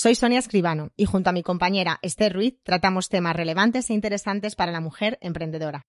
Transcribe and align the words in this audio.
Soy 0.00 0.14
Sonia 0.14 0.38
Escribano 0.38 0.92
y 0.96 1.06
junto 1.06 1.28
a 1.28 1.32
mi 1.32 1.42
compañera 1.42 1.98
Esther 2.02 2.32
Ruiz 2.32 2.62
tratamos 2.62 3.08
temas 3.08 3.34
relevantes 3.34 3.90
e 3.90 3.94
interesantes 3.94 4.54
para 4.54 4.70
la 4.70 4.80
mujer 4.80 5.18
emprendedora. 5.20 5.88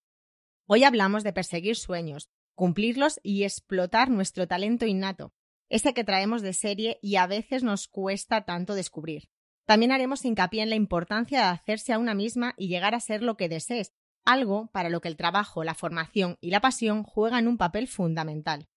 Hoy 0.66 0.84
hablamos 0.84 1.24
de 1.24 1.32
perseguir 1.32 1.76
sueños, 1.76 2.28
cumplirlos 2.56 3.20
y 3.22 3.44
explotar 3.44 4.10
nuestro 4.10 4.48
talento 4.48 4.88
innato, 4.88 5.32
ese 5.70 5.94
que 5.94 6.04
traemos 6.04 6.42
de 6.42 6.54
serie 6.54 6.98
y 7.04 7.18
a 7.18 7.28
veces 7.28 7.62
nos 7.62 7.88
cuesta 7.88 8.46
tanto 8.46 8.74
descubrir. 8.74 9.30
También 9.68 9.92
haremos 9.92 10.26
hincapié 10.26 10.64
en 10.64 10.72
la 10.72 10.76
importancia 10.76 11.42
de 11.42 11.46
hacerse 11.46 11.94
a 11.94 12.00
una 12.00 12.16
misma 12.16 12.56
y 12.58 12.68
llegar 12.68 12.96
a 12.96 13.02
ser 13.02 13.22
lo 13.22 13.38
que 13.38 13.48
desees, 13.48 13.94
algo 14.26 14.72
para 14.72 14.90
lo 14.90 15.02
que 15.02 15.10
el 15.10 15.18
trabajo, 15.18 15.64
la 15.64 15.76
formación 15.76 16.40
y 16.42 16.50
la 16.50 16.62
pasión 16.62 17.04
juegan 17.04 17.48
un 17.48 17.60
papel 17.60 17.88
fundamental. 17.88 18.70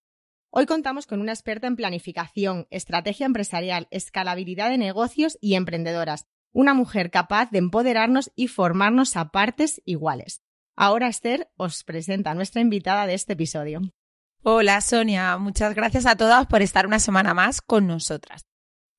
Hoy 0.55 0.67
contamos 0.67 1.07
con 1.07 1.19
una 1.19 1.31
experta 1.31 1.65
en 1.65 1.75
planificación, 1.75 2.67
estrategia 2.69 3.25
empresarial, 3.25 3.87
escalabilidad 3.89 4.69
de 4.69 4.77
negocios 4.77 5.35
y 5.41 5.55
emprendedoras, 5.55 6.27
una 6.51 6.75
mujer 6.75 7.09
capaz 7.09 7.49
de 7.49 7.57
empoderarnos 7.57 8.31
y 8.35 8.49
formarnos 8.49 9.17
a 9.17 9.29
partes 9.29 9.81
iguales. 9.83 10.43
Ahora 10.75 11.07
Esther 11.07 11.49
os 11.57 11.83
presenta 11.83 12.29
a 12.29 12.35
nuestra 12.35 12.61
invitada 12.61 13.07
de 13.07 13.15
este 13.15 13.33
episodio. 13.33 13.81
Hola 14.43 14.79
Sonia, 14.81 15.39
muchas 15.39 15.73
gracias 15.73 16.05
a 16.05 16.17
todas 16.17 16.45
por 16.45 16.61
estar 16.61 16.85
una 16.85 16.99
semana 16.99 17.33
más 17.33 17.59
con 17.59 17.87
nosotras. 17.87 18.45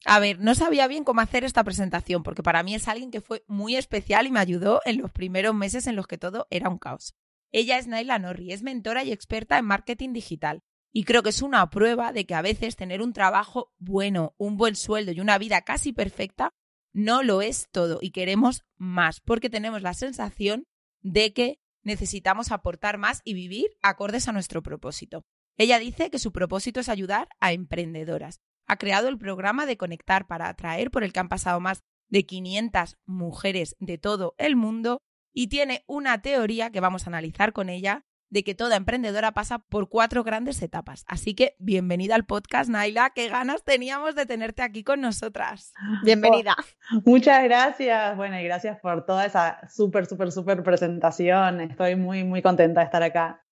A 0.05 0.19
ver, 0.19 0.41
no 0.41 0.57
sabía 0.57 0.89
bien 0.89 1.05
cómo 1.05 1.21
hacer 1.21 1.45
esta 1.45 1.63
presentación 1.63 2.25
porque 2.25 2.43
para 2.43 2.65
mí 2.65 2.75
es 2.75 2.89
alguien 2.89 3.13
que 3.13 3.21
fue 3.21 3.45
muy 3.47 3.77
especial 3.77 4.27
y 4.27 4.33
me 4.33 4.41
ayudó 4.41 4.81
en 4.85 4.99
los 4.99 5.13
primeros 5.13 5.55
meses 5.55 5.87
en 5.87 5.95
los 5.95 6.09
que 6.09 6.19
todo 6.19 6.49
era 6.51 6.69
un 6.69 6.79
caos. 6.79 7.15
Ella 7.53 7.79
es 7.79 7.87
Naila 7.87 8.19
Norri, 8.19 8.53
es 8.53 8.65
mentora 8.65 9.05
y 9.05 9.13
experta 9.13 9.57
en 9.57 9.67
marketing 9.67 10.13
digital 10.13 10.65
y 10.97 11.03
creo 11.03 11.25
que 11.25 11.31
es 11.31 11.43
una 11.43 11.69
prueba 11.71 12.13
de 12.13 12.25
que 12.25 12.35
a 12.35 12.41
veces 12.41 12.77
tener 12.77 13.03
un 13.03 13.13
trabajo 13.13 13.73
bueno, 13.79 14.35
un 14.39 14.57
buen 14.57 14.77
sueldo 14.77 15.11
y 15.11 15.21
una 15.21 15.37
vida 15.39 15.63
casi 15.63 15.93
perfecta 15.93 16.55
no 16.93 17.25
lo 17.25 17.43
es 17.43 17.69
todo 17.73 17.99
y 18.01 18.13
queremos 18.13 18.65
más 18.77 19.21
porque 19.21 19.51
tenemos 19.51 19.83
la 19.83 19.93
sensación 19.93 20.67
de 21.03 21.33
que 21.33 21.59
necesitamos 21.83 22.53
aportar 22.53 22.97
más 22.97 23.23
y 23.25 23.35
vivir 23.35 23.67
acordes 23.83 24.29
a 24.29 24.33
nuestro 24.33 24.63
propósito. 24.63 25.23
Ella 25.57 25.81
dice 25.81 26.11
que 26.11 26.21
su 26.21 26.31
propósito 26.31 26.79
es 26.79 26.89
ayudar 26.89 27.29
a 27.41 27.53
emprendedoras. 27.53 28.39
Ha 28.69 28.77
creado 28.77 29.09
el 29.09 29.19
programa 29.19 29.67
de 29.67 29.77
Conectar 29.77 30.29
para 30.29 30.49
atraer 30.49 30.93
por 30.93 31.03
el 31.03 31.13
que 31.13 31.19
han 31.19 31.29
pasado 31.29 31.59
más 31.59 31.83
de 32.09 32.25
500 32.25 32.99
mujeres 33.05 33.75
de 33.81 33.99
todo 33.99 34.37
el 34.39 34.55
mundo 34.55 35.03
y 35.33 35.49
tiene 35.49 35.83
una 35.89 36.23
teoría 36.23 36.71
que 36.71 36.79
vamos 36.79 37.05
a 37.05 37.11
analizar 37.11 37.53
con 37.53 37.69
ella 37.69 38.07
de 38.35 38.43
que 38.43 38.57
toda 38.57 38.75
emprendedora 38.75 39.31
pasa 39.31 39.61
por 39.61 39.89
cuatro 39.89 40.25
grandes 40.25 40.61
etapas. 40.61 41.05
Así 41.07 41.35
que 41.35 41.55
bienvenida 41.61 42.17
al 42.17 42.27
podcast, 42.27 42.69
Naila. 42.69 43.11
Qué 43.11 43.29
ganas 43.29 43.63
teníamos 43.63 44.17
de 44.17 44.27
tenerte 44.27 44.63
aquí 44.63 44.83
con 44.83 45.01
nosotras. 45.01 45.73
Bienvenida. 46.03 46.57
Oh, 46.93 47.01
muchas 47.07 47.45
gracias. 47.45 48.17
Bueno, 48.17 48.41
y 48.41 48.43
gracias 48.43 48.81
por 48.81 49.07
toda 49.07 49.25
esa 49.25 49.61
súper, 49.71 50.07
súper, 50.07 50.33
súper 50.33 50.65
presentación. 50.65 51.61
Estoy 51.61 51.95
muy, 51.95 52.25
muy 52.25 52.43
contenta 52.43 52.81
de 52.81 52.87
estar 52.87 53.05
acá. 53.05 53.47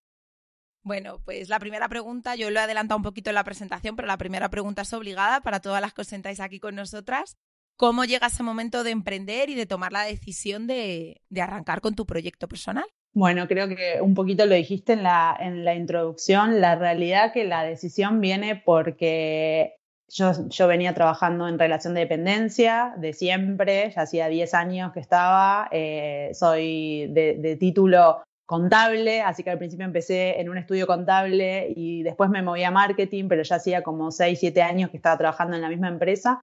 Bueno, 0.82 1.20
pues 1.24 1.48
la 1.48 1.60
primera 1.60 1.88
pregunta, 1.88 2.34
yo 2.34 2.50
lo 2.50 2.58
he 2.58 2.62
adelantado 2.64 2.96
un 2.96 3.04
poquito 3.04 3.30
en 3.30 3.36
la 3.36 3.44
presentación, 3.44 3.94
pero 3.94 4.08
la 4.08 4.18
primera 4.18 4.50
pregunta 4.50 4.82
es 4.82 4.92
obligada 4.92 5.42
para 5.42 5.60
todas 5.60 5.80
las 5.80 5.94
que 5.94 6.00
os 6.00 6.08
sentáis 6.08 6.40
aquí 6.40 6.58
con 6.58 6.74
nosotras. 6.74 7.36
¿Cómo 7.76 8.04
llega 8.04 8.26
ese 8.26 8.42
momento 8.42 8.82
de 8.82 8.90
emprender 8.90 9.48
y 9.48 9.54
de 9.54 9.66
tomar 9.66 9.92
la 9.92 10.02
decisión 10.02 10.66
de, 10.66 11.22
de 11.28 11.40
arrancar 11.40 11.80
con 11.80 11.94
tu 11.94 12.04
proyecto 12.04 12.48
personal? 12.48 12.86
Bueno, 13.14 13.46
creo 13.46 13.68
que 13.68 14.00
un 14.00 14.14
poquito 14.14 14.46
lo 14.46 14.54
dijiste 14.54 14.94
en 14.94 15.02
la, 15.02 15.36
en 15.38 15.64
la 15.64 15.74
introducción. 15.74 16.60
La 16.62 16.76
realidad 16.76 17.32
que 17.32 17.44
la 17.44 17.62
decisión 17.62 18.20
viene 18.20 18.56
porque 18.64 19.76
yo, 20.08 20.32
yo, 20.48 20.66
venía 20.66 20.94
trabajando 20.94 21.46
en 21.46 21.58
relación 21.58 21.92
de 21.94 22.00
dependencia 22.00 22.94
de 22.96 23.12
siempre, 23.12 23.92
ya 23.94 24.02
hacía 24.02 24.28
10 24.28 24.54
años 24.54 24.92
que 24.92 25.00
estaba, 25.00 25.68
eh, 25.72 26.30
soy 26.32 27.08
de, 27.10 27.36
de, 27.38 27.56
título 27.56 28.22
contable, 28.46 29.22
así 29.22 29.42
que 29.42 29.50
al 29.50 29.58
principio 29.58 29.86
empecé 29.86 30.40
en 30.40 30.48
un 30.48 30.58
estudio 30.58 30.86
contable 30.86 31.72
y 31.74 32.02
después 32.02 32.30
me 32.30 32.42
moví 32.42 32.64
a 32.64 32.70
marketing, 32.70 33.28
pero 33.28 33.42
ya 33.42 33.56
hacía 33.56 33.82
como 33.82 34.10
6, 34.10 34.38
7 34.38 34.62
años 34.62 34.90
que 34.90 34.96
estaba 34.96 35.18
trabajando 35.18 35.56
en 35.56 35.62
la 35.62 35.68
misma 35.68 35.88
empresa. 35.88 36.40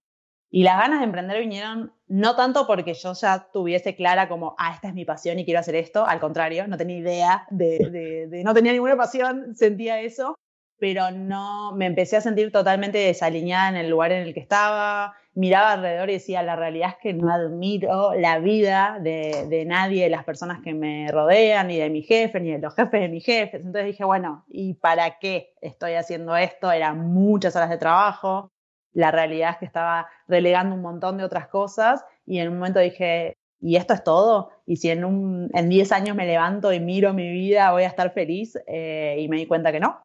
Y 0.52 0.64
las 0.64 0.78
ganas 0.78 1.00
de 1.00 1.06
emprender 1.06 1.40
vinieron 1.40 1.94
no 2.08 2.36
tanto 2.36 2.66
porque 2.66 2.96
yo 2.96 3.14
ya 3.14 3.48
tuviese 3.54 3.96
clara 3.96 4.28
como, 4.28 4.56
ah, 4.58 4.74
esta 4.74 4.88
es 4.88 4.96
mi 4.96 5.06
pasión 5.06 5.38
y 5.38 5.46
quiero 5.46 5.60
hacer 5.60 5.76
esto, 5.76 6.06
al 6.06 6.20
contrario, 6.20 6.68
no 6.68 6.76
tenía 6.76 6.98
idea 6.98 7.48
de, 7.52 8.42
no 8.44 8.54
tenía 8.54 8.74
ninguna 8.74 8.98
pasión, 8.98 9.56
sentía 9.56 10.02
eso, 10.02 10.36
pero 10.80 11.12
no, 11.12 11.74
me 11.76 11.86
empecé 11.86 12.18
a 12.18 12.22
sentir 12.22 12.52
totalmente 12.52 12.98
desalineada 12.98 13.70
en 13.70 13.76
el 13.76 13.90
lugar 13.90 14.12
en 14.12 14.24
el 14.24 14.34
que 14.34 14.40
estaba, 14.40 15.14
miraba 15.36 15.74
alrededor 15.74 16.10
y 16.10 16.14
decía, 16.14 16.42
la 16.42 16.56
realidad 16.56 16.90
es 16.90 16.96
que 17.00 17.14
no 17.14 17.32
admiro 17.32 18.16
la 18.16 18.40
vida 18.40 18.98
de, 19.00 19.46
de 19.50 19.66
nadie, 19.66 20.06
de 20.06 20.10
las 20.10 20.24
personas 20.24 20.62
que 20.64 20.74
me 20.74 21.12
rodean, 21.12 21.68
ni 21.68 21.78
de 21.78 21.92
mi 21.92 22.02
jefe, 22.02 22.40
ni 22.40 22.54
de 22.54 22.60
los 22.60 22.74
jefes 22.74 23.02
de 23.02 23.10
mis 23.10 23.24
jefes. 23.24 23.62
Entonces 23.62 23.86
dije, 23.86 24.04
bueno, 24.04 24.46
¿y 24.48 24.74
para 24.76 25.20
qué 25.20 25.54
estoy 25.62 25.94
haciendo 25.94 26.36
esto? 26.36 26.72
Eran 26.72 27.14
muchas 27.14 27.56
horas 27.56 27.70
de 27.70 27.78
trabajo, 27.78 28.52
la 28.94 29.12
realidad 29.12 29.52
es 29.52 29.58
que 29.58 29.66
estaba 29.66 30.08
relegando 30.28 30.76
un 30.76 30.82
montón 30.82 31.18
de 31.18 31.24
otras 31.24 31.48
cosas 31.48 32.04
y 32.26 32.40
en 32.40 32.50
un 32.50 32.56
momento 32.58 32.80
dije, 32.80 33.38
¿y 33.60 33.76
esto 33.76 33.94
es 33.94 34.04
todo? 34.04 34.52
Y 34.66 34.78
si 34.78 34.90
en, 34.90 35.06
un, 35.06 35.50
en 35.54 35.70
10 35.70 35.92
años 35.92 36.16
me 36.16 36.26
levanto 36.26 36.74
y 36.74 36.80
miro 36.80 37.14
mi 37.14 37.30
vida, 37.30 37.72
voy 37.72 37.84
a 37.84 37.88
estar 37.88 38.12
feliz 38.14 38.58
eh, 38.68 39.18
y 39.20 39.28
me 39.28 39.38
di 39.38 39.46
cuenta 39.46 39.72
que 39.72 39.80
no. 39.80 40.02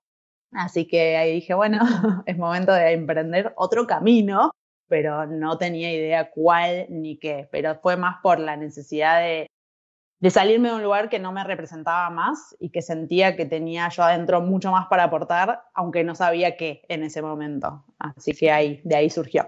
Así 0.53 0.87
que 0.87 1.17
ahí 1.17 1.33
dije, 1.35 1.55
bueno, 1.55 1.79
es 2.27 2.37
momento 2.37 2.73
de 2.73 2.93
emprender 2.93 3.53
otro 3.57 3.87
camino, 3.87 4.51
pero 4.89 5.27
no 5.27 5.59
tenía 5.59 5.93
idea 5.93 6.31
cuál 6.31 6.87
ni 6.89 7.19
qué, 7.19 7.49
pero 7.51 7.77
fue 7.77 7.97
más 7.97 8.17
por 8.23 8.39
la 8.39 8.57
necesidad 8.57 9.21
de, 9.21 9.49
de 10.25 10.31
salirme 10.31 10.71
de 10.71 10.77
un 10.77 10.83
lugar 10.83 11.11
que 11.11 11.19
no 11.19 11.33
me 11.33 11.45
representaba 11.45 12.09
más 12.09 12.57
y 12.59 12.71
que 12.71 12.81
sentía 12.81 13.37
que 13.37 13.45
tenía 13.45 13.91
yo 13.91 14.05
adentro 14.05 14.41
mucho 14.41 14.71
más 14.71 14.87
para 14.87 15.05
aportar, 15.05 15.65
aunque 15.75 16.03
no 16.03 16.15
sabía 16.15 16.57
qué 16.57 16.81
en 16.89 17.03
ese 17.03 17.21
momento. 17.21 17.85
Así 17.99 18.33
que 18.33 18.51
ahí, 18.51 18.81
de 18.85 18.97
ahí 18.97 19.11
surgió. 19.11 19.47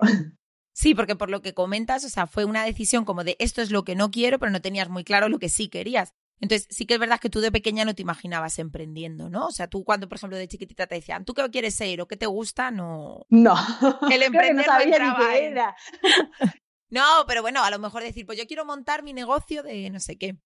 Sí, 0.74 0.94
porque 0.94 1.16
por 1.16 1.30
lo 1.30 1.40
que 1.40 1.54
comentas, 1.54 2.04
o 2.04 2.10
sea, 2.10 2.26
fue 2.26 2.44
una 2.44 2.62
decisión 2.62 3.06
como 3.06 3.24
de 3.24 3.36
esto 3.38 3.62
es 3.62 3.70
lo 3.70 3.84
que 3.84 3.94
no 3.94 4.10
quiero, 4.10 4.38
pero 4.38 4.52
no 4.52 4.60
tenías 4.60 4.90
muy 4.90 5.02
claro 5.02 5.30
lo 5.30 5.38
que 5.38 5.48
sí 5.48 5.70
querías. 5.70 6.12
Entonces, 6.42 6.68
sí 6.68 6.84
que 6.84 6.92
es 6.92 7.00
verdad 7.00 7.20
que 7.20 7.30
tú 7.30 7.40
de 7.40 7.50
pequeña 7.50 7.86
no 7.86 7.94
te 7.94 8.02
imaginabas 8.02 8.58
emprendiendo, 8.58 9.30
¿no? 9.30 9.46
O 9.46 9.52
sea, 9.52 9.68
tú 9.68 9.82
cuando, 9.82 10.10
por 10.10 10.18
ejemplo, 10.18 10.36
de 10.36 10.46
chiquitita 10.46 10.86
te 10.86 10.96
decían, 10.96 11.24
¿tú 11.24 11.32
qué 11.32 11.48
quieres 11.48 11.74
ser 11.74 12.02
o 12.02 12.06
qué 12.06 12.18
te 12.18 12.26
gusta? 12.26 12.70
No. 12.70 13.24
No. 13.30 13.54
El 14.10 14.22
emprender 14.24 14.56
no 14.56 14.62
sabía 14.62 14.98
ni 14.98 15.16
qué 15.16 15.46
era. 15.46 15.74
No, 16.88 17.02
pero 17.26 17.42
bueno, 17.42 17.64
a 17.64 17.70
lo 17.70 17.80
mejor 17.80 18.04
decir, 18.04 18.24
pues 18.26 18.38
yo 18.38 18.46
quiero 18.46 18.64
montar 18.64 19.02
mi 19.02 19.12
negocio 19.12 19.64
de 19.64 19.90
no 19.90 19.98
sé 19.98 20.18
qué. 20.18 20.36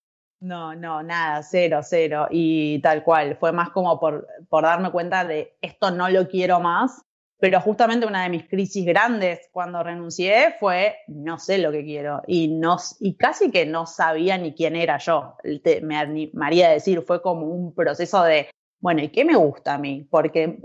No, 0.40 0.74
no, 0.74 1.02
nada, 1.02 1.42
cero, 1.42 1.80
cero. 1.82 2.26
Y 2.30 2.80
tal 2.80 3.04
cual, 3.04 3.36
fue 3.38 3.52
más 3.52 3.70
como 3.70 4.00
por, 4.00 4.26
darme 4.50 4.90
cuenta 4.90 5.24
de 5.24 5.56
esto 5.60 5.90
no 5.90 6.08
lo 6.08 6.28
quiero 6.28 6.60
más. 6.60 7.02
Pero 7.38 7.60
justamente 7.60 8.06
una 8.06 8.22
de 8.22 8.28
mis 8.28 8.46
crisis 8.48 8.84
grandes 8.84 9.48
cuando 9.50 9.82
renuncié 9.82 10.56
fue 10.60 10.96
no 11.08 11.38
sé 11.38 11.56
lo 11.56 11.72
que 11.72 11.84
quiero 11.84 12.20
y, 12.26 12.48
no, 12.48 12.76
y 13.00 13.16
casi 13.16 13.50
que 13.50 13.64
no 13.64 13.86
sabía 13.86 14.36
ni 14.36 14.52
quién 14.52 14.76
era 14.76 14.98
yo. 14.98 15.36
Te, 15.64 15.80
me 15.80 15.96
animaría 15.96 16.68
a 16.68 16.72
decir, 16.72 17.00
fue 17.00 17.22
como 17.22 17.46
un 17.46 17.74
proceso 17.74 18.22
de, 18.24 18.50
bueno, 18.78 19.02
¿y 19.02 19.08
qué 19.08 19.24
me 19.24 19.36
gusta 19.36 19.74
a 19.74 19.78
mí? 19.78 20.06
Porque 20.10 20.60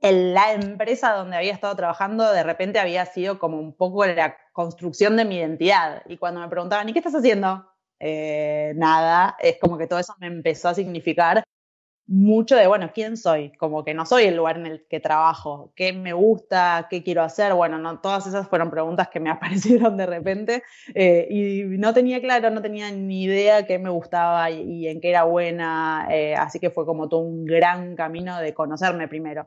en 0.00 0.34
la 0.34 0.54
empresa 0.54 1.12
donde 1.12 1.36
había 1.36 1.52
estado 1.52 1.76
trabajando 1.76 2.30
de 2.32 2.42
repente 2.42 2.78
había 2.78 3.04
sido 3.04 3.38
como 3.38 3.58
un 3.58 3.76
poco 3.76 4.06
la 4.06 4.36
construcción 4.52 5.16
de 5.16 5.26
mi 5.26 5.36
identidad. 5.36 6.02
Y 6.06 6.16
cuando 6.16 6.40
me 6.40 6.48
preguntaban, 6.48 6.88
¿y 6.88 6.94
qué 6.94 7.00
estás 7.00 7.14
haciendo? 7.14 7.66
Eh, 8.00 8.72
nada, 8.76 9.36
es 9.40 9.58
como 9.60 9.78
que 9.78 9.86
todo 9.86 9.98
eso 9.98 10.14
me 10.18 10.26
empezó 10.26 10.68
a 10.68 10.74
significar 10.74 11.44
mucho 12.06 12.56
de, 12.56 12.66
bueno, 12.66 12.90
¿quién 12.94 13.16
soy? 13.16 13.52
Como 13.56 13.84
que 13.84 13.94
no 13.94 14.04
soy 14.04 14.24
el 14.24 14.36
lugar 14.36 14.58
en 14.58 14.66
el 14.66 14.86
que 14.88 15.00
trabajo, 15.00 15.72
qué 15.74 15.92
me 15.92 16.12
gusta, 16.12 16.86
qué 16.90 17.02
quiero 17.02 17.22
hacer, 17.22 17.54
bueno, 17.54 17.78
no, 17.78 18.00
todas 18.00 18.26
esas 18.26 18.48
fueron 18.48 18.70
preguntas 18.70 19.08
que 19.08 19.20
me 19.20 19.30
aparecieron 19.30 19.96
de 19.96 20.06
repente 20.06 20.62
eh, 20.94 21.26
y 21.30 21.62
no 21.78 21.94
tenía 21.94 22.20
claro, 22.20 22.50
no 22.50 22.60
tenía 22.60 22.90
ni 22.90 23.24
idea 23.24 23.66
qué 23.66 23.78
me 23.78 23.90
gustaba 23.90 24.50
y, 24.50 24.86
en 24.86 25.00
qué 25.00 25.10
era 25.10 25.24
buena, 25.24 26.06
eh, 26.10 26.34
así 26.34 26.60
que 26.60 26.70
fue 26.70 26.84
como 26.84 27.08
todo 27.08 27.20
un 27.20 27.44
gran 27.44 27.96
camino 27.96 28.38
de 28.38 28.52
conocerme 28.52 29.08
primero. 29.08 29.46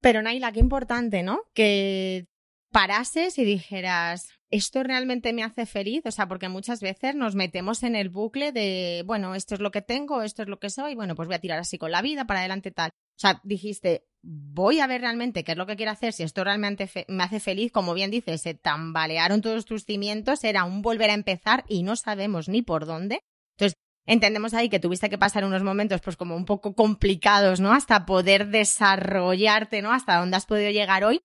Pero 0.00 0.22
Naila, 0.22 0.52
qué 0.52 0.60
importante, 0.60 1.22
¿no? 1.22 1.40
Que 1.54 2.26
parases 2.70 3.38
y 3.38 3.44
dijeras, 3.44 4.30
¿esto 4.50 4.82
realmente 4.82 5.32
me 5.32 5.42
hace 5.42 5.66
feliz? 5.66 6.02
O 6.04 6.10
sea, 6.10 6.28
porque 6.28 6.48
muchas 6.48 6.80
veces 6.80 7.14
nos 7.14 7.34
metemos 7.34 7.82
en 7.82 7.96
el 7.96 8.08
bucle 8.08 8.52
de, 8.52 9.02
bueno, 9.06 9.34
esto 9.34 9.54
es 9.54 9.60
lo 9.60 9.70
que 9.70 9.82
tengo, 9.82 10.22
esto 10.22 10.42
es 10.42 10.48
lo 10.48 10.58
que 10.58 10.70
soy, 10.70 10.94
bueno, 10.94 11.14
pues 11.14 11.26
voy 11.26 11.36
a 11.36 11.40
tirar 11.40 11.58
así 11.58 11.78
con 11.78 11.90
la 11.90 12.02
vida, 12.02 12.26
para 12.26 12.40
adelante 12.40 12.70
tal. 12.70 12.90
O 12.90 13.18
sea, 13.18 13.40
dijiste, 13.44 14.04
voy 14.22 14.80
a 14.80 14.86
ver 14.86 15.00
realmente 15.00 15.44
qué 15.44 15.52
es 15.52 15.58
lo 15.58 15.66
que 15.66 15.76
quiero 15.76 15.92
hacer, 15.92 16.12
si 16.12 16.22
esto 16.22 16.44
realmente 16.44 16.88
me 17.08 17.22
hace 17.22 17.40
feliz, 17.40 17.72
como 17.72 17.94
bien 17.94 18.10
dices, 18.10 18.42
se 18.42 18.54
tambalearon 18.54 19.40
todos 19.40 19.64
tus 19.64 19.84
cimientos, 19.84 20.44
era 20.44 20.64
un 20.64 20.82
volver 20.82 21.10
a 21.10 21.14
empezar 21.14 21.64
y 21.68 21.82
no 21.82 21.96
sabemos 21.96 22.48
ni 22.48 22.62
por 22.62 22.86
dónde. 22.86 23.20
Entonces, 23.56 23.78
entendemos 24.04 24.54
ahí 24.54 24.68
que 24.68 24.80
tuviste 24.80 25.10
que 25.10 25.18
pasar 25.18 25.44
unos 25.44 25.62
momentos 25.62 26.00
pues 26.00 26.16
como 26.16 26.36
un 26.36 26.44
poco 26.44 26.74
complicados, 26.74 27.60
¿no? 27.60 27.72
Hasta 27.72 28.06
poder 28.06 28.48
desarrollarte, 28.48 29.82
¿no? 29.82 29.92
Hasta 29.92 30.18
dónde 30.18 30.36
has 30.36 30.46
podido 30.46 30.70
llegar 30.70 31.04
hoy. 31.04 31.20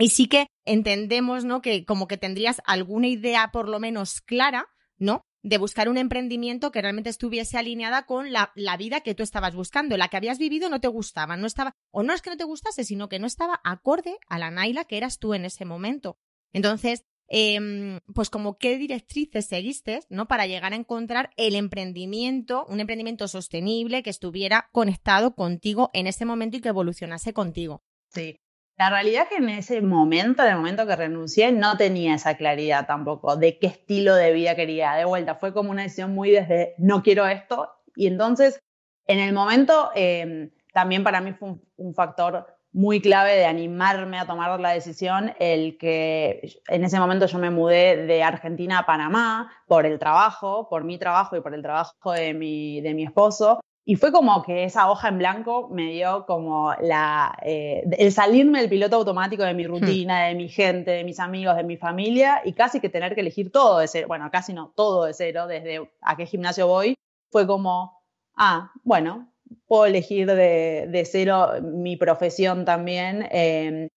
Y 0.00 0.08
sí 0.08 0.26
que 0.26 0.46
entendemos, 0.64 1.44
¿no? 1.44 1.62
Que 1.62 1.84
como 1.84 2.08
que 2.08 2.16
tendrías 2.16 2.60
alguna 2.64 3.06
idea 3.06 3.50
por 3.52 3.68
lo 3.68 3.78
menos 3.78 4.20
clara, 4.20 4.66
¿no? 4.98 5.22
de 5.42 5.58
buscar 5.58 5.88
un 5.88 5.96
emprendimiento 5.96 6.70
que 6.70 6.82
realmente 6.82 7.10
estuviese 7.10 7.56
alineada 7.56 8.04
con 8.04 8.32
la, 8.32 8.52
vida 8.78 9.00
que 9.00 9.14
tú 9.14 9.22
estabas 9.22 9.54
buscando. 9.54 9.96
La 9.96 10.08
que 10.08 10.16
habías 10.16 10.38
vivido 10.38 10.68
no 10.68 10.80
te 10.80 10.88
gustaba, 10.88 11.36
no 11.36 11.46
estaba, 11.46 11.72
o 11.90 12.02
no 12.02 12.12
es 12.12 12.22
que 12.22 12.30
no 12.30 12.36
te 12.36 12.44
gustase, 12.44 12.84
sino 12.84 13.08
que 13.08 13.18
no 13.18 13.26
estaba 13.26 13.60
acorde 13.64 14.18
a 14.28 14.38
la 14.38 14.50
Naila 14.50 14.84
que 14.84 14.96
eras 14.96 15.18
tú 15.18 15.34
en 15.34 15.44
ese 15.44 15.64
momento. 15.64 16.18
Entonces, 16.52 17.04
em, 17.28 18.00
pues 18.14 18.28
como 18.28 18.58
qué 18.58 18.76
directrices 18.76 19.46
seguiste, 19.46 20.00
¿no? 20.08 20.28
Para 20.28 20.46
llegar 20.46 20.72
a 20.72 20.76
encontrar 20.76 21.30
el 21.36 21.54
emprendimiento, 21.54 22.66
un 22.68 22.80
emprendimiento 22.80 23.28
sostenible 23.28 24.02
que 24.02 24.10
estuviera 24.10 24.68
conectado 24.72 25.34
contigo 25.34 25.90
en 25.94 26.06
ese 26.06 26.24
momento 26.24 26.56
y 26.56 26.60
que 26.60 26.68
evolucionase 26.68 27.32
contigo. 27.32 27.82
Sí, 28.08 28.40
la 28.80 28.88
realidad 28.88 29.24
es 29.24 29.28
que 29.28 29.36
en 29.36 29.50
ese 29.50 29.82
momento, 29.82 30.42
en 30.42 30.52
el 30.52 30.56
momento 30.56 30.86
que 30.86 30.96
renuncié, 30.96 31.52
no 31.52 31.76
tenía 31.76 32.14
esa 32.14 32.38
claridad 32.38 32.86
tampoco 32.86 33.36
de 33.36 33.58
qué 33.58 33.66
estilo 33.66 34.14
de 34.14 34.32
vida 34.32 34.56
quería. 34.56 34.94
De 34.94 35.04
vuelta, 35.04 35.34
fue 35.34 35.52
como 35.52 35.70
una 35.70 35.82
decisión 35.82 36.14
muy 36.14 36.30
desde 36.30 36.76
no 36.78 37.02
quiero 37.02 37.26
esto. 37.26 37.70
Y 37.94 38.06
entonces, 38.06 38.58
en 39.06 39.18
el 39.18 39.34
momento, 39.34 39.90
em, 39.94 40.50
también 40.72 41.04
para 41.04 41.20
mí 41.20 41.34
fue 41.34 41.56
un, 41.76 41.94
factor 41.94 42.46
muy 42.72 43.02
clave 43.02 43.36
de 43.36 43.44
animarme 43.44 44.18
a 44.18 44.26
tomar 44.26 44.58
la 44.58 44.70
decisión, 44.70 45.34
el 45.38 45.76
que 45.76 46.62
en 46.68 46.82
ese 46.82 46.98
momento 46.98 47.26
yo 47.26 47.38
me 47.38 47.50
mudé 47.50 48.06
de 48.06 48.22
Argentina 48.22 48.78
a 48.78 48.86
Panamá 48.86 49.52
por 49.66 49.84
el 49.84 49.98
trabajo, 49.98 50.70
por 50.70 50.84
mi 50.84 50.96
trabajo 50.96 51.36
y 51.36 51.42
por 51.42 51.52
el 51.52 51.60
trabajo 51.60 52.12
de 52.12 52.32
mi, 52.32 52.80
de 52.80 52.94
mi 52.94 53.04
esposo. 53.04 53.60
Y 53.90 53.96
fue 53.96 54.12
como 54.12 54.44
que 54.44 54.62
esa 54.62 54.88
hoja 54.88 55.08
en 55.08 55.18
blanco 55.18 55.68
me 55.68 55.90
dio 55.90 56.24
como 56.24 56.72
la, 56.80 57.36
eh, 57.42 57.82
el 57.98 58.12
salirme 58.12 58.60
del 58.60 58.70
piloto 58.70 58.94
automático 58.94 59.42
de 59.42 59.52
mi 59.52 59.64
hmm. 59.64 59.68
rutina, 59.68 60.26
de 60.26 60.36
mi 60.36 60.48
gente, 60.48 60.92
de 60.92 61.02
mis 61.02 61.18
amigos, 61.18 61.56
de 61.56 61.64
mi 61.64 61.76
familia 61.76 62.40
y 62.44 62.52
casi 62.52 62.78
que 62.78 62.88
tener 62.88 63.16
que 63.16 63.22
elegir 63.22 63.50
todo 63.50 63.80
de 63.80 63.88
cero, 63.88 64.06
bueno, 64.06 64.30
casi 64.30 64.52
no, 64.52 64.72
todo 64.76 65.06
de 65.06 65.12
cero, 65.12 65.48
desde 65.48 65.90
a 66.02 66.16
qué 66.16 66.24
gimnasio 66.24 66.68
voy, 66.68 66.94
fue 67.32 67.48
como, 67.48 68.00
ah, 68.36 68.70
bueno, 68.84 69.32
puedo 69.66 69.86
elegir 69.86 70.28
de, 70.28 70.86
de 70.88 71.04
cero 71.04 71.54
mi 71.60 71.96
profesión 71.96 72.64
también. 72.64 73.26
Em, 73.32 73.88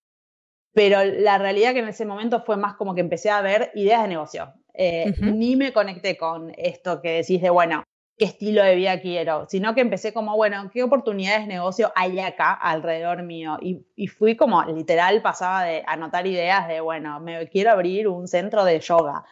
pero 0.72 1.04
la 1.04 1.38
realidad 1.38 1.72
que 1.72 1.78
en 1.78 1.88
ese 1.88 2.04
momento 2.04 2.40
fue 2.40 2.56
más 2.56 2.74
como 2.74 2.96
que 2.96 3.00
empecé 3.00 3.30
a 3.30 3.42
ver 3.42 3.70
ideas 3.76 4.02
de 4.02 4.08
negocio. 4.08 4.54
Eh, 4.76 5.14
ni 5.20 5.54
me 5.54 5.72
conecté 5.72 6.16
con 6.16 6.52
esto 6.56 7.00
que 7.00 7.10
decís 7.10 7.40
de, 7.40 7.50
bueno, 7.50 7.84
qué 8.16 8.26
estilo 8.26 8.62
de 8.62 8.76
vida 8.76 9.00
quiero, 9.00 9.46
sino 9.48 9.74
que 9.74 9.80
empecé 9.80 10.12
como, 10.12 10.36
bueno, 10.36 10.70
qué 10.72 10.82
oportunidades 10.82 11.42
de 11.42 11.54
negocio 11.54 11.92
hay 11.96 12.20
acá 12.20 12.52
alrededor 12.52 13.22
mío. 13.22 13.58
Y, 13.60 14.06
fui 14.06 14.36
como, 14.36 14.62
literal, 14.64 15.20
pasaba 15.22 15.64
de 15.64 15.82
anotar 15.86 16.26
ideas 16.26 16.68
de, 16.68 16.80
bueno, 16.80 17.18
me 17.20 17.48
quiero 17.48 17.72
abrir 17.72 18.06
un 18.08 18.28
centro 18.28 18.64
de 18.64 18.78
yoga, 18.78 19.24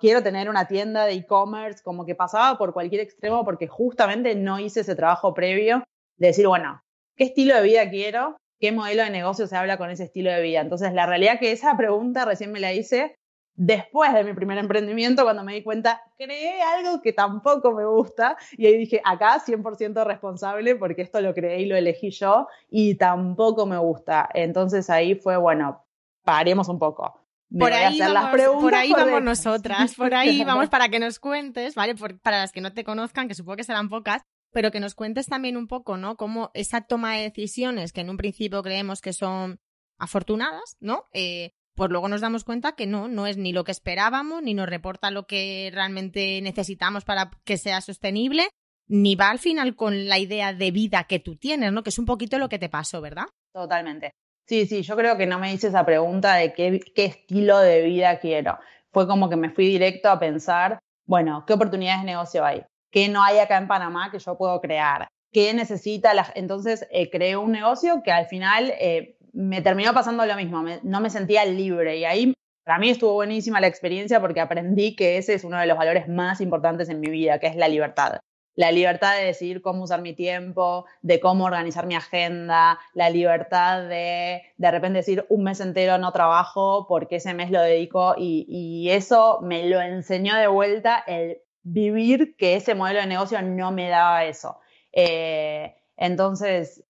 quiero 0.00 0.22
tener 0.22 0.48
una 0.48 0.66
tienda 0.66 1.04
de 1.04 1.12
e-commerce, 1.12 1.82
como 1.82 2.04
que 2.04 2.14
pasaba 2.14 2.58
por 2.58 2.72
cualquier 2.72 3.02
extremo 3.02 3.44
porque 3.44 3.68
justamente 3.68 4.34
no 4.34 4.58
hice 4.58 4.80
ese 4.80 4.96
trabajo 4.96 5.32
previo 5.34 5.84
de 6.18 6.28
decir, 6.28 6.48
bueno, 6.48 6.82
¿qué 7.16 7.24
estilo 7.24 7.54
de 7.56 7.62
vida 7.62 7.88
quiero? 7.90 8.36
¿Qué 8.58 8.72
modelo 8.72 9.04
de 9.04 9.10
negocio 9.10 9.46
se 9.46 9.56
habla 9.56 9.76
con 9.76 9.90
ese 9.90 10.04
estilo 10.04 10.30
de 10.32 10.42
vida? 10.42 10.60
Entonces, 10.60 10.92
la 10.94 11.06
realidad 11.06 11.38
que 11.38 11.52
esa 11.52 11.76
pregunta 11.76 12.24
recién 12.24 12.52
me 12.52 12.60
la 12.60 12.72
hice 12.72 13.14
después 13.56 14.12
de 14.12 14.22
mi 14.22 14.34
primer 14.34 14.58
emprendimiento, 14.58 15.24
cuando 15.24 15.42
me 15.42 15.54
di 15.54 15.62
cuenta, 15.62 16.02
creé 16.16 16.62
algo 16.62 17.00
que 17.00 17.12
tampoco 17.12 17.72
me 17.72 17.84
gusta 17.86 18.36
y 18.52 18.66
ahí 18.66 18.76
dije, 18.76 19.00
acá 19.04 19.40
100% 19.44 20.04
responsable 20.04 20.76
porque 20.76 21.02
esto 21.02 21.20
lo 21.20 21.34
creé 21.34 21.62
y 21.62 21.66
lo 21.66 21.76
elegí 21.76 22.10
yo 22.10 22.46
y 22.70 22.96
tampoco 22.96 23.66
me 23.66 23.78
gusta. 23.78 24.28
Entonces 24.34 24.90
ahí 24.90 25.14
fue, 25.14 25.36
bueno, 25.36 25.84
paremos 26.22 26.68
un 26.68 26.78
poco. 26.78 27.18
por 27.58 27.72
ahí, 27.72 27.98
vamos, 27.98 28.14
las 28.14 28.30
preguntas 28.30 28.62
por 28.62 28.74
ahí 28.74 28.92
vamos 28.92 29.22
nosotras, 29.22 29.94
por 29.94 30.14
ahí 30.14 30.44
vamos 30.44 30.68
para 30.68 30.88
que 30.88 30.98
nos 30.98 31.18
cuentes, 31.18 31.74
¿vale? 31.74 31.94
para 32.22 32.38
las 32.38 32.52
que 32.52 32.60
no 32.60 32.72
te 32.72 32.84
conozcan, 32.84 33.26
que 33.28 33.34
supongo 33.34 33.56
que 33.56 33.64
serán 33.64 33.88
pocas, 33.88 34.22
pero 34.52 34.70
que 34.70 34.80
nos 34.80 34.94
cuentes 34.94 35.26
también 35.26 35.56
un 35.56 35.66
poco, 35.66 35.96
¿no? 35.96 36.16
Cómo 36.16 36.50
esa 36.54 36.82
toma 36.82 37.14
de 37.14 37.22
decisiones 37.22 37.92
que 37.92 38.02
en 38.02 38.10
un 38.10 38.16
principio 38.16 38.62
creemos 38.62 39.00
que 39.00 39.12
son 39.12 39.60
afortunadas, 39.98 40.76
¿no? 40.80 41.06
Eh, 41.12 41.52
pues 41.76 41.90
luego 41.90 42.08
nos 42.08 42.22
damos 42.22 42.42
cuenta 42.42 42.72
que 42.72 42.86
no, 42.86 43.06
no 43.06 43.26
es 43.26 43.36
ni 43.36 43.52
lo 43.52 43.62
que 43.62 43.70
esperábamos, 43.70 44.42
ni 44.42 44.54
nos 44.54 44.68
reporta 44.68 45.10
lo 45.10 45.26
que 45.26 45.70
realmente 45.72 46.40
necesitamos 46.42 47.04
para 47.04 47.30
que 47.44 47.58
sea 47.58 47.80
sostenible, 47.80 48.48
ni 48.88 49.14
va 49.14 49.30
al 49.30 49.38
final 49.38 49.76
con 49.76 50.08
la 50.08 50.18
idea 50.18 50.52
de 50.52 50.70
vida 50.70 51.04
que 51.04 51.18
tú 51.18 51.36
tienes, 51.36 51.72
¿no? 51.72 51.82
Que 51.82 51.90
es 51.90 51.98
un 51.98 52.06
poquito 52.06 52.38
lo 52.38 52.48
que 52.48 52.58
te 52.58 52.68
pasó, 52.68 53.00
¿verdad? 53.00 53.26
Totalmente. 53.52 54.12
Sí, 54.46 54.66
sí, 54.66 54.82
yo 54.82 54.96
creo 54.96 55.16
que 55.16 55.26
no 55.26 55.38
me 55.38 55.52
hice 55.52 55.68
esa 55.68 55.84
pregunta 55.84 56.34
de 56.34 56.52
qué, 56.52 56.80
qué 56.94 57.04
estilo 57.04 57.58
de 57.58 57.82
vida 57.82 58.18
quiero. 58.20 58.58
Fue 58.92 59.06
como 59.06 59.28
que 59.28 59.36
me 59.36 59.50
fui 59.50 59.66
directo 59.66 60.08
a 60.08 60.18
pensar, 60.18 60.78
bueno, 61.04 61.44
¿qué 61.46 61.52
oportunidades 61.52 62.00
de 62.00 62.06
negocio 62.06 62.44
hay? 62.44 62.64
¿Qué 62.90 63.08
no 63.08 63.22
hay 63.22 63.38
acá 63.38 63.58
en 63.58 63.68
Panamá 63.68 64.10
que 64.10 64.18
yo 64.18 64.38
puedo 64.38 64.60
crear? 64.60 65.08
¿Qué 65.32 65.52
necesita 65.52 66.14
la 66.14 66.32
Entonces 66.34 66.86
eh, 66.90 67.10
creé 67.10 67.36
un 67.36 67.52
negocio 67.52 68.02
que 68.02 68.12
al 68.12 68.26
final 68.26 68.72
eh, 68.80 69.15
me 69.36 69.60
terminó 69.60 69.92
pasando 69.92 70.24
lo 70.24 70.34
mismo, 70.34 70.64
no 70.82 71.00
me 71.00 71.10
sentía 71.10 71.44
libre 71.44 71.98
y 71.98 72.04
ahí 72.06 72.32
para 72.64 72.78
mí 72.78 72.88
estuvo 72.88 73.12
buenísima 73.12 73.60
la 73.60 73.66
experiencia 73.66 74.18
porque 74.20 74.40
aprendí 74.40 74.96
que 74.96 75.18
ese 75.18 75.34
es 75.34 75.44
uno 75.44 75.58
de 75.58 75.66
los 75.66 75.76
valores 75.76 76.08
más 76.08 76.40
importantes 76.40 76.88
en 76.88 77.00
mi 77.00 77.10
vida, 77.10 77.38
que 77.38 77.46
es 77.46 77.54
la 77.54 77.68
libertad. 77.68 78.20
La 78.54 78.72
libertad 78.72 79.14
de 79.14 79.26
decidir 79.26 79.60
cómo 79.60 79.84
usar 79.84 80.00
mi 80.00 80.14
tiempo, 80.14 80.86
de 81.02 81.20
cómo 81.20 81.44
organizar 81.44 81.86
mi 81.86 81.94
agenda, 81.94 82.80
la 82.94 83.10
libertad 83.10 83.86
de 83.86 84.42
de 84.56 84.70
repente 84.70 85.00
decir 85.00 85.26
un 85.28 85.44
mes 85.44 85.60
entero 85.60 85.98
no 85.98 86.10
trabajo 86.12 86.86
porque 86.88 87.16
ese 87.16 87.34
mes 87.34 87.50
lo 87.50 87.60
dedico 87.60 88.14
y, 88.16 88.88
eso 88.90 89.40
me 89.42 89.68
lo 89.68 89.82
enseñó 89.82 90.34
de 90.36 90.46
vuelta 90.46 91.04
el 91.06 91.42
vivir 91.62 92.36
que 92.36 92.56
ese 92.56 92.74
modelo 92.74 93.00
de 93.00 93.06
negocio 93.06 93.42
no 93.42 93.70
me 93.70 93.90
daba 93.90 94.24
eso. 94.24 94.58
Eh, 94.92 95.76
entonces, 95.96 96.82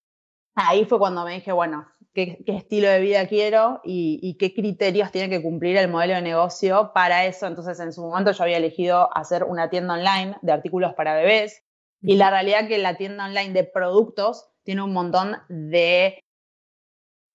ahí 0.55 0.85
fue 0.85 0.99
cuando 0.99 1.25
me 1.25 1.35
dije, 1.35 1.53
bueno, 1.53 1.87
qué, 2.17 2.39
estilo 2.47 2.89
de 2.89 3.01
vida 3.01 3.29
quiero 3.29 3.81
y, 3.85 4.37
qué 4.39 4.55
criterios 4.55 5.13
tiene 5.13 5.29
que 5.29 5.43
cumplir 5.43 5.77
el 5.77 5.89
modelo 5.89 6.15
de 6.15 6.23
negocio 6.23 6.93
para 6.95 7.27
eso. 7.27 7.47
Entonces, 7.47 7.79
en 7.79 7.93
su 7.93 8.01
momento 8.01 8.33
yo 8.33 8.43
había 8.43 8.57
elegido 8.57 9.15
hacer 9.15 9.45
una 9.45 9.69
tienda 9.69 9.95
online 9.95 10.37
de 10.41 10.53
artículos 10.53 10.95
para 10.95 11.15
bebés 11.15 11.63
y 12.01 12.17
la 12.17 12.31
realidad 12.31 12.69
que 12.69 12.79
la 12.79 12.97
tienda 12.97 13.27
online 13.27 13.53
de 13.53 13.65
productos 13.65 14.49
tiene 14.65 14.83
un 14.83 14.93
montón 14.93 15.37
de 15.49 16.19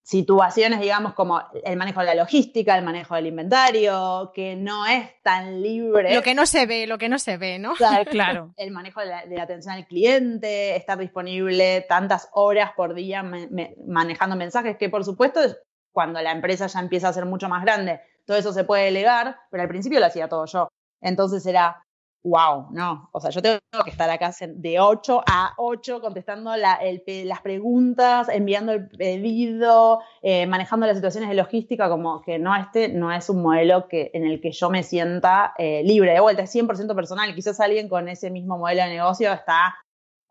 situaciones, 0.03 0.79
digamos, 0.79 1.13
como 1.13 1.41
el 1.63 1.77
manejo 1.77 1.99
de 1.99 2.07
la 2.07 2.15
logística, 2.15 2.77
el 2.77 2.83
manejo 2.83 3.15
del 3.15 3.27
inventario, 3.27 4.31
que 4.33 4.55
no 4.55 4.85
es 4.87 5.21
tan 5.21 5.61
libre. 5.61 6.15
Lo 6.15 6.23
que 6.23 6.33
no 6.33 6.45
se 6.45 6.65
ve, 6.65 6.87
lo 6.87 6.97
que 6.97 7.09
no 7.09 7.19
se 7.19 7.37
ve, 7.37 7.59
¿no? 7.59 7.73
Claro. 8.09 8.53
El 8.57 8.71
manejo 8.71 9.01
de 9.01 9.07
la, 9.07 9.43
atención 9.43 9.75
al 9.75 9.85
cliente, 9.85 10.75
estar 10.75 10.97
disponible 10.97 11.85
tantas 11.87 12.29
horas 12.33 12.71
por 12.75 12.93
día 12.93 13.23
manejando 13.85 14.35
mensajes, 14.35 14.77
que 14.77 14.89
por 14.89 15.05
supuesto, 15.05 15.39
cuando 15.91 16.21
la 16.21 16.31
empresa 16.31 16.67
ya 16.67 16.79
empieza 16.79 17.09
a 17.09 17.13
ser 17.13 17.25
mucho 17.25 17.47
más 17.47 17.63
grande, 17.63 18.01
todo 18.25 18.37
eso 18.37 18.53
se 18.53 18.63
puede 18.63 18.85
delegar, 18.85 19.37
pero 19.49 19.63
al 19.63 19.69
principio 19.69 19.99
lo 19.99 20.05
hacía 20.07 20.27
todo 20.27 20.45
yo. 20.45 20.67
Entonces 20.99 21.45
era 21.45 21.83
wow, 22.23 22.67
no, 22.71 23.09
o 23.11 23.19
sea, 23.19 23.31
yo 23.31 23.41
tengo 23.41 23.59
que 23.83 23.89
estar 23.89 24.09
acá 24.09 24.31
de 24.47 24.79
8 24.79 25.23
a 25.25 25.53
8 25.57 26.01
contestando 26.01 26.55
las 26.55 27.41
preguntas, 27.41 28.29
enviando 28.29 28.73
el 28.73 28.87
pedido, 28.89 29.99
eh, 30.21 30.45
manejando 30.45 30.85
las 30.85 30.97
situaciones 30.97 31.29
de 31.29 31.35
logística, 31.35 31.89
como 31.89 32.21
que 32.21 32.37
no, 32.37 32.55
este 32.55 32.89
no 32.89 33.11
es 33.11 33.29
un 33.29 33.41
modelo 33.41 33.87
que, 33.87 34.11
en 34.13 34.25
el 34.25 34.39
que 34.39 34.51
yo 34.51 34.69
me 34.69 34.83
sienta 34.83 35.53
eh, 35.57 35.81
libre. 35.83 36.13
De 36.13 36.19
vuelta, 36.19 36.43
es 36.43 36.53
100% 36.53 36.95
personal. 36.95 37.33
Quizás 37.33 37.59
alguien 37.59 37.89
con 37.89 38.07
ese 38.07 38.29
mismo 38.29 38.57
modelo 38.57 38.83
de 38.83 38.89
negocio 38.89 39.31
está 39.33 39.75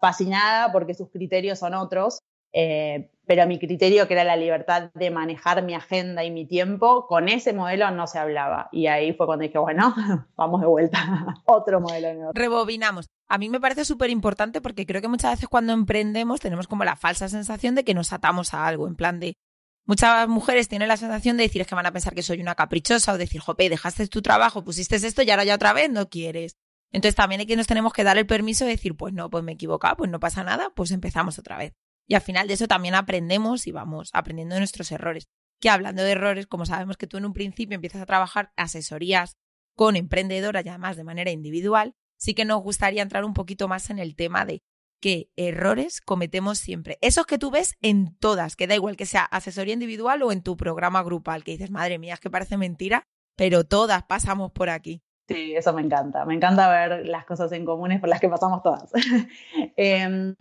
fascinada 0.00 0.72
porque 0.72 0.94
sus 0.94 1.10
criterios 1.10 1.58
son 1.58 1.74
otros. 1.74 2.20
Eh, 2.52 3.10
pero 3.26 3.46
mi 3.46 3.60
criterio, 3.60 4.08
que 4.08 4.14
era 4.14 4.24
la 4.24 4.36
libertad 4.36 4.90
de 4.94 5.10
manejar 5.10 5.62
mi 5.62 5.74
agenda 5.74 6.24
y 6.24 6.32
mi 6.32 6.46
tiempo, 6.46 7.06
con 7.06 7.28
ese 7.28 7.52
modelo 7.52 7.88
no 7.92 8.08
se 8.08 8.18
hablaba. 8.18 8.68
Y 8.72 8.88
ahí 8.88 9.12
fue 9.12 9.26
cuando 9.26 9.44
dije, 9.44 9.58
bueno, 9.58 9.94
vamos 10.36 10.60
de 10.60 10.66
vuelta, 10.66 10.98
otro 11.44 11.80
modelo. 11.80 12.32
Rebobinamos. 12.32 13.06
A 13.28 13.38
mí 13.38 13.48
me 13.48 13.60
parece 13.60 13.84
súper 13.84 14.10
importante 14.10 14.60
porque 14.60 14.84
creo 14.84 15.00
que 15.00 15.06
muchas 15.06 15.32
veces 15.32 15.48
cuando 15.48 15.72
emprendemos 15.72 16.40
tenemos 16.40 16.66
como 16.66 16.84
la 16.84 16.96
falsa 16.96 17.28
sensación 17.28 17.76
de 17.76 17.84
que 17.84 17.94
nos 17.94 18.12
atamos 18.12 18.52
a 18.52 18.66
algo, 18.66 18.88
en 18.88 18.96
plan 18.96 19.20
de, 19.20 19.36
muchas 19.84 20.28
mujeres 20.28 20.68
tienen 20.68 20.88
la 20.88 20.96
sensación 20.96 21.36
de 21.36 21.44
decir 21.44 21.62
es 21.62 21.68
que 21.68 21.74
van 21.74 21.86
a 21.86 21.92
pensar 21.92 22.14
que 22.14 22.22
soy 22.22 22.40
una 22.40 22.54
caprichosa 22.54 23.12
o 23.12 23.18
decir, 23.18 23.40
jope, 23.40 23.68
dejaste 23.68 24.06
tu 24.08 24.22
trabajo, 24.22 24.64
pusiste 24.64 24.96
esto 24.96 25.22
y 25.22 25.30
ahora 25.30 25.44
ya 25.44 25.54
otra 25.54 25.72
vez 25.72 25.90
no 25.90 26.08
quieres. 26.08 26.56
Entonces 26.92 27.14
también 27.14 27.40
hay 27.40 27.46
que 27.46 27.56
nos 27.56 27.66
tenemos 27.66 27.92
que 27.92 28.04
dar 28.04 28.18
el 28.18 28.26
permiso 28.26 28.64
de 28.64 28.72
decir, 28.72 28.96
pues 28.96 29.14
no, 29.14 29.30
pues 29.30 29.44
me 29.44 29.52
he 29.52 29.56
pues 29.96 30.10
no 30.10 30.20
pasa 30.20 30.42
nada, 30.42 30.70
pues 30.74 30.90
empezamos 30.90 31.38
otra 31.38 31.58
vez. 31.58 31.74
Y 32.10 32.16
al 32.16 32.22
final 32.22 32.48
de 32.48 32.54
eso 32.54 32.66
también 32.66 32.96
aprendemos 32.96 33.68
y 33.68 33.70
vamos 33.70 34.10
aprendiendo 34.12 34.56
de 34.56 34.60
nuestros 34.62 34.90
errores. 34.90 35.28
Que 35.60 35.70
hablando 35.70 36.02
de 36.02 36.10
errores, 36.10 36.48
como 36.48 36.66
sabemos 36.66 36.96
que 36.96 37.06
tú 37.06 37.18
en 37.18 37.24
un 37.24 37.32
principio 37.32 37.76
empiezas 37.76 38.02
a 38.02 38.06
trabajar 38.06 38.52
asesorías 38.56 39.36
con 39.76 39.94
emprendedoras 39.94 40.66
y 40.66 40.70
además 40.70 40.96
de 40.96 41.04
manera 41.04 41.30
individual, 41.30 41.94
sí 42.18 42.34
que 42.34 42.44
nos 42.44 42.62
gustaría 42.62 43.02
entrar 43.02 43.24
un 43.24 43.32
poquito 43.32 43.68
más 43.68 43.90
en 43.90 44.00
el 44.00 44.16
tema 44.16 44.44
de 44.44 44.60
qué 45.00 45.30
errores 45.36 46.00
cometemos 46.00 46.58
siempre. 46.58 46.98
Esos 47.00 47.26
que 47.26 47.38
tú 47.38 47.52
ves 47.52 47.76
en 47.80 48.16
todas, 48.16 48.56
que 48.56 48.66
da 48.66 48.74
igual 48.74 48.96
que 48.96 49.06
sea 49.06 49.22
asesoría 49.22 49.74
individual 49.74 50.24
o 50.24 50.32
en 50.32 50.42
tu 50.42 50.56
programa 50.56 51.04
grupal, 51.04 51.44
que 51.44 51.52
dices, 51.52 51.70
madre 51.70 52.00
mía, 52.00 52.14
es 52.14 52.20
que 52.20 52.28
parece 52.28 52.56
mentira, 52.56 53.06
pero 53.36 53.62
todas 53.62 54.02
pasamos 54.02 54.50
por 54.50 54.68
aquí. 54.68 55.00
Sí, 55.28 55.54
eso 55.54 55.72
me 55.72 55.82
encanta. 55.82 56.24
Me 56.24 56.34
encanta 56.34 56.68
ver 56.68 57.06
las 57.06 57.24
cosas 57.24 57.52
en 57.52 57.64
comunes 57.64 58.00
por 58.00 58.08
las 58.08 58.18
que 58.18 58.28
pasamos 58.28 58.64
todas. 58.64 58.90
Em, 59.76 60.34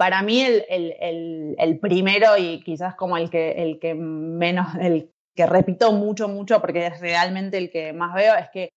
para 0.00 0.22
mí 0.22 0.42
el, 0.42 1.78
primero 1.78 2.38
y 2.38 2.62
quizás 2.62 2.94
como 2.94 3.18
el 3.18 3.28
que, 3.28 3.62
el 3.62 3.78
que 3.78 3.94
menos, 3.94 4.74
el 4.80 5.12
que 5.36 5.44
repito 5.44 5.92
mucho, 5.92 6.26
mucho, 6.26 6.58
porque 6.62 6.86
es 6.86 7.00
realmente 7.00 7.58
el 7.58 7.70
que 7.70 7.92
más 7.92 8.14
veo, 8.14 8.34
es 8.34 8.48
que 8.48 8.70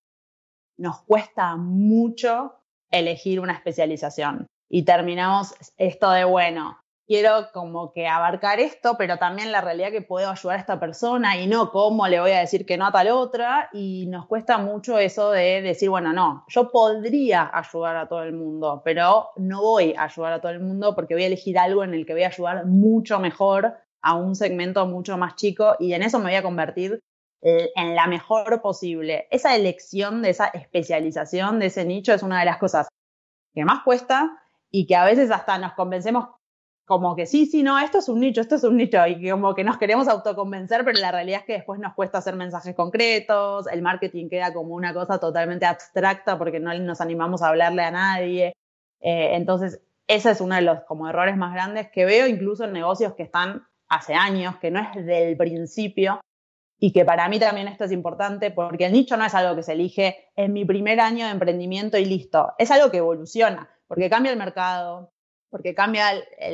nos 0.77 1.01
cuesta 1.03 1.55
mucho 1.55 2.55
elegir 2.91 3.39
una 3.39 3.53
especialización. 3.53 4.47
Y 4.69 4.83
terminamos 4.83 5.55
esto 5.77 6.11
de, 6.11 6.25
bueno, 6.25 6.77
quiero 7.05 7.49
como 7.53 7.91
que 7.91 8.07
abarcar 8.07 8.59
esto, 8.59 8.95
pero 8.97 9.17
también 9.17 9.51
la 9.51 9.61
realidad 9.61 9.91
que 9.91 10.01
puedo 10.01 10.29
ayudar 10.29 10.57
a 10.57 10.59
esta 10.59 10.79
persona 10.79 11.37
y 11.37 11.47
no 11.47 11.71
cómo 11.71 12.07
le 12.07 12.19
voy 12.19 12.31
a 12.31 12.39
decir 12.39 12.65
que 12.65 12.77
no 12.77 12.85
a 12.85 12.91
tal 12.91 13.09
otra. 13.09 13.69
Y 13.73 14.05
nos 14.07 14.25
cuesta 14.27 14.57
mucho 14.57 14.97
eso 14.97 15.31
de 15.31 15.61
decir, 15.61 15.89
bueno, 15.89 16.13
no, 16.13 16.45
yo 16.47 16.71
podría 16.71 17.49
ayudar 17.53 17.97
a 17.97 18.07
todo 18.07 18.23
el 18.23 18.33
mundo, 18.33 18.81
pero 18.83 19.29
no 19.37 19.61
voy 19.61 19.93
a 19.97 20.05
ayudar 20.05 20.33
a 20.33 20.41
todo 20.41 20.51
el 20.51 20.59
mundo 20.59 20.95
porque 20.95 21.13
voy 21.13 21.23
a 21.23 21.27
elegir 21.27 21.57
algo 21.57 21.83
en 21.83 21.93
el 21.93 22.05
que 22.05 22.13
voy 22.13 22.23
a 22.23 22.27
ayudar 22.27 22.65
mucho 22.65 23.19
mejor 23.19 23.77
a 24.01 24.15
un 24.15 24.35
segmento 24.35 24.85
mucho 24.85 25.17
más 25.17 25.35
chico 25.35 25.75
y 25.79 25.93
en 25.93 26.03
eso 26.03 26.19
me 26.19 26.25
voy 26.25 26.35
a 26.35 26.43
convertir 26.43 26.99
eh, 27.41 27.71
en 27.75 27.95
la 27.95 28.07
mejor 28.07 28.61
posible. 28.61 29.27
Esa 29.31 29.55
elección 29.55 30.21
de 30.21 30.29
esa 30.29 30.47
especialización 30.47 31.59
de 31.59 31.67
ese 31.67 31.85
nicho 31.85 32.13
es 32.13 32.23
una 32.23 32.39
de 32.39 32.45
las 32.45 32.57
cosas 32.57 32.87
que 33.53 33.65
más 33.65 33.83
cuesta 33.83 34.41
y 34.71 34.87
que 34.87 34.95
a 34.95 35.05
veces 35.05 35.29
hasta 35.31 35.57
nos 35.57 35.73
convencemos 35.73 36.27
como 36.85 37.15
que 37.15 37.25
sí, 37.25 37.45
sí, 37.45 37.63
no, 37.63 37.79
esto 37.79 37.99
es 37.99 38.09
un 38.09 38.19
nicho, 38.19 38.41
esto 38.41 38.55
es 38.55 38.63
un 38.63 38.77
nicho, 38.77 39.05
y 39.07 39.29
como 39.29 39.55
que 39.55 39.63
nos 39.63 39.77
queremos 39.77 40.07
autoconvencer, 40.07 40.83
pero 40.83 40.99
la 40.99 41.11
realidad 41.11 41.39
es 41.41 41.45
que 41.45 41.53
después 41.53 41.79
nos 41.79 41.93
cuesta 41.93 42.17
hacer 42.17 42.35
mensajes 42.35 42.75
concretos, 42.75 43.67
el 43.67 43.81
marketing 43.81 44.27
queda 44.29 44.53
como 44.53 44.75
una 44.75 44.93
cosa 44.93 45.19
totalmente 45.19 45.65
abstracta 45.65 46.37
porque 46.37 46.59
no 46.59 46.73
nos 46.73 46.99
animamos 46.99 47.41
a 47.41 47.49
hablarle 47.49 47.83
a 47.83 47.91
nadie. 47.91 48.53
Eh, 48.99 49.35
entonces, 49.35 49.81
ese 50.07 50.31
es 50.31 50.41
uno 50.41 50.55
de 50.55 50.61
los 50.61 50.81
como 50.81 51.07
errores 51.07 51.37
más 51.37 51.53
grandes 51.53 51.89
que 51.89 52.05
veo 52.05 52.27
incluso 52.27 52.65
en 52.65 52.73
negocios 52.73 53.13
que 53.13 53.23
están 53.23 53.65
hace 53.87 54.13
años, 54.13 54.57
que 54.57 54.71
no 54.71 54.81
es 54.81 55.05
del 55.05 55.37
principio, 55.37 56.19
y 56.79 56.91
que 56.91 57.05
para 57.05 57.29
mí 57.29 57.39
también 57.39 57.69
esto 57.69 57.85
es 57.85 57.93
importante 57.93 58.51
porque 58.51 58.87
el 58.87 58.91
nicho 58.91 59.15
no 59.15 59.23
es 59.23 59.33
algo 59.33 59.55
que 59.55 59.63
se 59.63 59.71
elige 59.71 60.29
en 60.35 60.51
mi 60.51 60.65
primer 60.65 60.99
año 60.99 61.25
de 61.25 61.31
emprendimiento 61.31 61.97
y 61.97 62.03
listo, 62.03 62.51
es 62.57 62.71
algo 62.71 62.91
que 62.91 62.97
evoluciona, 62.97 63.69
porque 63.87 64.09
cambia 64.09 64.33
el 64.33 64.37
mercado, 64.37 65.12
porque 65.53 65.75
cambia 65.75 66.07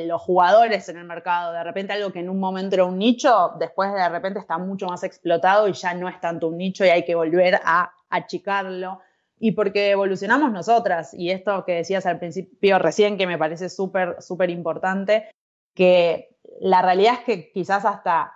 los 0.04 0.20
jugadores 0.20 0.86
en 0.90 0.98
el 0.98 1.04
mercado. 1.04 1.54
De 1.54 1.64
repente 1.64 1.94
algo 1.94 2.12
que 2.12 2.20
en 2.20 2.28
un 2.28 2.38
momento 2.38 2.74
era 2.76 2.84
un 2.84 2.98
nicho, 2.98 3.54
después 3.58 3.90
de 3.94 4.08
repente 4.10 4.38
está 4.38 4.58
mucho 4.58 4.88
más 4.88 5.02
explotado 5.04 5.66
y 5.68 5.72
ya 5.72 5.94
no 5.94 6.06
es 6.06 6.20
tanto 6.20 6.48
un 6.48 6.58
nicho 6.58 6.84
y 6.84 6.90
hay 6.90 7.06
que 7.06 7.14
volver 7.14 7.58
a 7.64 7.94
achicarlo. 8.10 9.00
Y 9.38 9.52
porque 9.52 9.92
evolucionamos 9.92 10.52
nosotras, 10.52 11.14
y 11.14 11.30
esto 11.30 11.64
que 11.64 11.76
decías 11.76 12.04
al 12.04 12.18
principio 12.18 12.78
recién, 12.78 13.16
que 13.16 13.26
me 13.26 13.38
parece 13.38 13.70
súper, 13.70 14.16
súper 14.20 14.50
importante, 14.50 15.30
que 15.74 16.36
la 16.60 16.82
realidad 16.82 17.14
es 17.14 17.20
que 17.20 17.50
quizás 17.52 17.86
hasta 17.86 18.34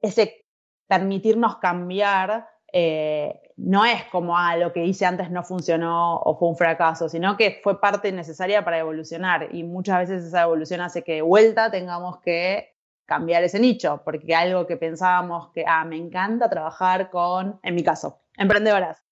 ese 0.00 0.44
permitirnos 0.88 1.58
cambiar 1.58 2.48
eh, 2.72 3.49
no 3.62 3.84
es 3.84 4.04
como, 4.06 4.36
ah, 4.36 4.56
lo 4.56 4.72
que 4.72 4.84
hice 4.84 5.04
antes 5.04 5.30
no 5.30 5.42
funcionó 5.42 6.16
o 6.16 6.38
fue 6.38 6.48
un 6.48 6.56
fracaso, 6.56 7.08
sino 7.08 7.36
que 7.36 7.60
fue 7.62 7.80
parte 7.80 8.10
necesaria 8.10 8.64
para 8.64 8.78
evolucionar 8.78 9.54
y 9.54 9.64
muchas 9.64 9.98
veces 9.98 10.24
esa 10.24 10.42
evolución 10.42 10.80
hace 10.80 11.02
que 11.02 11.16
de 11.16 11.22
vuelta 11.22 11.70
tengamos 11.70 12.20
que 12.20 12.74
cambiar 13.04 13.42
ese 13.42 13.58
nicho, 13.60 14.02
porque 14.04 14.34
algo 14.34 14.66
que 14.66 14.76
pensábamos 14.76 15.50
que, 15.52 15.64
ah, 15.66 15.84
me 15.84 15.96
encanta 15.96 16.48
trabajar 16.48 17.10
con, 17.10 17.58
en 17.62 17.74
mi 17.74 17.82
caso, 17.82 18.20
emprendedoras. 18.36 19.04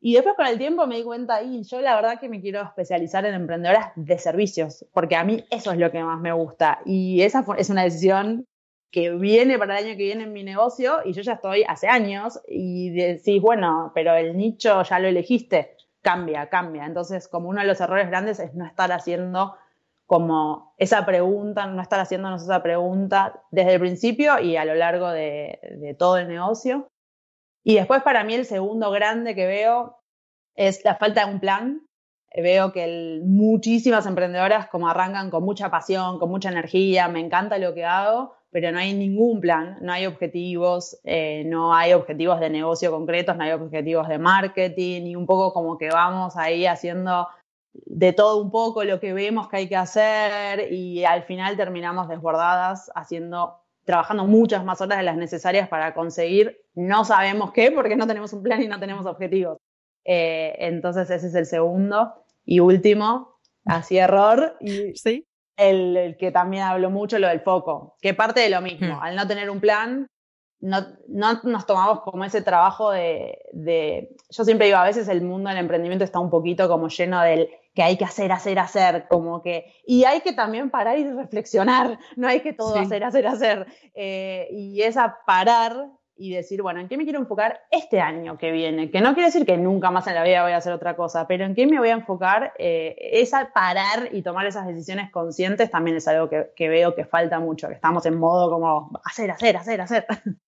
Y 0.00 0.14
después 0.14 0.36
con 0.36 0.46
el 0.46 0.58
tiempo 0.58 0.86
me 0.86 0.96
di 0.96 1.04
cuenta, 1.04 1.42
y 1.42 1.62
yo 1.62 1.80
la 1.80 1.94
verdad 1.94 2.18
que 2.18 2.28
me 2.28 2.40
quiero 2.40 2.62
especializar 2.62 3.24
en 3.26 3.34
emprendedoras 3.34 3.92
de 3.96 4.18
servicios, 4.18 4.86
porque 4.92 5.16
a 5.16 5.24
mí 5.24 5.44
eso 5.50 5.70
es 5.72 5.78
lo 5.78 5.90
que 5.90 6.02
más 6.02 6.20
me 6.20 6.32
gusta. 6.32 6.80
Y 6.84 7.22
esa 7.22 7.44
es 7.58 7.70
una 7.70 7.82
decisión 7.82 8.46
que 8.92 9.10
viene 9.10 9.58
para 9.58 9.78
el 9.78 9.86
año 9.86 9.96
que 9.96 10.04
viene 10.04 10.24
en 10.24 10.34
mi 10.34 10.44
negocio 10.44 10.98
y 11.04 11.14
yo 11.14 11.22
ya 11.22 11.32
estoy 11.32 11.64
hace 11.66 11.88
años 11.88 12.40
y 12.46 12.90
decís, 12.90 13.40
bueno, 13.40 13.90
pero 13.94 14.14
el 14.14 14.36
nicho 14.36 14.82
ya 14.82 14.98
lo 14.98 15.08
elegiste, 15.08 15.76
cambia, 16.02 16.50
cambia. 16.50 16.84
Entonces, 16.84 17.26
como 17.26 17.48
uno 17.48 17.62
de 17.62 17.66
los 17.66 17.80
errores 17.80 18.08
grandes 18.08 18.38
es 18.38 18.54
no 18.54 18.66
estar 18.66 18.92
haciendo 18.92 19.56
como 20.04 20.74
esa 20.76 21.06
pregunta, 21.06 21.66
no 21.66 21.80
estar 21.80 22.00
haciéndonos 22.00 22.42
esa 22.42 22.62
pregunta 22.62 23.42
desde 23.50 23.74
el 23.74 23.80
principio 23.80 24.38
y 24.40 24.58
a 24.58 24.66
lo 24.66 24.74
largo 24.74 25.08
de, 25.08 25.96
todo 25.98 26.18
el 26.18 26.28
negocio. 26.28 26.86
Y 27.64 27.76
después 27.76 28.02
para 28.02 28.24
mí 28.24 28.34
el 28.34 28.44
segundo 28.44 28.90
grande 28.90 29.34
que 29.34 29.46
veo 29.46 30.02
es 30.54 30.84
la 30.84 30.96
falta 30.96 31.24
de 31.24 31.32
un 31.32 31.40
plan. 31.40 31.86
Veo 32.34 32.72
que 32.72 33.22
muchísimas 33.24 34.04
emprendedoras 34.04 34.68
como 34.68 34.86
arrancan 34.86 35.30
con 35.30 35.44
mucha 35.44 35.70
pasión, 35.70 36.18
con 36.18 36.28
mucha 36.28 36.50
energía, 36.50 37.08
me 37.08 37.20
encanta 37.20 37.56
lo 37.56 37.72
que 37.72 37.86
hago, 37.86 38.34
pero 38.52 38.70
no 38.70 38.78
hay 38.78 38.92
ningún 38.92 39.40
plan, 39.40 39.78
no 39.80 39.92
hay 39.92 40.04
objetivos, 40.04 41.00
eh, 41.04 41.42
no 41.46 41.74
hay 41.74 41.94
objetivos 41.94 42.38
de 42.38 42.50
negocio 42.50 42.90
concretos, 42.90 43.34
no 43.34 43.44
hay 43.44 43.52
objetivos 43.52 44.06
de 44.08 44.18
marketing, 44.18 45.06
y 45.06 45.16
un 45.16 45.24
poco 45.24 45.54
como 45.54 45.78
que 45.78 45.88
vamos 45.88 46.36
ahí 46.36 46.66
haciendo 46.66 47.28
de 47.72 48.12
todo 48.12 48.42
un 48.42 48.50
poco 48.50 48.84
lo 48.84 49.00
que 49.00 49.14
vemos 49.14 49.48
que 49.48 49.56
hay 49.56 49.68
que 49.68 49.76
hacer 49.76 50.70
y 50.70 51.04
al 51.06 51.22
final 51.22 51.56
terminamos 51.56 52.06
desbordadas 52.06 52.90
haciendo, 52.94 53.62
trabajando 53.86 54.26
muchas 54.26 54.62
más 54.62 54.82
horas 54.82 54.98
de 54.98 55.04
las 55.04 55.16
necesarias 55.16 55.70
para 55.70 55.94
conseguir 55.94 56.60
no 56.74 57.06
sabemos 57.06 57.52
qué 57.52 57.70
porque 57.70 57.96
no 57.96 58.06
tenemos 58.06 58.34
un 58.34 58.42
plan 58.42 58.62
y 58.62 58.68
no 58.68 58.78
tenemos 58.78 59.06
objetivos. 59.06 59.56
Eh, 60.04 60.54
entonces 60.58 61.08
ese 61.08 61.28
es 61.28 61.34
el 61.34 61.46
segundo 61.46 62.12
y 62.44 62.60
último, 62.60 63.38
así 63.64 63.96
error. 63.96 64.58
Sí 64.94 65.26
el, 65.56 66.16
que 66.18 66.30
también 66.30 66.64
habló 66.64 66.90
mucho, 66.90 67.18
lo 67.18 67.28
del 67.28 67.40
foco, 67.40 67.96
que 68.00 68.14
parte 68.14 68.40
de 68.40 68.50
lo 68.50 68.60
mismo. 68.60 68.96
Hmm. 68.96 69.02
Al 69.02 69.16
no 69.16 69.26
tener 69.26 69.50
un 69.50 69.60
plan, 69.60 70.06
no, 70.60 70.86
no, 71.08 71.40
nos 71.42 71.66
tomamos 71.66 72.00
como 72.02 72.24
ese 72.24 72.40
trabajo 72.40 72.92
de, 72.92 73.38
de, 73.52 74.14
Yo 74.30 74.44
siempre 74.44 74.66
digo, 74.66 74.78
a 74.78 74.84
veces 74.84 75.08
el 75.08 75.22
mundo 75.22 75.50
del 75.50 75.58
emprendimiento 75.58 76.04
está 76.04 76.20
un 76.20 76.30
poquito 76.30 76.68
como 76.68 76.88
lleno 76.88 77.20
del 77.20 77.48
que 77.74 77.82
hay 77.82 77.96
que 77.96 78.04
hacer, 78.04 78.30
hacer, 78.32 78.58
hacer, 78.58 79.06
como 79.08 79.42
que... 79.42 79.74
Y 79.86 80.04
hay 80.04 80.20
que 80.20 80.32
también 80.32 80.70
parar 80.70 80.98
y 80.98 81.10
reflexionar, 81.10 81.98
no 82.16 82.28
hay 82.28 82.40
que 82.40 82.52
todo 82.52 82.76
hacer, 82.76 83.02
hacer, 83.02 83.26
hacer. 83.26 83.66
Eh, 83.94 84.48
y 84.52 84.82
esa 84.82 85.18
parar 85.26 85.88
y 86.16 86.32
decir, 86.32 86.62
bueno, 86.62 86.80
¿en 86.80 86.88
qué 86.88 86.96
me 86.96 87.04
quiero 87.04 87.18
enfocar 87.18 87.60
este 87.70 88.00
año 88.00 88.38
que 88.38 88.52
viene? 88.52 88.90
Que 88.90 89.00
no 89.00 89.14
quiere 89.14 89.28
decir 89.28 89.46
que 89.46 89.56
nunca 89.56 89.90
más 89.90 90.06
en 90.06 90.14
la 90.14 90.22
vida 90.22 90.42
voy 90.42 90.52
a 90.52 90.58
hacer 90.58 90.72
otra 90.72 90.96
cosa, 90.96 91.26
pero 91.26 91.44
¿en 91.44 91.54
qué 91.54 91.66
me 91.66 91.78
voy 91.78 91.88
a 91.88 91.94
enfocar? 91.94 92.52
Eh, 92.58 92.94
esa 92.98 93.52
parar 93.52 94.08
y 94.12 94.22
tomar 94.22 94.46
esas 94.46 94.66
decisiones 94.66 95.10
conscientes 95.10 95.70
también 95.70 95.96
es 95.96 96.06
algo 96.08 96.28
que, 96.28 96.68
veo 96.68 96.94
que 96.94 97.04
falta 97.04 97.40
mucho, 97.40 97.68
que 97.68 97.74
estamos 97.74 98.04
en 98.06 98.18
modo 98.18 98.50
como 98.50 98.90
hacer, 99.04 99.30
hacer, 99.30 99.56
hacer, 99.56 99.80
hacer. 99.80 100.06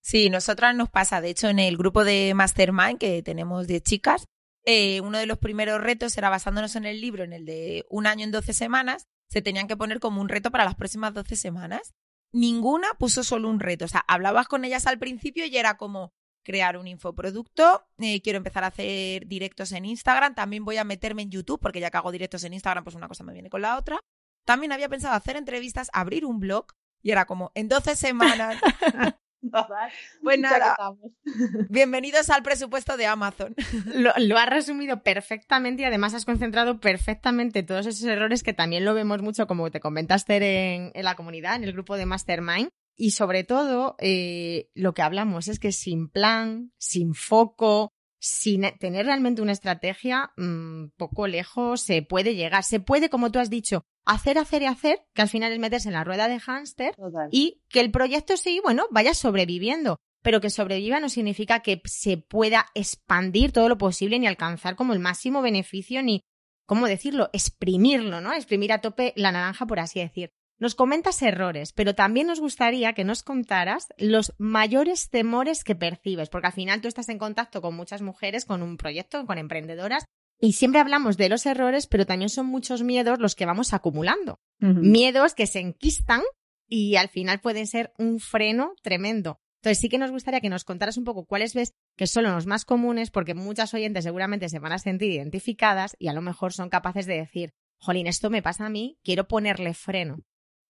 Sí, 0.00 0.30
nosotras 0.30 0.74
nos 0.74 0.88
pasa, 0.88 1.20
de 1.20 1.28
hecho, 1.28 1.48
en 1.48 1.58
el 1.58 1.76
grupo 1.76 2.02
de 2.02 2.32
Mastermind 2.32 2.98
que 2.98 3.22
tenemos 3.22 3.66
de 3.66 3.82
chicas, 3.82 4.26
eh, 4.64 5.02
uno 5.02 5.18
de 5.18 5.26
los 5.26 5.36
primeros 5.38 5.82
retos 5.82 6.16
era 6.16 6.30
basándonos 6.30 6.76
en 6.76 6.86
el 6.86 7.00
libro, 7.00 7.24
en 7.24 7.34
el 7.34 7.44
de 7.44 7.84
un 7.90 8.06
año 8.06 8.24
en 8.24 8.30
12 8.30 8.54
semanas, 8.54 9.06
se 9.28 9.42
tenían 9.42 9.68
que 9.68 9.76
poner 9.76 10.00
como 10.00 10.22
un 10.22 10.30
reto 10.30 10.50
para 10.50 10.64
las 10.64 10.76
próximas 10.76 11.12
12 11.12 11.36
semanas 11.36 11.94
ninguna 12.32 12.88
puso 12.98 13.24
solo 13.24 13.48
un 13.48 13.60
reto. 13.60 13.84
O 13.84 13.88
sea, 13.88 14.04
hablabas 14.08 14.48
con 14.48 14.64
ellas 14.64 14.86
al 14.86 14.98
principio 14.98 15.46
y 15.46 15.56
era 15.56 15.76
como 15.76 16.12
crear 16.48 16.78
un 16.78 16.88
infoproducto, 16.88 17.86
eh, 17.98 18.22
quiero 18.22 18.38
empezar 18.38 18.64
a 18.64 18.68
hacer 18.68 19.26
directos 19.26 19.70
en 19.72 19.84
Instagram, 19.84 20.34
también 20.34 20.64
voy 20.64 20.78
a 20.78 20.84
meterme 20.84 21.20
en 21.20 21.30
YouTube, 21.30 21.60
porque 21.60 21.78
ya 21.78 21.90
que 21.90 21.98
hago 21.98 22.10
directos 22.10 22.42
en 22.42 22.54
Instagram, 22.54 22.84
pues 22.84 22.96
una 22.96 23.06
cosa 23.06 23.22
me 23.22 23.34
viene 23.34 23.50
con 23.50 23.60
la 23.60 23.76
otra. 23.76 24.00
También 24.46 24.72
había 24.72 24.88
pensado 24.88 25.14
hacer 25.14 25.36
entrevistas, 25.36 25.90
abrir 25.92 26.24
un 26.24 26.40
blog, 26.40 26.68
y 27.02 27.10
era 27.10 27.26
como, 27.26 27.52
en 27.54 27.68
12 27.68 27.96
semanas 27.96 28.56
Pues 30.22 30.38
nada, 30.38 30.76
bienvenidos 31.70 32.28
al 32.30 32.42
presupuesto 32.42 32.96
de 32.96 33.06
Amazon. 33.06 33.54
Lo, 33.94 34.12
lo, 34.16 34.36
has 34.36 34.48
resumido 34.48 35.02
perfectamente 35.02 35.82
y 35.82 35.84
además 35.84 36.14
has 36.14 36.24
concentrado 36.24 36.80
perfectamente 36.80 37.62
todos 37.62 37.86
esos 37.86 38.04
errores 38.04 38.42
que 38.42 38.52
también 38.52 38.84
lo 38.84 38.94
vemos 38.94 39.22
mucho, 39.22 39.46
como 39.46 39.70
te 39.70 39.80
comentaste 39.80 40.74
en, 40.74 40.90
en 40.94 41.04
la 41.04 41.14
comunidad, 41.14 41.56
en 41.56 41.64
el 41.64 41.72
grupo 41.72 41.96
de 41.96 42.06
Mastermind, 42.06 42.70
y 43.00 43.12
sobre 43.12 43.44
todo, 43.44 43.94
eh, 44.00 44.70
lo 44.74 44.92
que 44.92 45.02
hablamos 45.02 45.46
es 45.46 45.60
que 45.60 45.70
sin 45.70 46.08
plan, 46.08 46.72
sin 46.78 47.14
foco, 47.14 47.92
sin 48.20 48.62
tener 48.80 49.06
realmente 49.06 49.40
una 49.40 49.52
estrategia, 49.52 50.32
mm, 50.36 50.88
poco 50.96 51.28
lejos 51.28 51.80
se 51.80 52.02
puede 52.02 52.34
llegar. 52.34 52.64
Se 52.64 52.80
puede, 52.80 53.08
como 53.08 53.30
tú 53.30 53.38
has 53.38 53.50
dicho, 53.50 53.84
hacer, 54.08 54.38
hacer 54.38 54.62
y 54.62 54.66
hacer, 54.66 55.02
que 55.14 55.22
al 55.22 55.28
final 55.28 55.52
es 55.52 55.58
meterse 55.58 55.88
en 55.88 55.94
la 55.94 56.02
rueda 56.02 56.28
de 56.28 56.40
hámster 56.40 56.94
y 57.30 57.62
que 57.68 57.80
el 57.80 57.90
proyecto 57.90 58.36
sí, 58.36 58.60
bueno, 58.64 58.86
vaya 58.90 59.14
sobreviviendo. 59.14 59.98
Pero 60.22 60.40
que 60.40 60.50
sobreviva 60.50 60.98
no 60.98 61.08
significa 61.08 61.60
que 61.60 61.80
se 61.84 62.16
pueda 62.16 62.66
expandir 62.74 63.52
todo 63.52 63.68
lo 63.68 63.78
posible 63.78 64.18
ni 64.18 64.26
alcanzar 64.26 64.74
como 64.74 64.92
el 64.92 64.98
máximo 64.98 65.42
beneficio 65.42 66.02
ni, 66.02 66.22
¿cómo 66.66 66.88
decirlo?, 66.88 67.30
exprimirlo, 67.32 68.20
¿no? 68.20 68.32
Exprimir 68.32 68.72
a 68.72 68.80
tope 68.80 69.12
la 69.14 69.30
naranja, 69.30 69.66
por 69.66 69.78
así 69.78 70.00
decir. 70.00 70.30
Nos 70.58 70.74
comentas 70.74 71.22
errores, 71.22 71.72
pero 71.72 71.94
también 71.94 72.26
nos 72.26 72.40
gustaría 72.40 72.92
que 72.92 73.04
nos 73.04 73.22
contaras 73.22 73.86
los 73.96 74.34
mayores 74.38 75.08
temores 75.08 75.62
que 75.62 75.76
percibes, 75.76 76.30
porque 76.30 76.48
al 76.48 76.52
final 76.52 76.80
tú 76.80 76.88
estás 76.88 77.08
en 77.10 77.18
contacto 77.18 77.62
con 77.62 77.76
muchas 77.76 78.02
mujeres, 78.02 78.44
con 78.44 78.62
un 78.62 78.76
proyecto, 78.76 79.24
con 79.24 79.38
emprendedoras, 79.38 80.04
y 80.40 80.52
siempre 80.52 80.80
hablamos 80.80 81.16
de 81.16 81.28
los 81.28 81.46
errores, 81.46 81.86
pero 81.86 82.06
también 82.06 82.28
son 82.28 82.46
muchos 82.46 82.82
miedos 82.82 83.18
los 83.18 83.34
que 83.34 83.46
vamos 83.46 83.72
acumulando. 83.72 84.40
Miedos 84.60 85.34
que 85.34 85.46
se 85.46 85.60
enquistan 85.60 86.22
y 86.66 86.96
al 86.96 87.08
final 87.08 87.40
pueden 87.40 87.66
ser 87.66 87.92
un 87.98 88.20
freno 88.20 88.74
tremendo. 88.82 89.40
Entonces 89.60 89.80
sí 89.80 89.88
que 89.88 89.98
nos 89.98 90.12
gustaría 90.12 90.40
que 90.40 90.48
nos 90.48 90.64
contaras 90.64 90.96
un 90.96 91.04
poco 91.04 91.26
cuáles 91.26 91.54
ves 91.54 91.74
que 91.96 92.06
son 92.06 92.24
los 92.24 92.46
más 92.46 92.64
comunes, 92.64 93.10
porque 93.10 93.34
muchas 93.34 93.74
oyentes 93.74 94.04
seguramente 94.04 94.48
se 94.48 94.60
van 94.60 94.72
a 94.72 94.78
sentir 94.78 95.10
identificadas 95.10 95.96
y 95.98 96.08
a 96.08 96.12
lo 96.12 96.22
mejor 96.22 96.52
son 96.52 96.68
capaces 96.68 97.06
de 97.06 97.16
decir, 97.16 97.52
jolín, 97.80 98.06
esto 98.06 98.30
me 98.30 98.42
pasa 98.42 98.66
a 98.66 98.70
mí, 98.70 98.98
quiero 99.02 99.26
ponerle 99.26 99.74
freno. 99.74 100.20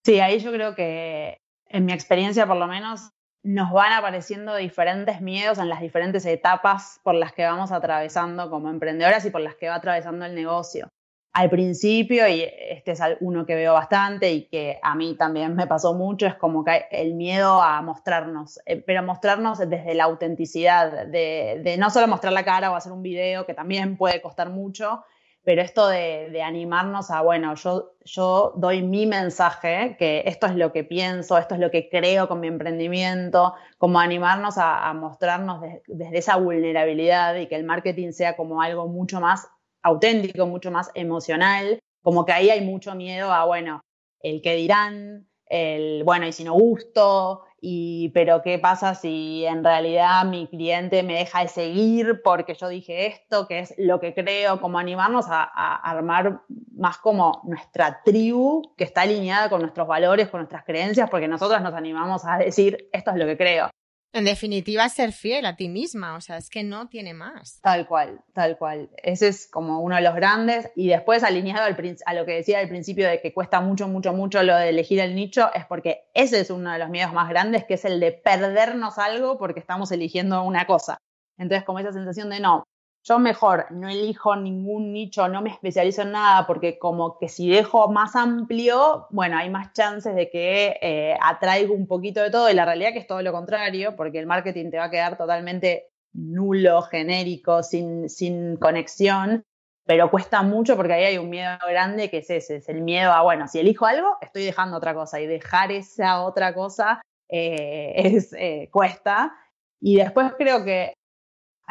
Sí, 0.03 0.19
ahí 0.19 0.39
yo 0.39 0.51
creo 0.51 0.73
que 0.73 1.41
en 1.65 1.85
mi 1.85 1.93
experiencia 1.93 2.47
por 2.47 2.57
lo 2.57 2.67
menos 2.67 3.11
nos 3.49 3.71
van 3.71 3.93
apareciendo 3.93 4.55
diferentes 4.55 5.21
miedos 5.21 5.57
en 5.57 5.69
las 5.69 5.81
diferentes 5.81 6.23
etapas 6.27 6.99
por 7.03 7.15
las 7.15 7.33
que 7.33 7.43
vamos 7.43 7.71
atravesando 7.71 8.47
como 8.51 8.69
emprendedoras 8.69 9.25
y 9.25 9.31
por 9.31 9.41
las 9.41 9.55
que 9.55 9.67
va 9.67 9.75
atravesando 9.75 10.23
el 10.25 10.35
negocio. 10.35 10.87
Al 11.33 11.49
principio, 11.49 12.27
y 12.27 12.43
este 12.43 12.91
es 12.91 12.99
uno 13.21 13.47
que 13.47 13.55
veo 13.55 13.73
bastante 13.73 14.31
y 14.31 14.47
que 14.49 14.79
a 14.83 14.93
mí 14.93 15.15
también 15.15 15.55
me 15.55 15.65
pasó 15.65 15.95
mucho, 15.95 16.27
es 16.27 16.35
como 16.35 16.63
que 16.63 16.85
el 16.91 17.15
miedo 17.15 17.59
a 17.59 17.81
mostrarnos, 17.81 18.59
eh, 18.67 18.83
pero 18.85 19.01
mostrarnos 19.01 19.57
desde 19.57 19.95
la 19.95 20.03
autenticidad, 20.03 21.07
de, 21.07 21.59
de 21.63 21.77
no 21.77 21.89
solo 21.89 22.07
mostrar 22.07 22.33
la 22.33 22.45
cara 22.45 22.69
o 22.69 22.75
hacer 22.75 22.91
un 22.91 23.01
video, 23.01 23.47
que 23.47 23.55
también 23.55 23.97
puede 23.97 24.21
costar 24.21 24.51
mucho, 24.51 25.03
pero 25.49 25.63
esto 25.63 25.87
de, 25.87 26.43
animarnos 26.43 27.09
a, 27.09 27.21
bueno, 27.21 27.55
yo, 27.55 27.95
yo 28.05 28.53
doy 28.55 28.83
mi 28.83 29.07
mensaje, 29.07 29.95
que 29.97 30.21
esto 30.27 30.45
es 30.45 30.55
lo 30.55 30.71
que 30.71 30.83
pienso, 30.83 31.39
esto 31.39 31.55
es 31.55 31.59
lo 31.59 31.71
que 31.71 31.89
creo 31.89 32.27
con 32.27 32.39
mi 32.39 32.45
emprendimiento, 32.45 33.55
como 33.79 33.99
animarnos 33.99 34.59
a, 34.59 34.93
mostrarnos 34.93 35.59
desde 35.87 36.19
esa 36.19 36.35
vulnerabilidad 36.35 37.33
y 37.33 37.47
que 37.47 37.55
el 37.55 37.63
marketing 37.63 38.11
sea 38.11 38.35
como 38.35 38.61
algo 38.61 38.87
mucho 38.87 39.19
más 39.21 39.47
auténtico, 39.81 40.45
mucho 40.45 40.69
más 40.69 40.91
emocional, 40.93 41.79
como 42.03 42.25
que 42.25 42.33
ahí 42.33 42.51
hay 42.51 42.61
mucho 42.61 42.93
miedo 42.93 43.33
a, 43.33 43.45
bueno, 43.45 43.81
el 44.21 44.43
que 44.43 44.53
dirán, 44.53 45.27
el, 45.47 46.03
bueno, 46.03 46.27
y 46.27 46.31
si 46.31 46.43
no 46.43 46.53
gusto, 46.53 47.41
y, 47.61 48.09
pero 48.09 48.41
¿qué 48.41 48.59
pasa 48.59 48.95
si 48.95 49.45
en 49.45 49.63
realidad 49.63 50.25
mi 50.25 50.47
cliente 50.47 51.03
me 51.03 51.13
deja 51.13 51.41
de 51.41 51.47
seguir 51.47 52.21
porque 52.23 52.53
yo 52.53 52.67
dije 52.67 53.07
esto, 53.07 53.47
que 53.47 53.59
es 53.59 53.73
lo 53.77 53.99
que 53.99 54.13
creo, 54.13 54.61
como 54.61 54.79
animarnos 54.79 55.25
a, 55.29 55.43
armar 55.43 56.41
más 56.75 56.97
como 56.97 57.41
nuestra 57.43 58.01
tribu 58.03 58.73
que 58.77 58.83
está 58.83 59.01
alineada 59.01 59.49
con 59.49 59.61
nuestros 59.61 59.87
valores, 59.87 60.29
con 60.29 60.39
nuestras 60.39 60.63
creencias, 60.63 61.09
porque 61.09 61.27
nosotros 61.27 61.61
nos 61.61 61.73
animamos 61.73 62.25
a 62.25 62.37
decir 62.37 62.89
esto 62.91 63.11
es 63.11 63.17
lo 63.17 63.25
que 63.25 63.37
creo. 63.37 63.69
En 64.11 64.25
definitiva, 64.25 64.89
ser 64.89 65.11
fiel 65.11 65.45
a 65.45 65.55
ti 65.55 65.69
misma, 65.69 66.15
o 66.15 66.21
sea, 66.21 66.37
es 66.37 66.49
que 66.49 66.63
no 66.63 66.87
tiene 66.87 67.13
más. 67.13 67.61
Tal 67.61 67.87
cual, 67.87 68.21
tal 68.33 68.57
cual. 68.57 68.89
Ese 69.03 69.27
es 69.27 69.47
como 69.47 69.81
uno 69.81 69.95
de 69.95 70.01
los 70.01 70.15
grandes. 70.15 70.71
Y 70.75 70.87
después, 70.87 71.23
alineado 71.23 71.65
al, 71.65 71.77
a 72.05 72.13
lo 72.15 72.25
que 72.25 72.33
decía 72.33 72.59
al 72.59 72.69
principio 72.69 73.07
de 73.07 73.21
que 73.21 73.33
cuesta 73.33 73.61
mucho, 73.61 73.87
mucho, 73.87 74.11
mucho 74.13 74.41
lo 74.41 74.55
de 74.55 74.69
elegir 74.69 74.99
el 74.99 75.13
nicho, 75.13 75.53
es 75.53 75.65
porque 75.65 76.09
ese 76.15 76.39
es 76.39 76.49
uno 76.49 76.71
de 76.71 76.79
los 76.79 76.89
miedos 76.89 77.13
más 77.13 77.29
grandes, 77.29 77.65
que 77.65 77.75
es 77.75 77.85
el 77.85 77.99
de 77.99 78.11
perdernos 78.11 78.97
algo 78.97 79.37
porque 79.37 79.59
estamos 79.59 79.91
eligiendo 79.91 80.41
una 80.41 80.65
cosa. 80.65 80.97
Entonces, 81.37 81.63
como 81.63 81.79
esa 81.79 81.93
sensación 81.93 82.31
de 82.31 82.39
no, 82.39 82.63
yo 83.03 83.19
mejor 83.19 83.65
no 83.71 83.89
elijo 83.89 84.35
ningún 84.35 84.91
nicho, 84.93 85.27
no 85.27 85.41
me 85.41 85.49
especializo 85.49 86.01
en 86.01 86.11
nada, 86.11 86.45
porque 86.45 86.77
como 86.77 87.17
que 87.17 87.29
si 87.29 87.49
dejo 87.49 87.89
más 87.89 88.15
amplio, 88.15 89.07
bueno, 89.09 89.37
hay 89.37 89.49
más 89.49 89.73
chances 89.73 90.15
de 90.15 90.29
que 90.29 90.77
eh, 90.81 91.15
atraigo 91.21 91.73
un 91.73 91.87
poquito 91.87 92.21
de 92.21 92.29
todo, 92.29 92.49
y 92.49 92.53
la 92.53 92.65
realidad 92.65 92.91
que 92.93 92.99
es 92.99 93.07
todo 93.07 93.21
lo 93.21 93.31
contrario, 93.31 93.95
porque 93.95 94.19
el 94.19 94.27
marketing 94.27 94.69
te 94.69 94.77
va 94.77 94.85
a 94.85 94.91
quedar 94.91 95.17
totalmente 95.17 95.87
nulo, 96.13 96.81
genérico, 96.83 97.63
sin, 97.63 98.09
sin 98.09 98.57
conexión, 98.57 99.43
pero 99.85 100.11
cuesta 100.11 100.43
mucho 100.43 100.75
porque 100.75 100.93
ahí 100.93 101.03
hay 101.05 101.17
un 101.17 101.29
miedo 101.29 101.57
grande 101.67 102.11
que 102.11 102.19
es 102.19 102.29
ese, 102.29 102.57
es 102.57 102.69
el 102.69 102.81
miedo 102.81 103.11
a, 103.11 103.23
bueno, 103.23 103.47
si 103.47 103.59
elijo 103.59 103.85
algo, 103.85 104.17
estoy 104.21 104.43
dejando 104.43 104.77
otra 104.77 104.93
cosa, 104.93 105.19
y 105.19 105.25
dejar 105.25 105.71
esa 105.71 106.21
otra 106.21 106.53
cosa 106.53 107.01
eh, 107.29 107.93
es, 107.95 108.33
eh, 108.33 108.69
cuesta. 108.71 109.35
Y 109.81 109.95
después 109.95 110.33
creo 110.37 110.63
que 110.65 110.93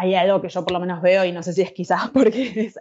hay 0.01 0.15
algo 0.15 0.41
que 0.41 0.49
yo 0.49 0.63
por 0.63 0.73
lo 0.73 0.79
menos 0.79 1.03
veo 1.03 1.25
y 1.25 1.33
no 1.33 1.43
sé 1.43 1.53
si 1.53 1.63
es 1.63 1.73
quizás 1.73 2.09
porque 2.15 2.73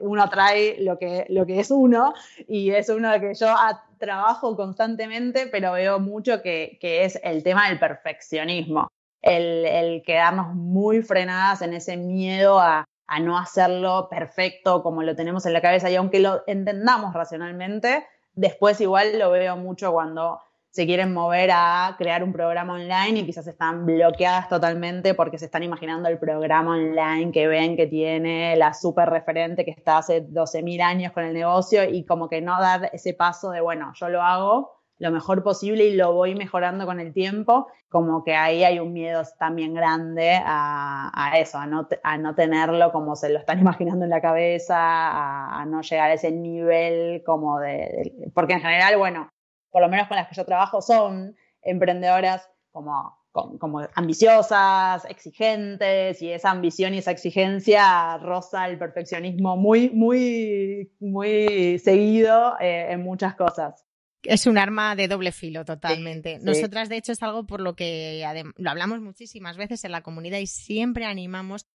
uno 0.00 0.28
trae 0.28 0.76
lo 0.80 0.98
que, 0.98 1.24
lo 1.28 1.46
que 1.46 1.60
es 1.60 1.70
uno 1.70 2.12
y 2.48 2.70
es 2.70 2.88
uno 2.88 3.12
que 3.20 3.32
yo 3.34 3.54
trabajo 3.98 4.56
constantemente, 4.56 5.46
pero 5.46 5.72
veo 5.72 6.00
mucho 6.00 6.42
que, 6.42 6.78
es 6.80 7.18
el 7.22 7.44
tema 7.44 7.68
del 7.68 7.78
perfeccionismo, 7.78 8.88
el, 9.22 10.02
quedarnos 10.04 10.54
muy 10.54 11.02
frenadas 11.02 11.62
en 11.62 11.74
ese 11.74 11.96
miedo 11.96 12.58
a, 12.58 12.84
a 13.06 13.20
no 13.20 13.38
hacerlo 13.38 14.08
perfecto 14.10 14.82
como 14.82 15.04
lo 15.04 15.14
tenemos 15.14 15.46
en 15.46 15.52
la 15.52 15.62
cabeza. 15.62 15.90
Y 15.90 15.94
aunque 15.94 16.18
lo 16.18 16.42
entendamos 16.48 17.14
racionalmente, 17.14 18.04
después 18.34 18.80
igual 18.80 19.16
lo 19.18 19.30
veo 19.30 19.56
mucho 19.56 19.92
cuando 19.92 20.40
se 20.70 20.86
quieren 20.86 21.12
mover 21.12 21.50
a 21.52 21.96
crear 21.98 22.22
un 22.22 22.32
programa 22.32 22.74
online 22.74 23.20
y 23.20 23.26
quizás 23.26 23.46
están 23.46 23.86
bloqueadas 23.86 24.48
totalmente 24.48 25.14
porque 25.14 25.38
se 25.38 25.46
están 25.46 25.62
imaginando 25.62 26.08
el 26.08 26.18
programa 26.18 26.72
online 26.72 27.32
que 27.32 27.48
ven 27.48 27.76
que 27.76 27.86
tiene 27.86 28.54
la 28.56 28.74
super 28.74 29.08
referente 29.08 29.64
que 29.64 29.70
está 29.70 29.98
hace 29.98 30.26
12.000 30.26 30.82
años 30.82 31.12
con 31.12 31.24
el 31.24 31.34
negocio 31.34 31.84
y 31.84 32.04
como 32.04 32.28
que 32.28 32.40
no 32.40 32.60
dar 32.60 32.90
ese 32.92 33.14
paso 33.14 33.50
de, 33.50 33.60
bueno, 33.60 33.92
yo 33.94 34.08
lo 34.08 34.22
hago 34.22 34.78
lo 34.98 35.10
mejor 35.12 35.42
posible 35.42 35.84
y 35.84 35.94
lo 35.94 36.12
voy 36.12 36.34
mejorando 36.34 36.84
con 36.84 37.00
el 37.00 37.12
tiempo, 37.12 37.68
como 37.88 38.24
que 38.24 38.34
ahí 38.34 38.64
hay 38.64 38.80
un 38.80 38.92
miedo 38.92 39.22
también 39.38 39.74
grande 39.74 40.40
a, 40.44 41.32
eso, 41.36 41.58
a 41.58 41.66
no, 41.66 41.88
a 42.02 42.18
no 42.18 42.34
tenerlo 42.34 42.92
como 42.92 43.16
se 43.16 43.30
lo 43.30 43.38
están 43.38 43.58
imaginando 43.60 44.04
en 44.04 44.10
la 44.10 44.20
cabeza, 44.20 44.76
a, 44.76 45.64
no 45.66 45.82
llegar 45.82 46.10
a 46.10 46.14
ese 46.14 46.32
nivel 46.32 47.22
como 47.24 47.60
de, 47.60 48.12
porque 48.34 48.54
en 48.54 48.60
general, 48.60 48.96
bueno, 48.98 49.30
por 49.70 49.82
lo 49.82 49.88
menos 49.88 50.08
con 50.08 50.16
las 50.16 50.28
que 50.28 50.34
yo 50.34 50.44
trabajo, 50.44 50.80
son 50.80 51.36
emprendedoras 51.62 52.48
como, 52.70 53.18
como, 53.32 53.86
ambiciosas, 53.94 55.04
exigentes, 55.06 56.22
y 56.22 56.30
esa 56.30 56.50
ambición 56.50 56.94
y 56.94 56.98
esa 56.98 57.10
exigencia 57.10 58.18
roza 58.18 58.68
el 58.68 58.78
perfeccionismo 58.78 59.56
muy, 59.56 59.90
muy, 59.90 60.92
muy 61.00 61.78
seguido 61.78 62.58
eh, 62.60 62.92
en 62.92 63.02
muchas 63.02 63.34
cosas. 63.34 63.84
Es 64.22 64.46
un 64.46 64.58
arma 64.58 64.96
de 64.96 65.08
doble 65.08 65.32
filo, 65.32 65.64
totalmente. 65.64 66.38
Nosotras, 66.42 66.88
de 66.88 66.96
hecho, 66.96 67.12
es 67.12 67.22
algo 67.22 67.46
por 67.46 67.60
lo 67.60 67.76
que 67.76 68.24
lo 68.56 68.70
hablamos 68.70 69.00
muchísimas 69.00 69.56
veces 69.56 69.84
en 69.84 69.92
la 69.92 70.02
comunidad 70.02 70.38
y 70.38 70.46
siempre 70.46 71.04
animamos 71.04 71.66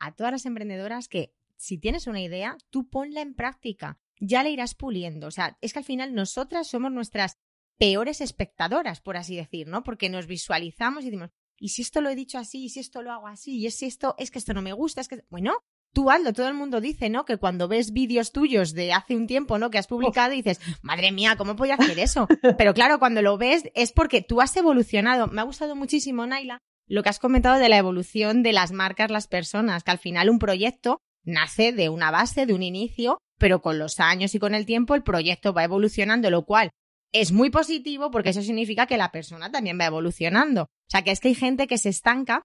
a 0.00 0.12
todas 0.12 0.32
las 0.32 0.46
emprendedoras 0.46 1.08
que 1.08 1.32
si 1.56 1.78
tienes 1.78 2.08
una 2.08 2.20
idea, 2.20 2.56
tú 2.70 2.88
ponla 2.88 3.20
en 3.20 3.34
práctica 3.34 4.00
ya 4.22 4.42
le 4.44 4.50
irás 4.50 4.74
puliendo. 4.74 5.26
O 5.26 5.30
sea, 5.30 5.58
es 5.60 5.72
que 5.72 5.80
al 5.80 5.84
final 5.84 6.14
nosotras 6.14 6.68
somos 6.68 6.92
nuestras 6.92 7.38
peores 7.82 8.20
espectadoras, 8.20 9.00
por 9.00 9.16
así 9.16 9.34
decir, 9.34 9.66
¿no? 9.66 9.82
Porque 9.82 10.08
nos 10.08 10.28
visualizamos 10.28 11.02
y 11.02 11.06
decimos, 11.06 11.30
¿y 11.58 11.70
si 11.70 11.82
esto 11.82 12.00
lo 12.00 12.10
he 12.10 12.14
dicho 12.14 12.38
así? 12.38 12.66
¿Y 12.66 12.68
si 12.68 12.78
esto 12.78 13.02
lo 13.02 13.10
hago 13.10 13.26
así? 13.26 13.66
¿Y 13.66 13.68
si 13.72 13.86
esto 13.86 14.14
es 14.18 14.30
que 14.30 14.38
esto 14.38 14.54
no 14.54 14.62
me 14.62 14.72
gusta? 14.72 15.00
Es 15.00 15.08
que, 15.08 15.24
bueno, 15.30 15.54
tú 15.92 16.08
Aldo, 16.08 16.32
todo 16.32 16.46
el 16.46 16.54
mundo 16.54 16.80
dice, 16.80 17.10
¿no? 17.10 17.24
Que 17.24 17.38
cuando 17.38 17.66
ves 17.66 17.92
vídeos 17.92 18.30
tuyos 18.30 18.72
de 18.72 18.92
hace 18.92 19.16
un 19.16 19.26
tiempo, 19.26 19.58
¿no? 19.58 19.72
Que 19.72 19.78
has 19.78 19.88
publicado, 19.88 20.30
dices, 20.30 20.60
madre 20.80 21.10
mía, 21.10 21.34
¿cómo 21.36 21.56
podía 21.56 21.74
hacer 21.74 21.98
eso? 21.98 22.28
Pero 22.56 22.72
claro, 22.72 23.00
cuando 23.00 23.20
lo 23.20 23.36
ves 23.36 23.64
es 23.74 23.90
porque 23.90 24.22
tú 24.22 24.40
has 24.40 24.56
evolucionado. 24.56 25.26
Me 25.26 25.40
ha 25.40 25.44
gustado 25.44 25.74
muchísimo, 25.74 26.24
Naila, 26.24 26.58
lo 26.86 27.02
que 27.02 27.08
has 27.08 27.18
comentado 27.18 27.58
de 27.58 27.68
la 27.68 27.78
evolución 27.78 28.44
de 28.44 28.52
las 28.52 28.70
marcas, 28.70 29.10
las 29.10 29.26
personas, 29.26 29.82
que 29.82 29.90
al 29.90 29.98
final 29.98 30.30
un 30.30 30.38
proyecto 30.38 31.00
nace 31.24 31.72
de 31.72 31.88
una 31.88 32.12
base, 32.12 32.46
de 32.46 32.54
un 32.54 32.62
inicio, 32.62 33.18
pero 33.38 33.60
con 33.60 33.80
los 33.80 33.98
años 33.98 34.36
y 34.36 34.38
con 34.38 34.54
el 34.54 34.66
tiempo 34.66 34.94
el 34.94 35.02
proyecto 35.02 35.52
va 35.52 35.64
evolucionando, 35.64 36.30
lo 36.30 36.44
cual 36.44 36.70
es 37.12 37.32
muy 37.32 37.50
positivo 37.50 38.10
porque 38.10 38.30
eso 38.30 38.42
significa 38.42 38.86
que 38.86 38.96
la 38.96 39.12
persona 39.12 39.50
también 39.50 39.78
va 39.78 39.86
evolucionando. 39.86 40.62
O 40.62 40.90
sea, 40.90 41.02
que 41.02 41.10
es 41.10 41.20
que 41.20 41.28
hay 41.28 41.34
gente 41.34 41.66
que 41.66 41.78
se 41.78 41.90
estanca 41.90 42.42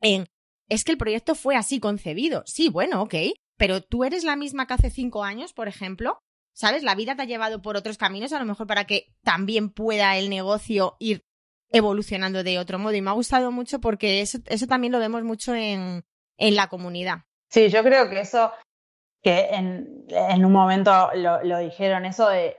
en, 0.00 0.26
es 0.68 0.84
que 0.84 0.92
el 0.92 0.98
proyecto 0.98 1.34
fue 1.34 1.56
así 1.56 1.80
concebido. 1.80 2.42
Sí, 2.46 2.68
bueno, 2.68 3.02
ok, 3.02 3.14
pero 3.56 3.82
tú 3.82 4.04
eres 4.04 4.24
la 4.24 4.36
misma 4.36 4.66
que 4.66 4.74
hace 4.74 4.90
cinco 4.90 5.24
años, 5.24 5.52
por 5.52 5.68
ejemplo. 5.68 6.20
¿Sabes? 6.52 6.82
La 6.82 6.96
vida 6.96 7.14
te 7.14 7.22
ha 7.22 7.26
llevado 7.26 7.62
por 7.62 7.76
otros 7.76 7.96
caminos, 7.96 8.32
a 8.32 8.38
lo 8.38 8.44
mejor 8.44 8.66
para 8.66 8.84
que 8.84 9.14
también 9.22 9.70
pueda 9.70 10.16
el 10.18 10.28
negocio 10.28 10.96
ir 10.98 11.22
evolucionando 11.70 12.42
de 12.42 12.58
otro 12.58 12.78
modo. 12.78 12.94
Y 12.94 13.02
me 13.02 13.10
ha 13.10 13.14
gustado 13.14 13.52
mucho 13.52 13.80
porque 13.80 14.20
eso, 14.20 14.38
eso 14.46 14.66
también 14.66 14.92
lo 14.92 14.98
vemos 14.98 15.22
mucho 15.22 15.54
en, 15.54 16.04
en 16.36 16.56
la 16.56 16.68
comunidad. 16.68 17.18
Sí, 17.50 17.68
yo 17.68 17.82
creo 17.82 18.10
que 18.10 18.20
eso, 18.20 18.52
que 19.22 19.48
en, 19.50 20.04
en 20.08 20.44
un 20.44 20.52
momento 20.52 21.10
lo, 21.14 21.42
lo, 21.44 21.58
dijeron, 21.58 22.04
eso 22.04 22.28
de, 22.28 22.56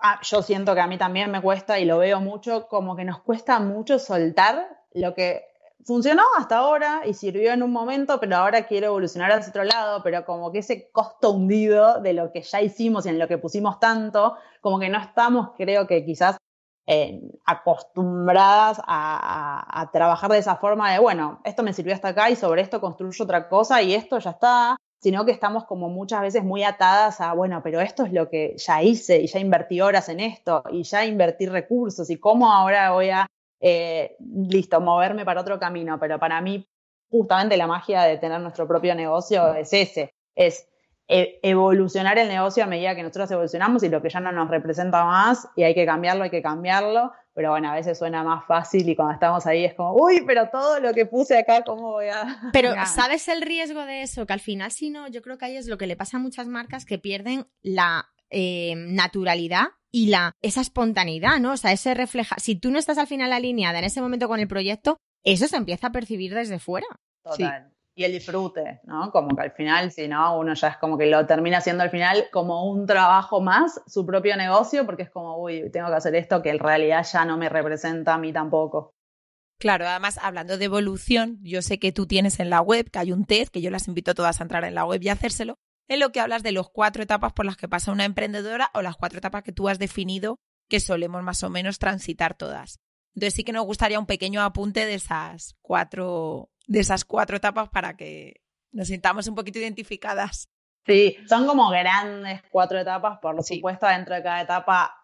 ah, 0.00 0.20
yo 0.22 0.42
siento 0.42 0.74
que 0.74 0.80
a 0.80 0.86
mí 0.86 0.98
también 0.98 1.30
me 1.30 1.42
cuesta 1.42 1.78
y 1.78 1.84
lo 1.84 1.98
veo 1.98 2.20
mucho, 2.20 2.68
como 2.68 2.96
que 2.96 3.04
nos 3.04 3.20
cuesta 3.20 3.58
mucho 3.60 3.98
soltar 3.98 4.68
lo 4.92 5.14
que 5.14 5.44
funcionó 5.84 6.22
hasta 6.36 6.58
ahora 6.58 7.02
y 7.06 7.14
sirvió 7.14 7.52
en 7.52 7.62
un 7.62 7.70
momento, 7.70 8.18
pero 8.18 8.36
ahora 8.36 8.66
quiero 8.66 8.88
evolucionar 8.88 9.30
hacia 9.32 9.50
otro 9.50 9.64
lado, 9.64 10.02
pero 10.02 10.24
como 10.24 10.50
que 10.50 10.58
ese 10.58 10.90
costo 10.90 11.30
hundido 11.30 12.00
de 12.00 12.12
lo 12.12 12.32
que 12.32 12.42
ya 12.42 12.60
hicimos 12.60 13.06
y 13.06 13.10
en 13.10 13.18
lo 13.18 13.28
que 13.28 13.38
pusimos 13.38 13.78
tanto, 13.78 14.36
como 14.60 14.80
que 14.80 14.88
no 14.88 14.98
estamos, 14.98 15.50
creo 15.56 15.86
que 15.86 16.04
quizás 16.04 16.36
eh, 16.88 17.20
acostumbradas 17.44 18.80
a, 18.84 19.80
a, 19.80 19.90
trabajar 19.90 20.30
de 20.30 20.38
esa 20.38 20.56
forma 20.56 20.92
de, 20.92 21.00
bueno, 21.00 21.40
esto 21.44 21.62
me 21.62 21.72
sirvió 21.72 21.94
hasta 21.94 22.08
acá 22.08 22.30
y 22.30 22.36
sobre 22.36 22.62
esto 22.62 22.80
construyo 22.80 23.24
otra 23.24 23.48
cosa 23.48 23.82
y 23.82 23.94
esto 23.94 24.18
ya 24.18 24.30
está, 24.30 24.76
sino 25.06 25.24
que 25.24 25.30
estamos 25.30 25.66
como 25.66 25.88
muchas 25.88 26.20
veces 26.20 26.42
muy 26.42 26.64
atadas 26.64 27.20
a, 27.20 27.32
bueno, 27.32 27.62
pero 27.62 27.80
esto 27.80 28.04
es 28.04 28.12
lo 28.12 28.28
que 28.28 28.56
ya 28.56 28.82
hice 28.82 29.20
y 29.20 29.28
ya 29.28 29.38
invertí 29.38 29.80
horas 29.80 30.08
en 30.08 30.18
esto 30.18 30.64
y 30.72 30.82
ya 30.82 31.04
invertí 31.04 31.46
recursos 31.46 32.10
y 32.10 32.16
cómo 32.16 32.52
ahora 32.52 32.90
voy 32.90 33.10
a 33.10 33.28
eh, 33.60 34.16
listo, 34.18 34.80
moverme 34.80 35.24
para 35.24 35.42
otro 35.42 35.60
camino, 35.60 36.00
pero 36.00 36.18
para 36.18 36.40
mí 36.40 36.68
justamente 37.08 37.56
la 37.56 37.68
magia 37.68 38.02
de 38.02 38.18
tener 38.18 38.40
nuestro 38.40 38.66
propio 38.66 38.96
negocio 38.96 39.54
es 39.54 39.72
ese, 39.72 40.12
es 40.34 40.68
e, 41.06 41.38
evolucionar 41.40 42.18
el 42.18 42.26
negocio 42.26 42.64
a 42.64 42.66
medida 42.66 42.96
que 42.96 43.04
nosotros 43.04 43.30
evolucionamos 43.30 43.84
y 43.84 43.88
lo 43.88 44.02
que 44.02 44.08
ya 44.08 44.18
no 44.18 44.32
nos 44.32 44.50
representa 44.50 45.04
más 45.04 45.48
y 45.54 45.62
hay 45.62 45.76
que 45.76 45.86
cambiarlo, 45.86 46.24
hay 46.24 46.30
que 46.30 46.42
cambiarlo, 46.42 47.12
pero 47.36 47.50
bueno, 47.50 47.70
a 47.70 47.74
veces 47.74 47.98
suena 47.98 48.24
más 48.24 48.46
fácil 48.46 48.88
y 48.88 48.96
cuando 48.96 49.12
estamos 49.12 49.44
ahí 49.44 49.66
es 49.66 49.74
como, 49.74 49.92
uy, 49.92 50.24
pero 50.26 50.48
todo 50.48 50.80
lo 50.80 50.94
que 50.94 51.04
puse 51.04 51.36
acá, 51.36 51.62
¿cómo 51.62 51.92
voy 51.92 52.08
a...? 52.08 52.40
Pero 52.54 52.72
¿sabes 52.86 53.28
el 53.28 53.42
riesgo 53.42 53.84
de 53.84 54.00
eso? 54.00 54.24
Que 54.24 54.32
al 54.32 54.40
final, 54.40 54.72
si 54.72 54.88
no, 54.88 55.06
yo 55.06 55.20
creo 55.20 55.36
que 55.36 55.44
ahí 55.44 55.56
es 55.58 55.68
lo 55.68 55.76
que 55.76 55.86
le 55.86 55.96
pasa 55.96 56.16
a 56.16 56.20
muchas 56.20 56.48
marcas 56.48 56.86
que 56.86 56.98
pierden 56.98 57.46
la 57.60 58.08
eh, 58.30 58.72
naturalidad 58.74 59.66
y 59.92 60.06
la, 60.06 60.32
esa 60.40 60.62
espontaneidad, 60.62 61.38
¿no? 61.38 61.52
O 61.52 61.56
sea, 61.58 61.72
ese 61.72 61.92
refleja, 61.92 62.36
si 62.38 62.54
tú 62.58 62.70
no 62.70 62.78
estás 62.78 62.96
al 62.96 63.06
final 63.06 63.30
alineada 63.34 63.80
en 63.80 63.84
ese 63.84 64.00
momento 64.00 64.28
con 64.28 64.40
el 64.40 64.48
proyecto, 64.48 64.96
eso 65.22 65.46
se 65.46 65.56
empieza 65.56 65.88
a 65.88 65.92
percibir 65.92 66.34
desde 66.34 66.58
fuera. 66.58 66.86
Total. 67.22 67.75
Y 67.98 68.04
el 68.04 68.12
disfrute, 68.12 68.80
¿no? 68.84 69.10
Como 69.10 69.34
que 69.34 69.42
al 69.42 69.52
final, 69.52 69.90
si 69.90 70.06
no, 70.06 70.38
uno 70.38 70.52
ya 70.52 70.68
es 70.68 70.76
como 70.76 70.98
que 70.98 71.06
lo 71.06 71.26
termina 71.26 71.58
haciendo 71.58 71.82
al 71.82 71.90
final 71.90 72.26
como 72.30 72.70
un 72.70 72.86
trabajo 72.86 73.40
más, 73.40 73.80
su 73.86 74.04
propio 74.04 74.36
negocio, 74.36 74.84
porque 74.84 75.04
es 75.04 75.10
como, 75.10 75.38
uy, 75.38 75.70
tengo 75.70 75.88
que 75.88 75.94
hacer 75.94 76.14
esto 76.14 76.42
que 76.42 76.50
en 76.50 76.58
realidad 76.58 77.06
ya 77.10 77.24
no 77.24 77.38
me 77.38 77.48
representa 77.48 78.14
a 78.14 78.18
mí 78.18 78.34
tampoco. 78.34 78.92
Claro, 79.58 79.88
además, 79.88 80.18
hablando 80.22 80.58
de 80.58 80.66
evolución, 80.66 81.38
yo 81.40 81.62
sé 81.62 81.78
que 81.78 81.90
tú 81.90 82.06
tienes 82.06 82.38
en 82.38 82.50
la 82.50 82.60
web, 82.60 82.90
que 82.90 82.98
hay 82.98 83.12
un 83.12 83.24
test, 83.24 83.50
que 83.50 83.62
yo 83.62 83.70
las 83.70 83.88
invito 83.88 84.10
a 84.10 84.14
todas 84.14 84.40
a 84.40 84.44
entrar 84.44 84.64
en 84.64 84.74
la 84.74 84.84
web 84.84 85.02
y 85.02 85.08
hacérselo, 85.08 85.56
en 85.88 86.00
lo 86.00 86.12
que 86.12 86.20
hablas 86.20 86.42
de 86.42 86.52
los 86.52 86.68
cuatro 86.68 87.02
etapas 87.02 87.32
por 87.32 87.46
las 87.46 87.56
que 87.56 87.68
pasa 87.68 87.92
una 87.92 88.04
emprendedora 88.04 88.70
o 88.74 88.82
las 88.82 88.96
cuatro 88.96 89.18
etapas 89.18 89.42
que 89.42 89.52
tú 89.52 89.68
has 89.68 89.78
definido 89.78 90.38
que 90.68 90.80
solemos 90.80 91.22
más 91.22 91.42
o 91.42 91.50
menos 91.50 91.78
transitar 91.78 92.36
todas. 92.36 92.80
Entonces 93.14 93.34
sí 93.34 93.44
que 93.44 93.52
nos 93.52 93.64
gustaría 93.64 93.98
un 93.98 94.06
pequeño 94.06 94.42
apunte 94.42 94.84
de 94.84 94.94
esas 94.94 95.54
cuatro, 95.62 96.50
de 96.66 96.80
esas 96.80 97.04
cuatro 97.04 97.36
etapas 97.36 97.68
para 97.68 97.96
que 97.96 98.42
nos 98.72 98.88
sintamos 98.88 99.26
un 99.26 99.34
poquito 99.34 99.58
identificadas. 99.58 100.48
Sí, 100.86 101.16
son 101.28 101.46
como 101.46 101.68
grandes 101.70 102.42
cuatro 102.50 102.78
etapas, 102.78 103.18
por 103.18 103.42
supuesto, 103.42 103.86
dentro 103.86 104.14
de 104.14 104.22
cada 104.22 104.42
etapa 104.42 105.02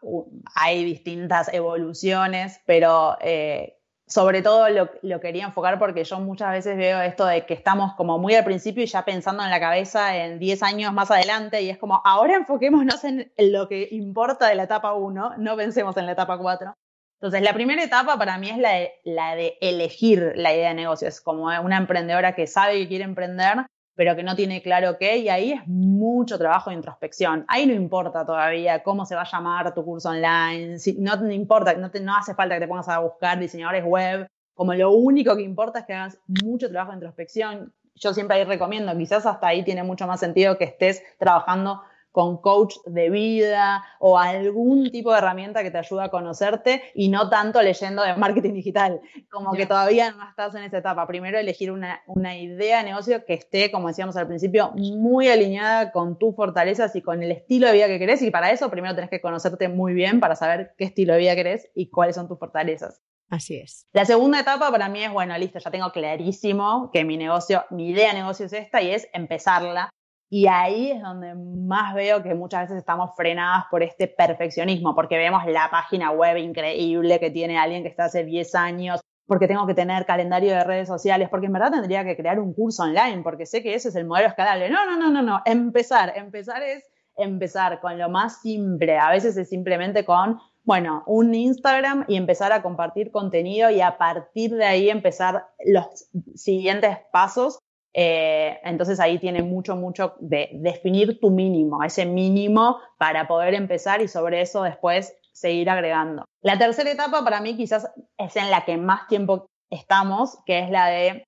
hay 0.55 0.85
distintas 0.85 1.53
evoluciones, 1.53 2.61
pero 2.67 3.17
eh, 3.21 3.81
sobre 4.07 4.43
todo 4.43 4.69
lo, 4.69 4.91
lo, 5.03 5.21
quería 5.21 5.47
enfocar 5.47 5.81
porque 5.81 6.05
yo 6.05 6.21
muchas 6.21 6.53
veces 6.53 6.77
veo 6.77 7.03
esto 7.03 7.27
de 7.27 7.47
que 7.47 7.55
estamos 7.55 7.95
como 7.95 8.19
muy 8.19 8.35
al 8.37 8.45
principio 8.45 8.85
y 8.85 8.87
ya 8.87 9.05
pensando 9.05 9.43
en 9.43 9.51
la 9.51 9.59
cabeza 9.59 10.17
en 10.17 10.39
10 10.39 10.63
años 10.63 10.93
más 10.93 11.11
adelante 11.11 11.63
y 11.63 11.71
es 11.71 11.79
como, 11.79 12.01
ahora 12.05 12.37
enfoquémonos 12.37 13.03
en 13.03 13.33
lo 13.37 13.69
que 13.69 13.89
importa 13.91 14.47
de 14.47 14.55
la 14.55 14.65
etapa 14.65 14.95
1, 14.95 15.39
no 15.39 15.57
pensemos 15.57 15.97
en 15.97 16.07
la 16.07 16.13
etapa 16.13 16.39
4. 16.39 16.75
Entonces, 17.23 17.43
la 17.43 17.55
primera 17.55 17.81
etapa 17.85 18.19
para 18.19 18.37
mí 18.37 18.51
es 18.51 18.59
la 18.59 18.73
de, 18.73 18.95
la 19.05 19.37
de 19.37 19.57
elegir 19.61 20.33
la 20.35 20.53
idea 20.53 20.71
de 20.71 20.75
negocio. 20.75 21.07
Es 21.07 21.21
como 21.21 21.45
una 21.45 21.77
emprendedora 21.77 22.35
que 22.35 22.49
sabe 22.49 22.79
que 22.79 22.89
quiere 22.89 23.05
emprender, 23.05 23.59
pero 23.95 24.17
que 24.17 24.25
no 24.25 24.35
tiene 24.35 24.61
claro 24.61 24.99
qué, 24.99 25.19
y 25.19 25.29
ahí 25.29 25.53
es 25.53 25.61
mucho 25.69 26.37
trabajo 26.37 26.71
de 26.71 26.77
introspección. 26.77 27.45
Ahí 27.47 27.65
no 27.65 27.75
importa 27.75 28.27
todavía 28.27 28.83
cómo 28.83 29.07
se 29.07 29.15
va 29.15 29.23
a 29.23 29.31
llamar 29.31 29.73
tu 29.73 29.85
curso 29.85 30.09
online, 30.09 30.79
no, 30.99 31.33
importa, 31.33 31.91
te, 31.93 32.01
no 32.01 32.17
hace 32.17 32.35
falta 32.35 32.57
que 32.57 32.63
te 32.63 32.67
pongas 32.67 32.89
a 32.89 32.99
buscar 32.99 33.39
diseñadores 33.39 33.85
web, 33.85 34.27
como 34.53 34.75
lo 34.75 34.91
único 34.91 35.37
que 35.37 35.43
importa 35.43 35.79
es 35.79 35.87
que 35.87 35.95
hagas 35.95 36.19
mucho 36.27 36.71
trabajo 36.71 36.91
de 36.91 36.97
introspección. 36.97 37.73
Yo 37.95 38.13
siempre 38.15 38.39
ahí 38.39 38.45
recomiendo, 38.45 38.99
quizás 38.99 39.27
hasta 39.27 39.47
ahí 39.47 39.63
tiene 39.63 39.85
mucho 39.85 40.09
más 40.09 40.19
sentido 40.19 40.59
que 40.59 40.65
estés 40.65 41.05
trabajando 41.21 41.83
con 42.13 42.41
coach 42.41 42.77
de 42.87 43.11
vida 43.11 43.85
o 43.99 44.19
algún 44.19 44.91
tipo 44.91 45.11
de 45.11 45.19
herramienta 45.19 45.63
que 45.63 45.71
te 45.71 45.79
ayude 45.79 46.05
a 46.05 46.11
conocerte 46.11 46.83
y 46.95 47.09
no 47.09 47.29
tanto 47.31 47.61
leyendo 47.63 48.03
de 48.03 48.15
marketing 48.15 48.53
digital, 48.53 49.01
como 49.31 49.53
que 49.53 49.67
todavía 49.67 50.13
no 50.13 50.29
estás 50.29 50.55
en 50.55 50.65
esa 50.65 50.79
etapa. 50.79 51.07
Primero 51.07 51.39
elegir 51.39 51.73
una, 51.73 52.03
una 52.07 52.37
idea 52.37 52.79
de 52.79 52.85
negocio 52.85 53.25
que 53.25 53.35
esté, 53.35 53.71
como 53.71 53.89
decíamos 53.89 54.17
al 54.17 54.29
principio, 54.29 54.73
muy 54.77 55.29
alineada 55.29 55.91
con 55.91 56.19
tus 56.19 56.37
fortalezas 56.37 56.95
y 56.95 57.03
con 57.03 57.23
el 57.23 57.33
estilo 57.33 57.67
de 57.67 57.73
vida 57.73 57.87
que 57.87 57.99
querés 57.99 58.23
y 58.23 58.31
para 58.31 58.51
eso 58.51 58.71
primero 58.71 58.95
tenés 58.95 59.11
que 59.11 59.21
conocerte 59.21 59.69
muy 59.69 59.95
bien 59.95 60.21
para 60.21 60.37
saber 60.37 60.75
qué 60.77 60.85
estilo 60.85 61.15
de 61.15 61.21
vida 61.21 61.35
querés 61.35 61.71
y 61.75 61.89
cuáles 61.89 62.15
son 62.17 62.29
tus 62.29 62.39
fortalezas. 62.39 63.03
Así 63.31 63.57
es. 63.57 63.87
La 63.95 64.05
segunda 64.05 64.41
etapa 64.41 64.71
para 64.71 64.91
mí 64.91 65.03
es, 65.03 65.11
bueno, 65.11 65.37
listo, 65.39 65.59
ya 65.59 65.71
tengo 65.71 65.91
clarísimo 65.91 66.91
que 66.93 67.03
mi 67.03 67.17
negocio, 67.17 67.65
mi 67.71 67.89
idea 67.89 68.09
de 68.09 68.21
negocio 68.21 68.45
es 68.45 68.53
esta 68.53 68.83
y 68.83 68.91
es 68.91 69.09
empezarla 69.15 69.89
y 70.35 70.47
ahí 70.47 70.93
es 70.93 71.03
donde 71.03 71.35
más 71.35 71.93
veo 71.93 72.23
que 72.23 72.35
muchas 72.35 72.63
veces 72.63 72.79
estamos 72.79 73.15
frenadas 73.15 73.67
por 73.71 73.83
este 73.83 74.09
perfeccionismo, 74.09 74.95
porque 74.95 75.19
vemos 75.19 75.45
la 75.45 75.69
página 75.71 76.11
web 76.11 76.39
increíble 76.39 77.21
que 77.21 77.31
tiene 77.31 77.59
alguien 77.59 77.83
que 77.83 77.91
está 77.91 78.07
hace 78.07 78.25
10 78.25 78.55
años, 78.55 79.03
porque 79.27 79.47
tengo 79.47 79.67
que 79.67 79.75
tener 79.75 80.07
calendario 80.07 80.53
de 80.53 80.65
redes 80.65 80.89
sociales, 80.89 81.29
porque 81.29 81.49
en 81.49 81.53
verdad 81.53 81.73
tendría 81.73 82.03
que 82.03 82.17
crear 82.17 82.41
un 82.41 82.55
curso 82.55 82.85
online, 82.85 83.21
porque 83.23 83.45
sé 83.45 83.63
que 83.63 83.75
ese 83.75 83.91
es 83.91 83.95
el 83.95 84.07
modelo 84.07 84.29
escalable. 84.29 84.71
No, 84.71 84.87
no, 84.87 84.97
no, 84.97 85.11
no, 85.11 85.21
no. 85.21 85.43
Empezar, 85.45 86.15
empezar 86.17 86.63
es 86.63 86.83
empezar 87.19 87.83
con 87.83 87.99
lo 87.99 88.09
más 88.09 88.41
simple. 88.41 88.97
A 88.97 89.11
veces 89.11 89.37
es 89.37 89.51
simplemente 89.51 90.07
con, 90.07 90.41
bueno, 90.65 91.03
un 91.05 91.35
Instagram 91.35 92.07
y 92.09 92.17
empezar 92.17 92.53
a 92.53 92.63
compartir 92.63 93.11
contenido 93.11 93.69
y 93.69 93.83
a 93.83 93.99
partir 93.99 94.55
de 94.55 94.65
ahí 94.65 94.89
empezar 94.89 95.49
los 95.67 96.09
siguientes 96.35 96.97
pasos 97.13 97.59
eh, 97.95 98.59
entonces 98.65 99.01
ahí 99.01 99.19
tiene 99.19 99.43
mucho, 99.43 99.77
mucho 99.77 100.15
de 100.21 100.51
definir 100.55 101.21
tu 101.21 101.31
mínimo, 101.31 101.83
ese 101.85 102.07
mínimo 102.07 102.79
para 102.99 103.29
poder 103.29 103.55
empezar 103.55 104.01
y 104.01 104.09
sobre 104.09 104.41
eso 104.41 104.63
después 104.63 105.15
seguir 105.33 105.69
agregando. 105.71 106.25
La 106.41 106.59
tercera 106.59 106.91
etapa 106.91 107.23
para 107.25 107.41
mí 107.41 107.57
quizás 107.57 107.91
es 108.19 108.37
en 108.37 108.51
la 108.51 108.65
que 108.65 108.77
más 108.77 109.07
tiempo 109.09 109.47
estamos, 109.71 110.39
que 110.47 110.61
es 110.61 110.71
la 110.71 110.87
de 110.87 111.25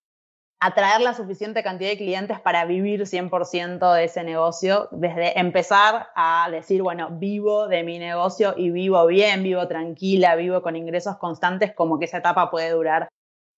atraer 0.61 1.03
la 1.03 1.13
suficiente 1.13 1.63
cantidad 1.63 1.91
de 1.91 1.99
clientes 1.99 2.41
para 2.41 2.65
vivir 2.65 3.03
100% 3.03 3.93
de 3.93 4.05
ese 4.05 4.25
negocio, 4.25 4.89
desde 4.93 5.39
empezar 5.39 6.09
a 6.15 6.49
decir, 6.51 6.83
bueno, 6.83 7.11
vivo 7.11 7.69
de 7.69 7.83
mi 7.83 7.99
negocio 7.99 8.55
y 8.57 8.71
vivo 8.71 9.05
bien, 9.07 9.43
vivo 9.43 9.69
tranquila, 9.69 10.37
vivo 10.37 10.63
con 10.63 10.77
ingresos 10.77 11.17
constantes, 11.19 11.75
como 11.75 11.99
que 11.99 12.07
esa 12.07 12.19
etapa 12.19 12.51
puede 12.51 12.71
durar 12.71 13.09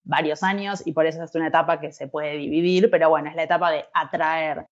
varios 0.06 0.42
años 0.42 0.82
y 0.86 0.92
por 0.92 1.04
eso 1.04 1.22
es 1.22 1.34
una 1.34 1.48
etapa 1.48 1.80
que 1.80 1.92
se 1.92 2.08
puede 2.08 2.36
dividir, 2.36 2.90
pero 2.90 3.10
bueno, 3.10 3.28
es 3.28 3.36
la 3.36 3.42
etapa 3.42 3.70
de 3.70 3.84
atraer 3.92 4.66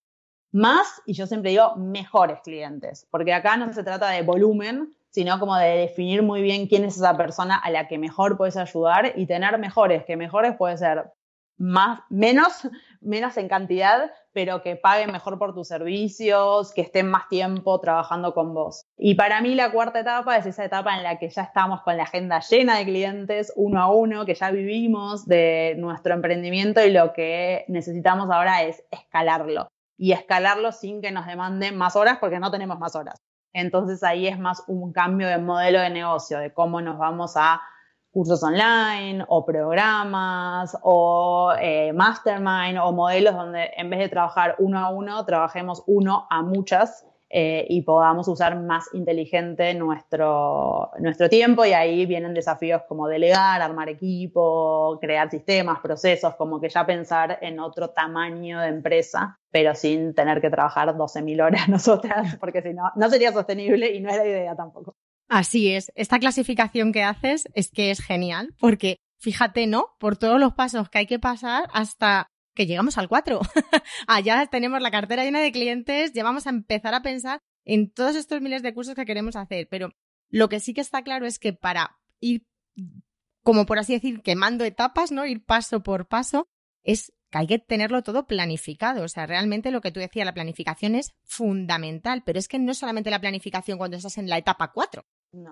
más 0.52 1.02
y 1.04 1.14
yo 1.14 1.26
siempre 1.26 1.50
digo 1.50 1.74
mejores 1.76 2.38
clientes, 2.42 3.06
porque 3.10 3.34
acá 3.34 3.56
no 3.56 3.72
se 3.72 3.82
trata 3.82 4.08
de 4.10 4.22
volumen, 4.22 4.94
sino 5.10 5.38
como 5.40 5.56
de 5.56 5.78
definir 5.78 6.22
muy 6.22 6.42
bien 6.42 6.68
quién 6.68 6.84
es 6.84 6.96
esa 6.96 7.16
persona 7.16 7.56
a 7.56 7.70
la 7.70 7.88
que 7.88 7.98
mejor 7.98 8.36
puedes 8.36 8.56
ayudar 8.56 9.12
y 9.16 9.26
tener 9.26 9.58
mejores, 9.58 10.04
que 10.04 10.16
mejores 10.16 10.56
puede 10.56 10.78
ser 10.78 11.12
más, 11.56 12.00
menos, 12.08 12.68
menos 13.04 13.36
en 13.36 13.48
cantidad, 13.48 14.10
pero 14.32 14.62
que 14.62 14.76
paguen 14.76 15.12
mejor 15.12 15.38
por 15.38 15.54
tus 15.54 15.68
servicios, 15.68 16.72
que 16.72 16.82
estén 16.82 17.08
más 17.08 17.28
tiempo 17.28 17.78
trabajando 17.80 18.34
con 18.34 18.54
vos. 18.54 18.84
Y 18.96 19.14
para 19.14 19.40
mí 19.40 19.54
la 19.54 19.70
cuarta 19.70 20.00
etapa 20.00 20.36
es 20.36 20.46
esa 20.46 20.64
etapa 20.64 20.96
en 20.96 21.02
la 21.02 21.18
que 21.18 21.28
ya 21.28 21.42
estamos 21.42 21.82
con 21.82 21.96
la 21.96 22.04
agenda 22.04 22.40
llena 22.40 22.78
de 22.78 22.84
clientes, 22.84 23.52
uno 23.56 23.80
a 23.80 23.92
uno, 23.92 24.24
que 24.24 24.34
ya 24.34 24.50
vivimos 24.50 25.26
de 25.26 25.74
nuestro 25.78 26.14
emprendimiento 26.14 26.84
y 26.84 26.90
lo 26.90 27.12
que 27.12 27.64
necesitamos 27.68 28.30
ahora 28.30 28.62
es 28.62 28.82
escalarlo. 28.90 29.68
Y 29.96 30.12
escalarlo 30.12 30.72
sin 30.72 31.00
que 31.00 31.12
nos 31.12 31.26
demanden 31.26 31.76
más 31.76 31.94
horas 31.94 32.18
porque 32.20 32.40
no 32.40 32.50
tenemos 32.50 32.78
más 32.78 32.96
horas. 32.96 33.20
Entonces 33.52 34.02
ahí 34.02 34.26
es 34.26 34.38
más 34.38 34.64
un 34.66 34.92
cambio 34.92 35.28
de 35.28 35.38
modelo 35.38 35.80
de 35.80 35.90
negocio, 35.90 36.38
de 36.38 36.52
cómo 36.52 36.80
nos 36.80 36.98
vamos 36.98 37.34
a 37.36 37.62
cursos 38.14 38.42
online 38.44 39.24
o 39.26 39.44
programas 39.44 40.76
o 40.82 41.52
eh, 41.60 41.92
mastermind 41.92 42.78
o 42.78 42.92
modelos 42.92 43.34
donde 43.34 43.70
en 43.76 43.90
vez 43.90 43.98
de 43.98 44.08
trabajar 44.08 44.54
uno 44.60 44.78
a 44.78 44.90
uno, 44.90 45.24
trabajemos 45.26 45.82
uno 45.86 46.28
a 46.30 46.42
muchas 46.42 47.04
eh, 47.36 47.66
y 47.68 47.82
podamos 47.82 48.28
usar 48.28 48.60
más 48.60 48.84
inteligente 48.92 49.74
nuestro, 49.74 50.92
nuestro 51.00 51.28
tiempo 51.28 51.64
y 51.64 51.72
ahí 51.72 52.06
vienen 52.06 52.32
desafíos 52.32 52.82
como 52.86 53.08
delegar, 53.08 53.60
armar 53.60 53.88
equipo, 53.88 54.96
crear 55.00 55.28
sistemas, 55.28 55.80
procesos, 55.80 56.36
como 56.36 56.60
que 56.60 56.68
ya 56.68 56.86
pensar 56.86 57.38
en 57.40 57.58
otro 57.58 57.90
tamaño 57.90 58.60
de 58.60 58.68
empresa, 58.68 59.40
pero 59.50 59.74
sin 59.74 60.14
tener 60.14 60.40
que 60.40 60.50
trabajar 60.50 60.94
12.000 60.94 61.44
horas 61.44 61.68
nosotras, 61.68 62.36
porque 62.38 62.62
si 62.62 62.72
no, 62.72 62.92
no 62.94 63.10
sería 63.10 63.32
sostenible 63.32 63.92
y 63.92 64.00
no 64.00 64.10
es 64.10 64.16
la 64.16 64.26
idea 64.26 64.54
tampoco. 64.54 64.94
Así 65.28 65.72
es, 65.72 65.90
esta 65.94 66.18
clasificación 66.18 66.92
que 66.92 67.02
haces 67.02 67.48
es 67.54 67.70
que 67.70 67.90
es 67.90 68.00
genial, 68.00 68.54
porque 68.58 68.98
fíjate, 69.18 69.66
¿no? 69.66 69.88
Por 69.98 70.16
todos 70.16 70.38
los 70.38 70.54
pasos 70.54 70.90
que 70.90 70.98
hay 70.98 71.06
que 71.06 71.18
pasar 71.18 71.68
hasta 71.72 72.28
que 72.54 72.66
llegamos 72.66 72.98
al 72.98 73.08
4. 73.08 73.40
Allá 74.06 74.46
tenemos 74.46 74.80
la 74.80 74.90
cartera 74.90 75.24
llena 75.24 75.40
de 75.40 75.52
clientes, 75.52 76.12
ya 76.12 76.22
vamos 76.22 76.46
a 76.46 76.50
empezar 76.50 76.94
a 76.94 77.02
pensar 77.02 77.40
en 77.64 77.90
todos 77.90 78.16
estos 78.16 78.40
miles 78.40 78.62
de 78.62 78.74
cursos 78.74 78.94
que 78.94 79.06
queremos 79.06 79.36
hacer. 79.36 79.66
Pero 79.70 79.92
lo 80.28 80.48
que 80.48 80.60
sí 80.60 80.74
que 80.74 80.80
está 80.80 81.02
claro 81.02 81.26
es 81.26 81.38
que 81.38 81.52
para 81.52 81.98
ir, 82.20 82.46
como 83.42 83.66
por 83.66 83.78
así 83.78 83.94
decir, 83.94 84.20
quemando 84.22 84.64
etapas, 84.64 85.10
¿no? 85.10 85.26
Ir 85.26 85.44
paso 85.44 85.82
por 85.82 86.06
paso, 86.06 86.46
es 86.82 87.12
que 87.34 87.38
hay 87.38 87.46
que 87.48 87.58
tenerlo 87.58 88.02
todo 88.02 88.26
planificado. 88.26 89.04
O 89.04 89.08
sea, 89.08 89.26
realmente 89.26 89.72
lo 89.72 89.80
que 89.80 89.90
tú 89.90 89.98
decías, 89.98 90.24
la 90.24 90.34
planificación 90.34 90.94
es 90.94 91.12
fundamental, 91.24 92.22
pero 92.24 92.38
es 92.38 92.46
que 92.46 92.60
no 92.60 92.74
solamente 92.74 93.10
la 93.10 93.20
planificación 93.20 93.76
cuando 93.76 93.96
estás 93.96 94.18
en 94.18 94.28
la 94.28 94.38
etapa 94.38 94.70
4, 94.72 95.04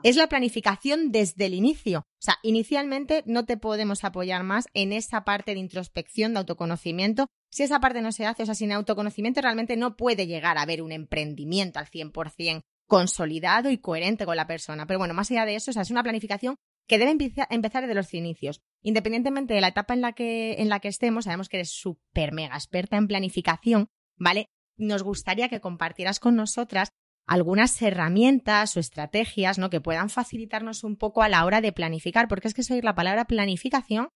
es 0.04 0.14
la 0.14 0.28
planificación 0.28 1.10
desde 1.10 1.46
el 1.46 1.54
inicio. 1.54 2.00
O 2.00 2.22
sea, 2.24 2.38
inicialmente 2.44 3.24
no 3.26 3.44
te 3.44 3.56
podemos 3.56 4.04
apoyar 4.04 4.44
más 4.44 4.66
en 4.74 4.92
esa 4.92 5.24
parte 5.24 5.54
de 5.54 5.60
introspección, 5.60 6.34
de 6.34 6.38
autoconocimiento. 6.38 7.26
Si 7.50 7.64
esa 7.64 7.80
parte 7.80 8.00
no 8.00 8.12
se 8.12 8.26
hace, 8.26 8.44
o 8.44 8.46
sea, 8.46 8.54
sin 8.54 8.70
autoconocimiento 8.70 9.40
realmente 9.40 9.76
no 9.76 9.96
puede 9.96 10.28
llegar 10.28 10.58
a 10.58 10.62
haber 10.62 10.82
un 10.82 10.92
emprendimiento 10.92 11.80
al 11.80 11.86
100% 11.86 12.62
consolidado 12.86 13.70
y 13.70 13.78
coherente 13.78 14.24
con 14.24 14.36
la 14.36 14.46
persona. 14.46 14.86
Pero 14.86 14.98
bueno, 14.98 15.14
más 15.14 15.30
allá 15.30 15.46
de 15.46 15.56
eso, 15.56 15.72
o 15.72 15.74
sea, 15.74 15.82
es 15.82 15.90
una 15.90 16.02
planificación 16.04 16.56
que 16.88 16.98
debe 16.98 17.10
empezar 17.10 17.82
desde 17.82 17.94
los 17.94 18.12
inicios. 18.14 18.60
Independientemente 18.82 19.54
de 19.54 19.60
la 19.60 19.68
etapa 19.68 19.94
en 19.94 20.00
la 20.00 20.12
que, 20.12 20.54
en 20.58 20.68
la 20.68 20.80
que 20.80 20.88
estemos, 20.88 21.24
sabemos 21.24 21.48
que 21.48 21.58
eres 21.58 21.70
súper 21.70 22.32
mega 22.32 22.54
experta 22.54 22.96
en 22.96 23.08
planificación, 23.08 23.88
¿vale? 24.16 24.46
Nos 24.76 25.02
gustaría 25.02 25.48
que 25.48 25.60
compartieras 25.60 26.18
con 26.18 26.36
nosotras 26.36 26.90
algunas 27.26 27.80
herramientas 27.80 28.76
o 28.76 28.80
estrategias 28.80 29.58
¿no? 29.58 29.70
que 29.70 29.80
puedan 29.80 30.10
facilitarnos 30.10 30.84
un 30.84 30.96
poco 30.96 31.22
a 31.22 31.28
la 31.28 31.44
hora 31.44 31.60
de 31.60 31.72
planificar, 31.72 32.28
porque 32.28 32.48
es 32.48 32.54
que 32.54 32.62
soy 32.62 32.80
la 32.80 32.94
palabra 32.94 33.26
planificación 33.26 34.08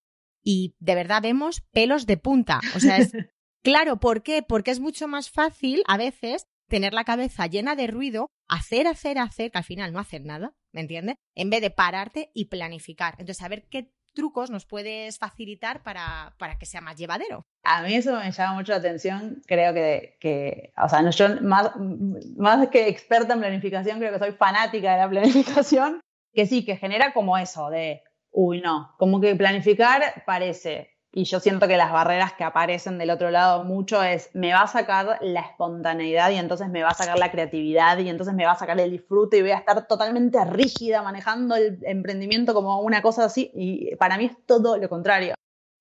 y 0.42 0.74
de 0.79 0.94
verdad 0.94 1.22
vemos 1.22 1.62
pelos 1.72 2.07
de 2.07 2.16
punta. 2.16 2.61
O 2.74 2.81
sea, 2.81 2.98
es 2.98 3.12
claro, 3.62 3.98
¿por 3.98 4.22
qué? 4.22 4.42
Porque 4.42 4.70
es 4.70 4.81
mucho 4.81 5.09
más 5.09 5.31
fácil 5.31 5.83
a 5.87 5.96
veces 5.96 6.46
tener 6.68 6.94
la 6.94 7.05
cabeza 7.05 7.46
llena 7.46 7.76
de 7.76 7.87
ruido, 7.87 8.29
hacer, 8.48 8.87
hacer, 8.87 9.18
hacer, 9.18 9.50
que 9.50 9.59
al 9.59 9.64
final 9.64 9.92
no 9.92 10.00
hacer 10.00 10.24
nada, 10.24 10.55
¿me 10.77 10.83
entiendes? 10.83 11.17
En 11.35 11.49
vez 11.49 11.62
de 11.62 11.71
pararte 11.71 12.31
y 12.35 12.45
planificar. 12.45 13.15
Entonces, 13.19 13.43
a 13.43 13.49
ver 13.49 13.65
qué 13.69 13.91
trucos 14.12 14.51
nos 14.51 14.67
puedes 14.67 15.19
facilitar 15.19 15.83
para, 15.83 16.35
para, 16.39 16.59
que 16.59 16.67
sea 16.67 16.81
más 16.81 16.97
llevadero? 16.97 17.47
A 17.65 17.83
mí 17.83 17.95
eso 17.95 18.19
me 18.19 18.31
llama 18.31 18.55
mucho 18.55 18.73
la 18.73 18.79
atención. 18.79 19.43
Creo 19.47 19.73
que, 19.73 20.17
que 20.21 20.73
o 20.83 20.89
sea, 20.89 21.09
yo 21.11 21.41
más, 21.41 21.71
más 22.37 22.69
que 22.69 22.89
experta 22.89 23.35
en 23.35 23.41
planificación, 23.41 23.99
creo 23.99 24.12
que 24.12 24.19
soy 24.19 24.33
fanática 24.33 24.93
de 24.93 24.99
la 24.99 25.11
planificación, 25.11 26.01
que 26.33 26.47
sí, 26.47 26.65
que 26.65 26.77
genera 26.77 27.12
como 27.12 27.39
eso 27.39 27.71
de, 27.71 28.03
uy, 28.31 28.61
no, 28.61 28.95
como 28.99 29.21
que 29.21 29.35
planificar 29.35 30.25
parece 30.27 30.96
y 31.16 31.24
yo 31.24 31.40
siento 31.40 31.66
que 31.66 31.79
las 31.79 31.92
barreras 31.92 32.35
que 32.35 32.44
aparecen 32.44 32.98
del 32.98 33.09
otro 33.09 33.31
lado 33.31 33.64
mucho 33.64 34.02
es, 34.02 34.29
me 34.35 34.52
va 34.52 34.61
a 34.61 34.66
sacar 34.66 35.16
la 35.22 35.40
espontaneidad 35.40 36.29
y 36.29 36.35
entonces 36.35 36.68
me 36.68 36.83
va 36.83 36.90
a 36.90 36.94
sacar 36.94 37.18
la 37.18 37.31
creatividad 37.31 37.96
y 37.96 38.11
entonces 38.11 38.35
me 38.35 38.44
va 38.44 38.52
a 38.52 38.59
sacar 38.59 38.79
el 38.79 38.90
disfrute 38.90 39.38
y 39.38 39.40
voy 39.40 39.52
a 39.52 39.57
estar 39.57 39.87
totalmente 39.87 40.44
rígida 40.44 41.00
manejando 41.02 41.55
el 41.55 41.79
emprendimiento 41.85 42.52
como 42.52 42.83
una 42.83 43.00
cosa 43.00 43.24
así. 43.24 43.50
Y 43.55 43.96
para 43.96 44.18
mí 44.18 44.26
es 44.26 44.37
todo 44.44 44.76
lo 44.76 44.90
contrario, 44.90 45.33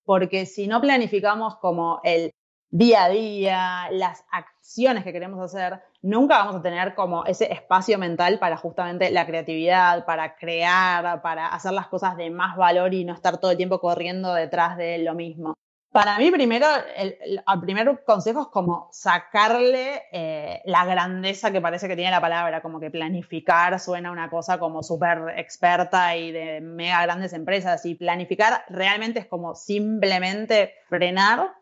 porque 0.05 0.45
si 0.45 0.67
no 0.67 0.79
planificamos 0.79 1.57
como 1.57 1.99
el 2.05 2.31
día 2.77 3.05
a 3.05 3.09
día, 3.09 3.88
las 3.91 4.25
acciones 4.31 5.05
que 5.05 5.13
queremos 5.13 5.39
hacer, 5.41 5.81
nunca 6.01 6.39
vamos 6.39 6.57
a 6.57 6.61
tener 6.61 6.93
como 6.93 7.23
ese 7.23 7.51
espacio 7.53 7.97
mental 7.97 8.38
para 8.38 8.57
justamente 8.57 9.11
la 9.11 9.25
creatividad, 9.25 10.03
para 10.03 10.35
crear, 10.35 11.21
para 11.21 11.47
hacer 11.47 11.71
las 11.71 11.88
cosas 11.88 12.17
de 12.17 12.29
más 12.31 12.57
valor 12.57 12.93
y 12.93 13.05
no 13.05 13.13
estar 13.13 13.38
todo 13.38 13.51
el 13.51 13.57
tiempo 13.57 13.79
corriendo 13.79 14.33
detrás 14.33 14.75
de 14.75 14.97
lo 14.97 15.13
mismo. 15.13 15.53
Para 15.93 16.17
mí, 16.17 16.29
primero, 16.29 16.67
el, 16.97 17.41
primer 17.61 18.03
consejo 18.03 18.41
es 18.41 18.47
como 18.47 18.89
sacarle 18.91 20.03
eh, 20.11 20.61
la 20.65 20.83
grandeza 20.83 21.53
que 21.53 21.61
parece 21.61 21.88
que 21.88 21.95
tiene 21.95 22.11
la 22.11 22.19
palabra, 22.19 22.61
como 22.61 22.81
que 22.81 22.91
planificar 22.91 23.79
suena 23.79 24.11
una 24.11 24.29
cosa 24.29 24.59
como 24.59 24.83
súper 24.83 25.33
experta 25.38 26.17
y 26.17 26.33
de 26.33 26.59
mega 26.59 27.01
grandes 27.03 27.31
empresas, 27.31 27.85
y 27.85 27.95
planificar 27.95 28.65
realmente 28.67 29.19
es 29.19 29.27
como 29.27 29.55
simplemente 29.55 30.73
frenar 30.89 31.53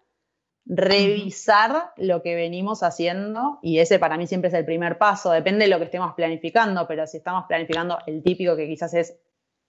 revisar 0.65 1.91
lo 1.97 2.21
que 2.21 2.35
venimos 2.35 2.83
haciendo 2.83 3.59
y 3.61 3.79
ese 3.79 3.99
para 3.99 4.17
mí 4.17 4.27
siempre 4.27 4.47
es 4.47 4.53
el 4.53 4.65
primer 4.65 4.97
paso, 4.97 5.31
depende 5.31 5.65
de 5.65 5.69
lo 5.69 5.77
que 5.77 5.85
estemos 5.85 6.13
planificando, 6.13 6.87
pero 6.87 7.05
si 7.05 7.17
estamos 7.17 7.45
planificando 7.47 7.97
el 8.07 8.23
típico 8.23 8.55
que 8.55 8.67
quizás 8.67 8.93
es 8.93 9.19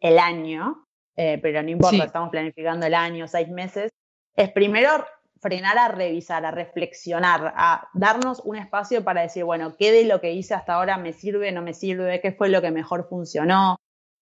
el 0.00 0.18
año, 0.18 0.86
eh, 1.16 1.38
pero 1.42 1.62
no 1.62 1.70
importa, 1.70 2.04
estamos 2.04 2.30
planificando 2.30 2.86
el 2.86 2.94
año, 2.94 3.26
seis 3.26 3.48
meses, 3.48 3.90
es 4.36 4.50
primero 4.50 5.04
frenar 5.40 5.78
a 5.78 5.88
revisar, 5.88 6.46
a 6.46 6.50
reflexionar, 6.50 7.52
a 7.56 7.88
darnos 7.92 8.40
un 8.44 8.56
espacio 8.56 9.04
para 9.04 9.22
decir, 9.22 9.44
bueno, 9.44 9.74
¿qué 9.76 9.92
de 9.92 10.04
lo 10.04 10.20
que 10.20 10.32
hice 10.32 10.54
hasta 10.54 10.74
ahora 10.74 10.96
me 10.96 11.12
sirve, 11.12 11.52
no 11.52 11.60
me 11.60 11.74
sirve? 11.74 12.20
¿Qué 12.20 12.32
fue 12.32 12.48
lo 12.48 12.62
que 12.62 12.70
mejor 12.70 13.08
funcionó? 13.08 13.76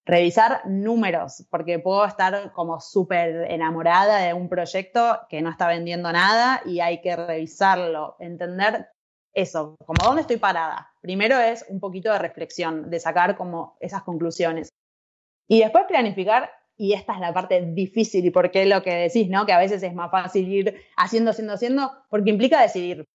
Revisar 0.04 0.62
números, 0.66 1.46
porque 1.50 1.78
puedo 1.78 2.04
estar 2.04 2.52
como 2.52 2.80
súper 2.80 3.50
enamorada 3.50 4.18
de 4.18 4.34
un 4.34 4.48
proyecto 4.48 5.20
que 5.28 5.42
no 5.42 5.50
está 5.50 5.68
vendiendo 5.68 6.12
nada 6.12 6.60
y 6.66 6.80
hay 6.80 7.00
que 7.00 7.14
revisarlo, 7.14 8.16
entender 8.18 8.88
eso, 9.32 9.76
como 9.86 10.04
dónde 10.04 10.22
estoy 10.22 10.36
parada. 10.36 10.90
Primero 11.00 11.38
es 11.38 11.64
un 11.68 11.80
poquito 11.80 12.12
de 12.12 12.18
reflexión, 12.18 12.90
de 12.90 13.00
sacar 13.00 13.36
como 13.36 13.76
esas 13.80 14.02
conclusiones. 14.02 14.68
Y 15.48 15.60
después 15.60 15.84
planificar, 15.88 16.50
y 16.76 16.94
esta 16.94 17.14
es 17.14 17.20
la 17.20 17.32
parte 17.32 17.60
difícil 17.72 18.24
y 18.24 18.30
por 18.30 18.50
qué 18.50 18.66
lo 18.66 18.82
que 18.82 18.94
decís, 18.94 19.28
¿no? 19.28 19.46
Que 19.46 19.52
a 19.52 19.58
veces 19.58 19.82
es 19.82 19.94
más 19.94 20.10
fácil 20.10 20.48
ir 20.48 20.76
haciendo, 20.96 21.30
haciendo, 21.30 21.54
haciendo, 21.54 21.92
porque 22.10 22.30
implica 22.30 22.60
decidir 22.60 23.06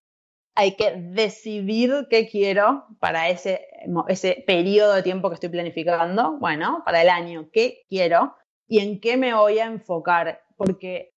hay 0.58 0.76
que 0.76 0.96
decidir 0.96 2.08
qué 2.10 2.28
quiero 2.28 2.88
para 3.00 3.30
ese, 3.30 3.68
ese 4.08 4.44
periodo 4.48 4.96
de 4.96 5.04
tiempo 5.04 5.30
que 5.30 5.36
estoy 5.36 5.50
planificando. 5.50 6.40
Bueno, 6.40 6.82
para 6.84 7.04
el 7.04 7.10
año, 7.10 7.50
¿qué 7.54 7.86
quiero? 7.88 8.36
¿Y 8.68 8.80
en 8.80 9.00
qué 9.00 9.18
me 9.18 9.36
voy 9.36 9.60
a 9.60 9.66
enfocar? 9.66 10.42
Porque 10.56 11.14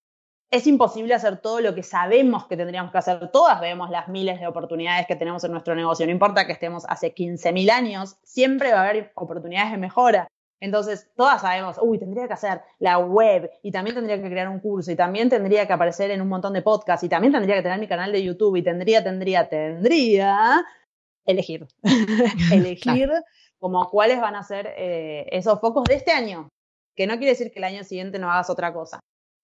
es 0.50 0.66
imposible 0.66 1.14
hacer 1.14 1.38
todo 1.38 1.62
lo 1.62 1.74
que 1.74 1.82
sabemos 1.82 2.48
que 2.48 2.58
tendríamos 2.58 2.92
que 2.92 2.98
hacer. 2.98 3.30
Todas 3.30 3.62
vemos 3.62 3.88
las 3.88 4.08
miles 4.08 4.38
de 4.40 4.46
oportunidades 4.46 5.06
que 5.06 5.16
tenemos 5.16 5.42
en 5.42 5.52
nuestro 5.52 5.74
negocio. 5.74 6.04
No 6.04 6.12
importa 6.12 6.46
que 6.46 6.52
estemos 6.52 6.84
hace 6.86 7.14
15.000 7.14 7.70
años, 7.70 8.16
siempre 8.22 8.74
va 8.74 8.80
a 8.80 8.90
haber 8.90 9.10
oportunidades 9.14 9.72
de 9.72 9.78
mejora. 9.78 10.28
Entonces, 10.60 11.10
todas 11.16 11.40
sabemos, 11.40 11.78
uy, 11.80 11.98
tendría 11.98 12.26
que 12.26 12.34
hacer 12.34 12.60
la 12.78 12.98
web 12.98 13.50
y 13.62 13.72
también 13.72 13.96
tendría 13.96 14.20
que 14.20 14.28
crear 14.28 14.48
un 14.48 14.60
curso 14.60 14.92
y 14.92 14.96
también 14.96 15.30
tendría 15.30 15.66
que 15.66 15.72
aparecer 15.72 16.10
en 16.10 16.20
un 16.20 16.28
montón 16.28 16.52
de 16.52 16.60
podcasts 16.60 17.02
y 17.04 17.08
también 17.08 17.32
tendría 17.32 17.56
que 17.56 17.62
tener 17.62 17.80
mi 17.80 17.88
canal 17.88 18.12
de 18.12 18.22
YouTube 18.22 18.56
y 18.56 18.62
tendría, 18.62 19.02
tendría, 19.02 19.48
tendría 19.48 20.62
elegir. 21.24 21.66
elegir 22.52 23.10
como 23.58 23.88
cuáles 23.88 24.20
van 24.20 24.36
a 24.36 24.42
ser 24.42 24.74
eh, 24.76 25.26
esos 25.30 25.60
focos 25.60 25.84
de 25.84 25.94
este 25.94 26.12
año, 26.12 26.48
que 26.94 27.06
no 27.06 27.14
quiere 27.14 27.30
decir 27.32 27.50
que 27.52 27.58
el 27.58 27.64
año 27.64 27.84
siguiente 27.84 28.18
no 28.18 28.30
hagas 28.30 28.50
otra 28.50 28.72
cosa. 28.72 29.00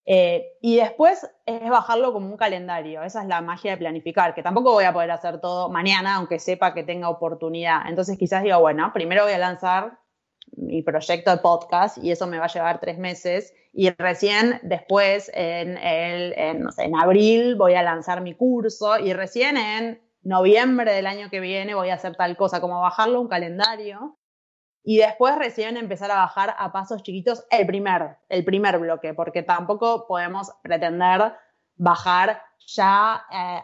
Eh, 0.09 0.53
y 0.61 0.77
después 0.77 1.29
es 1.47 1.69
bajarlo 1.69 2.13
como 2.13 2.29
un 2.29 2.37
calendario. 2.37 3.03
Esa 3.03 3.23
es 3.23 3.29
la 3.29 3.41
magia 3.41 3.73
de 3.73 3.79
planificar, 3.79 4.35
que 4.35 4.43
tampoco 4.43 4.73
voy 4.73 4.85
a 4.85 4.93
poder 4.93 5.11
hacer 5.11 5.41
todo 5.41 5.69
mañana, 5.69 6.17
aunque 6.17 6.39
sepa 6.39 6.75
que 6.75 6.85
tenga 6.85 7.09
oportunidad. 7.09 7.89
Entonces 7.89 8.17
quizás 8.17 8.43
digo, 8.43 8.61
bueno, 8.61 8.91
primero 8.95 9.25
voy 9.25 9.33
a 9.33 9.39
lanzar 9.39 9.99
mi 10.57 10.83
proyecto 10.83 11.31
de 11.31 11.39
podcast 11.39 11.99
y 11.99 12.11
eso 12.11 12.27
me 12.27 12.39
va 12.39 12.47
a 12.47 12.53
llevar 12.53 12.81
tres 12.81 12.99
meses. 12.99 13.55
Y 13.73 13.91
recién 13.91 14.61
después 14.63 15.31
en, 15.35 15.77
el, 15.77 16.33
en, 16.37 16.97
abril 16.97 17.57
voy 17.57 17.75
a 17.75 17.83
lanzar 17.83 18.21
mi 18.23 18.35
curso 18.35 18.99
y 18.99 19.13
recién 19.13 19.57
en 19.57 20.01
noviembre 20.23 20.93
del 20.93 21.07
año 21.07 21.29
que 21.31 21.41
viene 21.41 21.75
voy 21.75 21.91
a 21.91 21.95
hacer 21.95 22.17
tal 22.17 22.37
cosa, 22.37 22.61
como 22.61 22.81
bajarlo 22.81 23.21
un 23.21 23.29
calendario. 23.29 24.19
Y 24.83 24.99
después 24.99 25.37
recién 25.37 25.77
empezar 25.77 26.11
a 26.13 26.17
bajar 26.17 26.55
a 26.59 26.73
pasos 26.73 27.03
chiquitos 27.03 27.45
el 27.51 27.67
primer, 27.67 28.19
el 28.29 28.45
primer 28.45 28.79
bloque, 28.79 29.15
porque 29.15 29.43
tampoco 29.43 30.07
podemos 30.07 30.53
pretender 30.63 31.33
bajar 31.77 32.43
ya 32.67 33.23
eh, 33.33 33.63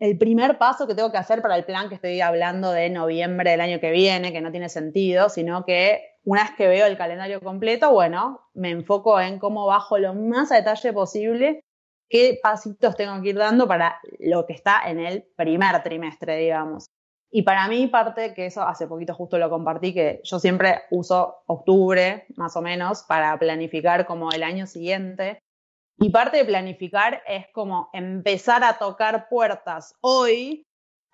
el 0.00 0.18
primer 0.18 0.58
paso 0.58 0.86
que 0.86 0.94
tengo 0.94 1.12
que 1.12 1.18
hacer 1.18 1.42
para 1.42 1.56
el 1.56 1.64
plan 1.64 1.88
que 1.88 1.94
estoy 1.94 2.20
hablando 2.20 2.72
de 2.72 2.90
noviembre 2.90 3.50
del 3.50 3.60
año 3.60 3.78
que 3.78 3.92
viene, 3.92 4.32
que 4.32 4.40
no 4.40 4.50
tiene 4.50 4.68
sentido, 4.68 5.28
sino 5.28 5.64
que 5.64 6.02
una 6.24 6.42
vez 6.42 6.52
que 6.56 6.66
veo 6.66 6.86
el 6.86 6.96
calendario 6.96 7.40
completo, 7.40 7.92
bueno, 7.92 8.40
me 8.54 8.70
enfoco 8.70 9.20
en 9.20 9.38
cómo 9.38 9.66
bajo 9.66 9.98
lo 9.98 10.12
más 10.14 10.50
a 10.50 10.56
detalle 10.56 10.92
posible 10.92 11.60
qué 12.08 12.38
pasitos 12.42 12.96
tengo 12.96 13.20
que 13.22 13.30
ir 13.30 13.36
dando 13.36 13.66
para 13.66 14.00
lo 14.18 14.46
que 14.46 14.52
está 14.52 14.88
en 14.88 15.00
el 15.00 15.24
primer 15.36 15.82
trimestre, 15.82 16.36
digamos. 16.36 16.86
Y 17.30 17.42
para 17.42 17.68
mí 17.68 17.86
parte 17.88 18.34
que 18.34 18.46
eso 18.46 18.62
hace 18.62 18.86
poquito 18.86 19.14
justo 19.14 19.38
lo 19.38 19.50
compartí, 19.50 19.92
que 19.92 20.20
yo 20.24 20.38
siempre 20.38 20.82
uso 20.90 21.42
octubre 21.46 22.26
más 22.36 22.56
o 22.56 22.62
menos 22.62 23.02
para 23.02 23.36
planificar 23.38 24.06
como 24.06 24.30
el 24.30 24.42
año 24.42 24.66
siguiente. 24.66 25.40
Y 25.98 26.10
parte 26.10 26.38
de 26.38 26.44
planificar 26.44 27.22
es 27.26 27.46
como 27.52 27.88
empezar 27.92 28.62
a 28.64 28.78
tocar 28.78 29.28
puertas 29.28 29.94
hoy 30.00 30.66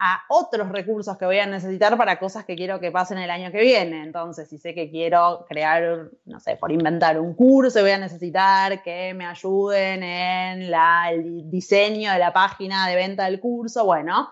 a 0.04 0.20
otros 0.28 0.68
recursos 0.70 1.16
que 1.16 1.24
voy 1.24 1.38
a 1.38 1.46
necesitar 1.46 1.96
para 1.96 2.18
cosas 2.18 2.44
que 2.44 2.56
quiero 2.56 2.80
que 2.80 2.90
pasen 2.90 3.18
el 3.18 3.30
año 3.30 3.52
que 3.52 3.60
viene. 3.60 4.02
Entonces, 4.02 4.48
si 4.48 4.58
sé 4.58 4.74
que 4.74 4.90
quiero 4.90 5.46
crear, 5.48 6.10
no 6.24 6.40
sé, 6.40 6.56
por 6.56 6.72
inventar 6.72 7.20
un 7.20 7.34
curso, 7.34 7.80
voy 7.80 7.92
a 7.92 7.98
necesitar 7.98 8.82
que 8.82 9.14
me 9.14 9.24
ayuden 9.24 10.02
en 10.02 10.62
el 10.74 11.48
diseño 11.48 12.12
de 12.12 12.18
la 12.18 12.32
página 12.32 12.88
de 12.88 12.96
venta 12.96 13.26
del 13.26 13.38
curso. 13.38 13.84
Bueno, 13.84 14.28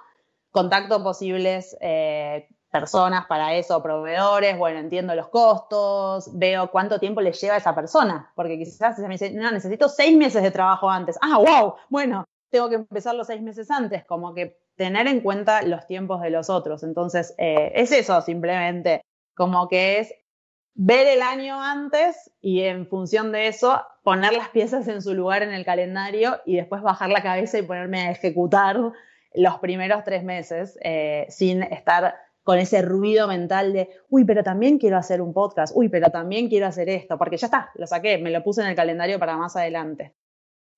contacto 0.51 1.05
posibles 1.05 1.77
eh, 1.81 2.49
personas 2.71 3.27
para 3.27 3.55
eso, 3.55 3.83
proveedores, 3.83 4.57
bueno, 4.57 4.79
entiendo 4.79 5.15
los 5.15 5.29
costos, 5.29 6.31
veo 6.33 6.71
cuánto 6.71 6.99
tiempo 6.99 7.21
le 7.21 7.33
lleva 7.33 7.55
a 7.55 7.59
esa 7.59 7.75
persona, 7.75 8.31
porque 8.35 8.59
quizás 8.59 8.97
se 8.97 9.03
me 9.03 9.15
dice, 9.15 9.33
no, 9.33 9.51
necesito 9.51 9.89
seis 9.89 10.17
meses 10.17 10.43
de 10.43 10.51
trabajo 10.51 10.89
antes. 10.89 11.19
Ah, 11.21 11.39
wow, 11.39 11.75
bueno, 11.89 12.25
tengo 12.51 12.69
que 12.69 12.77
empezar 12.77 13.15
los 13.15 13.27
seis 13.27 13.43
meses 13.43 13.71
antes, 13.71 14.05
como 14.05 14.35
que 14.35 14.59
tener 14.77 15.07
en 15.09 15.21
cuenta 15.21 15.63
los 15.63 15.87
tiempos 15.87 16.23
de 16.23 16.31
los 16.31 16.49
otros. 16.49 16.83
Entonces, 16.83 17.35
eh, 17.39 17.73
es 17.75 17.93
eso 17.93 18.21
simplemente, 18.23 19.03
como 19.35 19.69
que 19.69 19.99
es 19.99 20.15
ver 20.75 21.07
el 21.09 21.23
año 21.23 21.61
antes 21.63 22.31
y 22.41 22.63
en 22.63 22.87
función 22.87 23.33
de 23.33 23.49
eso 23.49 23.83
poner 24.03 24.33
las 24.33 24.49
piezas 24.49 24.89
en 24.89 25.03
su 25.03 25.15
lugar 25.15 25.43
en 25.43 25.53
el 25.53 25.65
calendario 25.65 26.41
y 26.47 26.57
después 26.57 26.83
bajar 26.83 27.11
la 27.11 27.23
cabeza 27.23 27.59
y 27.59 27.63
ponerme 27.63 28.01
a 28.01 28.11
ejecutar 28.13 28.79
los 29.35 29.59
primeros 29.59 30.05
tres 30.05 30.25
meses 30.25 30.79
eh, 30.83 31.27
sin 31.29 31.63
estar 31.63 32.15
con 32.51 32.59
ese 32.59 32.83
ruido 32.83 33.29
mental 33.29 33.73
de, 33.73 33.91
uy, 34.09 34.25
pero 34.25 34.43
también 34.43 34.79
quiero 34.79 34.97
hacer 34.97 35.23
un 35.23 35.33
podcast, 35.33 35.73
uy, 35.77 35.89
pero 35.89 36.11
también 36.11 36.49
quiero 36.49 36.67
hacer 36.67 36.89
esto, 36.89 37.17
porque 37.17 37.37
ya 37.37 37.47
está, 37.47 37.71
lo 37.77 37.87
saqué, 37.87 38.19
me 38.19 38.33
lo 38.33 38.43
puse 38.43 38.61
en 38.61 38.67
el 38.67 38.75
calendario 38.75 39.21
para 39.21 39.37
más 39.37 39.55
adelante. 39.55 40.17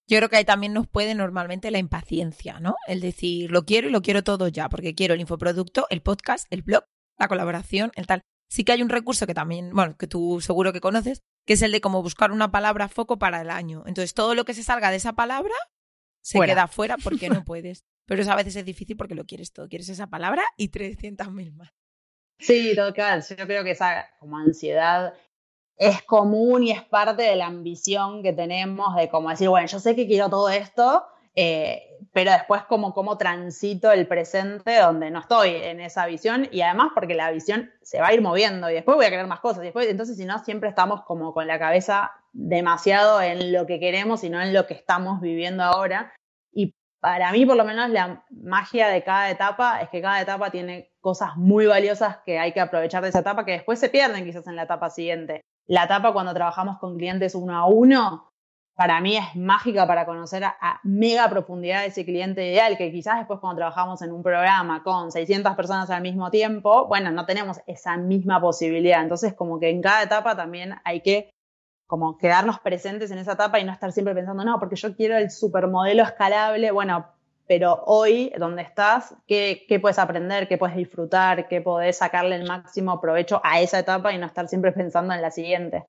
Yo 0.07 0.19
creo 0.19 0.29
que 0.29 0.37
ahí 0.37 0.45
también 0.45 0.75
nos 0.75 0.87
puede 0.87 1.15
normalmente 1.15 1.71
la 1.71 1.79
impaciencia, 1.79 2.61
¿no? 2.61 2.75
El 2.87 3.01
decir, 3.01 3.51
lo 3.51 3.65
quiero 3.65 3.89
y 3.89 3.91
lo 3.91 4.03
quiero 4.03 4.23
todo 4.23 4.49
ya, 4.49 4.69
porque 4.69 4.95
quiero 4.95 5.15
el 5.15 5.23
infoproducto, 5.23 5.87
el 5.89 6.03
podcast, 6.03 6.45
el 6.51 6.61
blog, 6.61 6.85
la 7.19 7.29
colaboración, 7.29 7.91
el 7.95 8.07
tal. 8.07 8.21
Sí 8.51 8.65
que 8.65 8.73
hay 8.73 8.83
un 8.83 8.91
recurso 8.91 9.27
que 9.27 9.33
también, 9.33 9.71
bueno, 9.73 9.97
que 9.97 10.07
tú 10.07 10.43
seguro 10.43 10.75
que 10.75 10.83
conoces, 10.83 11.23
que 11.47 11.55
es 11.55 11.63
el 11.63 11.73
de 11.73 11.81
cómo 11.81 12.03
buscar 12.03 12.33
una 12.33 12.53
palabra 12.53 12.89
foco 12.89 13.19
para 13.19 13.41
el 13.41 13.49
año. 13.49 13.83
Entonces, 13.87 14.13
todo 14.13 14.35
lo 14.35 14.45
que 14.45 14.53
se 14.53 14.63
salga 14.63 14.91
de 14.91 14.99
esa 14.99 15.15
palabra 15.15 15.55
se 16.23 16.41
queda 16.41 16.67
fuera 16.69 16.97
porque 16.97 17.29
no 17.29 17.45
puedes. 17.45 17.85
Pero 18.07 18.23
eso 18.23 18.33
a 18.33 18.37
veces 18.37 18.57
es 18.57 18.65
difícil 18.65 18.97
porque 18.97 19.15
lo 19.15 19.25
quieres 19.25 19.53
todo. 19.53 19.69
Quieres 19.69 19.89
esa 19.89 20.09
palabra 20.09 20.43
y 20.57 20.71
300.000 20.71 21.53
más. 21.53 21.71
Sí, 22.39 22.75
total. 22.75 23.23
Yo 23.23 23.47
creo 23.47 23.63
que 23.63 23.71
esa 23.73 24.09
como 24.19 24.39
ansiedad 24.39 25.15
es 25.77 26.03
común 26.03 26.65
y 26.65 26.73
es 26.73 26.83
parte 26.83 27.23
de 27.23 27.37
la 27.37 27.47
ambición 27.47 28.23
que 28.23 28.33
tenemos 28.33 28.95
de 28.97 29.09
como 29.09 29.31
decir, 29.31 29.49
bueno, 29.49 29.67
yo 29.67 29.79
sé 29.79 29.95
que 29.95 30.07
quiero 30.07 30.29
todo 30.29 30.49
esto, 30.49 31.05
eh, 31.35 31.91
pero 32.12 32.31
después 32.31 32.62
como, 32.64 32.92
como 32.92 33.16
transito 33.16 33.90
el 33.90 34.07
presente 34.07 34.79
donde 34.79 35.11
no 35.11 35.20
estoy 35.20 35.51
en 35.51 35.81
esa 35.81 36.07
visión 36.07 36.46
y 36.53 36.61
además 36.61 36.90
porque 36.94 37.14
la 37.14 37.31
visión 37.31 37.70
se 37.81 38.01
va 38.01 38.09
a 38.09 38.14
ir 38.14 38.20
moviendo 38.20 38.68
y 38.68 38.75
después 38.75 38.96
voy 38.96 39.07
a 39.07 39.11
querer 39.11 39.27
más 39.27 39.40
cosas. 39.40 39.62
Y 39.62 39.66
después, 39.66 39.88
entonces, 39.88 40.16
si 40.18 40.27
no, 40.27 40.38
siempre 40.44 40.68
estamos 40.68 41.03
como 41.05 41.33
con 41.33 41.46
la 41.46 41.59
cabeza 41.59 42.12
demasiado 42.33 43.22
en 43.22 43.53
lo 43.53 43.66
que 43.66 43.81
queremos 43.81 44.25
y 44.25 44.31
no 44.31 44.40
en 44.42 44.53
lo 44.53 44.66
que 44.66 44.75
estamos 44.75 45.22
viviendo 45.22 45.62
ahora. 45.62 46.12
Y 46.53 46.75
para 47.01 47.33
mí, 47.33 47.46
por 47.46 47.57
lo 47.57 47.64
menos, 47.64 47.88
la 47.88 48.25
magia 48.31 48.88
de 48.88 49.03
cada 49.03 49.31
etapa 49.31 49.81
es 49.81 49.88
que 49.88 50.03
cada 50.03 50.20
etapa 50.20 50.51
tiene 50.51 50.92
cosas 51.01 51.37
muy 51.37 51.64
valiosas 51.66 52.18
que 52.27 52.38
hay 52.38 52.53
que 52.53 52.61
aprovechar 52.61 53.03
de 53.03 53.09
esa 53.09 53.20
etapa 53.20 53.46
que 53.46 53.53
después 53.53 53.81
se 53.81 53.88
pierden 53.88 54.25
quizás 54.25 54.46
en 54.46 54.57
la 54.57 54.64
etapa 54.64 54.90
siguiente. 54.90 55.40
La 55.66 55.85
etapa 55.85 56.12
cuando 56.12 56.35
trabajamos 56.35 56.79
con 56.79 56.98
clientes 56.98 57.35
uno 57.35 57.57
a 57.57 57.66
uno, 57.66 58.32
para 58.75 59.01
mí 59.01 59.17
es 59.17 59.37
mágica 59.37 59.87
para 59.87 60.07
conocer 60.07 60.45
a, 60.45 60.81
mega 60.83 61.29
profundidad 61.29 61.85
ese 61.85 62.05
cliente 62.05 62.47
ideal, 62.47 62.77
que 62.77 62.91
quizás 62.91 63.19
después 63.19 63.41
cuando 63.41 63.59
trabajamos 63.59 64.01
en 64.03 64.13
un 64.13 64.23
programa 64.23 64.83
con 64.83 65.13
600 65.13 65.55
personas 65.55 65.91
al 65.91 66.03
mismo 66.03 66.31
tiempo, 66.31 66.87
bueno, 66.87 67.11
no 67.11 67.27
tenemos 67.27 67.61
esa 67.67 67.97
misma 67.97 68.41
posibilidad. 68.41 69.03
Entonces, 69.03 69.35
como 69.35 69.61
que 69.61 69.71
en 69.71 69.83
cada 69.83 70.03
etapa 70.03 70.37
también 70.37 70.75
hay 70.85 71.01
que 71.01 71.31
como 71.87 72.17
quedarnos 72.17 72.59
presentes 72.61 73.11
en 73.11 73.19
esa 73.19 73.33
etapa 73.33 73.61
y 73.61 73.65
no 73.65 73.73
estar 73.73 73.93
siempre 73.93 74.15
pensando, 74.15 74.45
no, 74.45 74.59
porque 74.59 74.77
yo 74.77 74.97
quiero 74.97 75.19
el 75.19 75.31
supermodelo 75.31 76.03
escalable, 76.03 76.71
bueno, 76.71 77.07
pero 77.47 77.83
hoy, 77.85 78.33
donde 78.39 78.63
estás, 78.63 79.15
¿qué, 79.27 79.67
¿qué, 79.69 79.79
puedes 79.79 79.99
aprender? 79.99 80.49
¿Qué 80.49 80.57
puedes 80.57 80.75
disfrutar? 80.77 81.49
¿Qué 81.49 81.61
podés 81.61 81.99
sacarle 81.99 82.37
el 82.37 82.49
máximo 82.49 82.99
provecho 82.99 83.43
a 83.45 83.61
esa 83.61 83.79
etapa 83.79 84.11
y 84.13 84.17
no 84.17 84.25
estar 84.25 84.49
siempre 84.49 84.73
pensando 84.73 85.13
en 85.13 85.21
la 85.21 85.31
siguiente? 85.31 85.85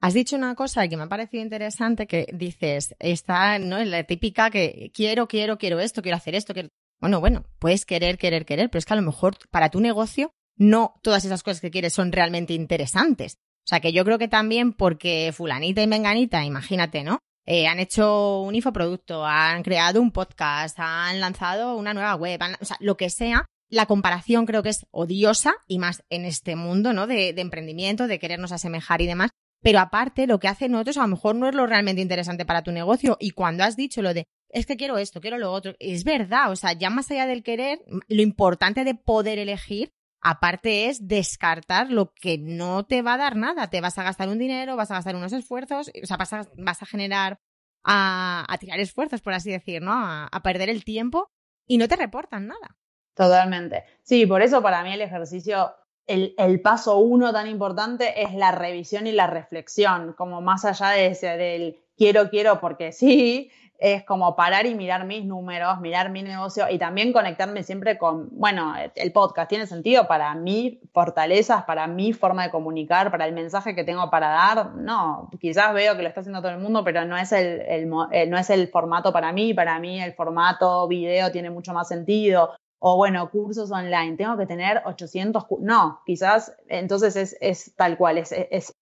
Has 0.00 0.14
dicho 0.14 0.36
una 0.36 0.54
cosa 0.54 0.86
que 0.86 0.96
me 0.96 1.04
ha 1.04 1.08
parecido 1.08 1.42
interesante, 1.42 2.06
que 2.06 2.26
dices, 2.32 2.94
está 2.98 3.58
¿no? 3.58 3.78
en 3.78 3.90
la 3.90 4.04
típica 4.04 4.50
que 4.50 4.90
quiero, 4.94 5.28
quiero, 5.28 5.56
quiero 5.58 5.80
esto, 5.80 6.02
quiero 6.02 6.16
hacer 6.16 6.34
esto, 6.34 6.52
quiero... 6.52 6.68
Bueno, 7.00 7.20
bueno, 7.20 7.44
puedes 7.58 7.86
querer, 7.86 8.18
querer, 8.18 8.44
querer, 8.44 8.70
pero 8.70 8.78
es 8.78 8.86
que 8.86 8.92
a 8.92 8.96
lo 8.96 9.02
mejor 9.02 9.36
para 9.50 9.70
tu 9.70 9.80
negocio 9.80 10.32
no 10.56 10.94
todas 11.02 11.24
esas 11.24 11.42
cosas 11.42 11.60
que 11.60 11.70
quieres 11.70 11.92
son 11.92 12.12
realmente 12.12 12.54
interesantes. 12.54 13.36
O 13.64 13.68
sea 13.68 13.80
que 13.80 13.92
yo 13.92 14.04
creo 14.04 14.18
que 14.18 14.28
también 14.28 14.72
porque 14.72 15.32
fulanita 15.34 15.82
y 15.82 15.86
menganita, 15.86 16.44
imagínate, 16.44 17.02
¿no? 17.02 17.18
Eh, 17.46 17.66
han 17.66 17.78
hecho 17.78 18.40
un 18.40 18.54
infoproducto, 18.54 19.24
han 19.24 19.62
creado 19.62 20.00
un 20.00 20.12
podcast, 20.12 20.78
han 20.78 21.20
lanzado 21.20 21.76
una 21.76 21.92
nueva 21.92 22.14
web, 22.14 22.40
o 22.60 22.64
sea, 22.64 22.76
lo 22.80 22.96
que 22.96 23.10
sea, 23.10 23.46
la 23.68 23.86
comparación 23.86 24.46
creo 24.46 24.62
que 24.62 24.70
es 24.70 24.86
odiosa 24.90 25.54
y 25.66 25.78
más 25.78 26.04
en 26.08 26.24
este 26.24 26.56
mundo, 26.56 26.92
¿no? 26.92 27.06
De, 27.06 27.32
de, 27.32 27.40
emprendimiento, 27.42 28.06
de 28.06 28.18
querernos 28.18 28.52
asemejar 28.52 29.02
y 29.02 29.06
demás. 29.06 29.30
Pero 29.64 29.80
aparte, 29.80 30.28
lo 30.28 30.38
que 30.38 30.46
hacen 30.46 30.74
otros 30.74 30.98
a 30.98 31.02
lo 31.02 31.08
mejor 31.08 31.34
no 31.34 31.48
es 31.48 31.54
lo 31.54 31.66
realmente 31.66 32.02
interesante 32.02 32.44
para 32.44 32.62
tu 32.62 32.70
negocio. 32.70 33.16
Y 33.18 33.30
cuando 33.30 33.64
has 33.64 33.76
dicho 33.76 34.02
lo 34.02 34.14
de, 34.14 34.26
es 34.50 34.66
que 34.66 34.76
quiero 34.76 34.98
esto, 34.98 35.20
quiero 35.20 35.38
lo 35.38 35.50
otro, 35.50 35.74
es 35.80 36.04
verdad. 36.04 36.52
O 36.52 36.56
sea, 36.56 36.74
ya 36.74 36.90
más 36.90 37.10
allá 37.10 37.26
del 37.26 37.42
querer, 37.42 37.80
lo 38.08 38.22
importante 38.22 38.84
de 38.84 38.94
poder 38.94 39.38
elegir 39.38 39.90
Aparte 40.26 40.88
es 40.88 41.06
descartar 41.06 41.90
lo 41.90 42.14
que 42.14 42.38
no 42.38 42.86
te 42.86 43.02
va 43.02 43.12
a 43.12 43.18
dar 43.18 43.36
nada. 43.36 43.68
Te 43.68 43.82
vas 43.82 43.98
a 43.98 44.02
gastar 44.02 44.30
un 44.30 44.38
dinero, 44.38 44.74
vas 44.74 44.90
a 44.90 44.94
gastar 44.94 45.14
unos 45.16 45.34
esfuerzos, 45.34 45.92
o 46.02 46.06
sea, 46.06 46.16
vas 46.16 46.32
a, 46.32 46.48
vas 46.56 46.82
a 46.82 46.86
generar, 46.86 47.36
a, 47.84 48.46
tirar 48.58 48.80
esfuerzos, 48.80 49.20
por 49.20 49.34
así 49.34 49.50
decir, 49.50 49.82
¿no? 49.82 49.92
A 49.92 50.40
perder 50.42 50.70
el 50.70 50.82
tiempo 50.82 51.28
y 51.66 51.76
no 51.76 51.88
te 51.88 51.96
reportan 51.96 52.46
nada. 52.46 52.78
Totalmente. 53.14 53.84
Sí, 54.02 54.24
por 54.24 54.40
eso 54.40 54.62
para 54.62 54.82
mí 54.82 54.94
el 54.94 55.02
ejercicio 55.02 55.74
el, 56.06 56.34
el, 56.38 56.60
paso 56.60 56.98
uno 56.98 57.32
tan 57.32 57.48
importante 57.48 58.22
es 58.22 58.34
la 58.34 58.52
revisión 58.52 59.06
y 59.06 59.12
la 59.12 59.26
reflexión, 59.26 60.14
como 60.14 60.40
más 60.40 60.64
allá 60.64 60.90
de 60.90 61.06
ese 61.06 61.36
del 61.36 61.80
quiero, 61.96 62.28
quiero 62.30 62.60
porque 62.60 62.92
sí, 62.92 63.50
es 63.78 64.04
como 64.04 64.36
parar 64.36 64.66
y 64.66 64.74
mirar 64.74 65.04
mis 65.04 65.24
números, 65.24 65.80
mirar 65.80 66.10
mi 66.10 66.22
negocio 66.22 66.66
y 66.70 66.78
también 66.78 67.12
conectarme 67.12 67.62
siempre 67.64 67.98
con, 67.98 68.28
bueno, 68.30 68.74
el 68.94 69.12
podcast 69.12 69.48
tiene 69.48 69.66
sentido 69.66 70.06
para 70.06 70.34
mis 70.34 70.78
fortalezas, 70.92 71.64
para 71.64 71.86
mi 71.86 72.12
forma 72.12 72.44
de 72.44 72.50
comunicar, 72.50 73.10
para 73.10 73.26
el 73.26 73.34
mensaje 73.34 73.74
que 73.74 73.84
tengo 73.84 74.08
para 74.10 74.28
dar. 74.28 74.76
No, 74.76 75.28
quizás 75.40 75.74
veo 75.74 75.96
que 75.96 76.02
lo 76.02 76.08
está 76.08 76.20
haciendo 76.20 76.40
todo 76.40 76.52
el 76.52 76.58
mundo, 76.58 76.84
pero 76.84 77.04
no 77.04 77.16
es 77.16 77.32
el, 77.32 77.60
el 77.62 77.90
eh, 78.12 78.26
no 78.26 78.38
es 78.38 78.48
el 78.50 78.68
formato 78.68 79.12
para 79.12 79.32
mí. 79.32 79.52
Para 79.54 79.78
mí 79.80 80.00
el 80.00 80.14
formato 80.14 80.86
video 80.86 81.30
tiene 81.32 81.50
mucho 81.50 81.74
más 81.74 81.88
sentido. 81.88 82.52
O 82.86 82.98
bueno, 82.98 83.30
cursos 83.30 83.72
online, 83.72 84.18
tengo 84.18 84.36
que 84.36 84.44
tener 84.44 84.82
800, 84.84 85.46
no, 85.60 86.02
quizás 86.04 86.54
entonces 86.68 87.16
es, 87.16 87.34
es 87.40 87.74
tal 87.76 87.96
cual, 87.96 88.18
es, 88.18 88.30
es, 88.30 88.74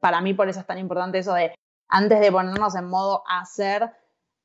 para 0.00 0.22
mí 0.22 0.32
por 0.32 0.48
eso 0.48 0.60
es 0.60 0.66
tan 0.66 0.78
importante 0.78 1.18
eso 1.18 1.34
de 1.34 1.54
antes 1.86 2.20
de 2.20 2.32
ponernos 2.32 2.74
en 2.74 2.86
modo 2.86 3.22
hacer, 3.28 3.92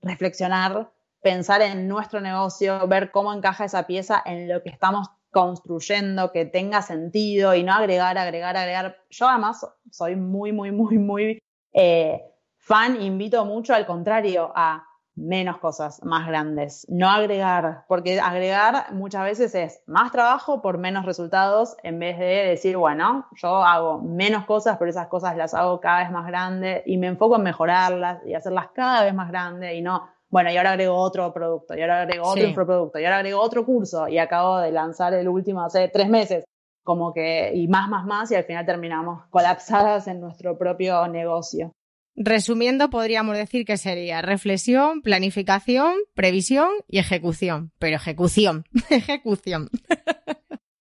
reflexionar, 0.01 0.91
pensar 1.21 1.61
en 1.61 1.87
nuestro 1.87 2.19
negocio, 2.19 2.85
ver 2.89 3.11
cómo 3.11 3.31
encaja 3.31 3.63
esa 3.63 3.87
pieza 3.87 4.21
en 4.25 4.49
lo 4.49 4.61
que 4.61 4.69
estamos 4.69 5.07
construyendo, 5.31 6.33
que 6.33 6.43
tenga 6.43 6.81
sentido 6.81 7.55
y 7.55 7.63
no 7.63 7.71
agregar, 7.71 8.17
agregar, 8.17 8.57
agregar. 8.57 8.97
Yo 9.09 9.29
además 9.29 9.65
soy 9.91 10.17
muy, 10.17 10.51
muy, 10.51 10.73
muy, 10.73 10.97
muy 10.97 11.39
eh, 11.71 12.21
fan, 12.57 13.01
invito 13.01 13.45
mucho 13.45 13.73
al 13.73 13.85
contrario 13.85 14.51
a 14.53 14.85
menos 15.15 15.57
cosas 15.59 16.03
más 16.03 16.27
grandes, 16.27 16.85
no 16.89 17.09
agregar, 17.09 17.85
porque 17.87 18.19
agregar 18.19 18.93
muchas 18.93 19.23
veces 19.23 19.55
es 19.55 19.81
más 19.87 20.11
trabajo 20.11 20.61
por 20.61 20.77
menos 20.77 21.05
resultados 21.05 21.77
en 21.83 21.99
vez 21.99 22.19
de 22.19 22.25
decir, 22.25 22.77
bueno, 22.77 23.25
yo 23.35 23.63
hago 23.63 23.99
menos 23.99 24.45
cosas, 24.45 24.77
pero 24.77 24.89
esas 24.89 25.07
cosas 25.07 25.37
las 25.37 25.53
hago 25.53 25.79
cada 25.79 25.99
vez 25.99 26.11
más 26.11 26.27
grandes 26.27 26.83
y 26.85 26.97
me 26.97 27.07
enfoco 27.07 27.37
en 27.37 27.43
mejorarlas 27.43 28.25
y 28.25 28.33
hacerlas 28.33 28.67
cada 28.73 29.03
vez 29.03 29.13
más 29.13 29.29
grandes 29.29 29.73
y 29.73 29.81
no, 29.81 30.07
bueno, 30.29 30.51
y 30.51 30.57
ahora 30.57 30.71
agrego 30.71 30.95
otro 30.95 31.31
producto, 31.33 31.77
y 31.77 31.81
ahora 31.81 32.01
agrego 32.01 32.27
otro 32.27 32.47
sí. 32.47 32.53
producto, 32.53 32.99
y 32.99 33.05
ahora 33.05 33.17
agrego 33.17 33.39
otro 33.39 33.65
curso 33.65 34.07
y 34.07 34.17
acabo 34.17 34.57
de 34.57 34.71
lanzar 34.71 35.13
el 35.13 35.29
último 35.29 35.63
hace 35.63 35.87
tres 35.87 36.09
meses, 36.09 36.43
como 36.83 37.13
que, 37.13 37.51
y 37.53 37.67
más, 37.67 37.87
más, 37.89 38.05
más, 38.05 38.31
y 38.31 38.35
al 38.35 38.43
final 38.43 38.65
terminamos 38.65 39.23
colapsadas 39.29 40.07
en 40.07 40.19
nuestro 40.19 40.57
propio 40.57 41.07
negocio. 41.07 41.71
Resumiendo, 42.15 42.89
podríamos 42.89 43.37
decir 43.37 43.65
que 43.65 43.77
sería 43.77 44.21
reflexión, 44.21 45.01
planificación, 45.01 45.95
previsión 46.13 46.69
y 46.87 46.99
ejecución. 46.99 47.71
Pero 47.77 47.97
ejecución, 47.97 48.65
ejecución. 48.89 49.69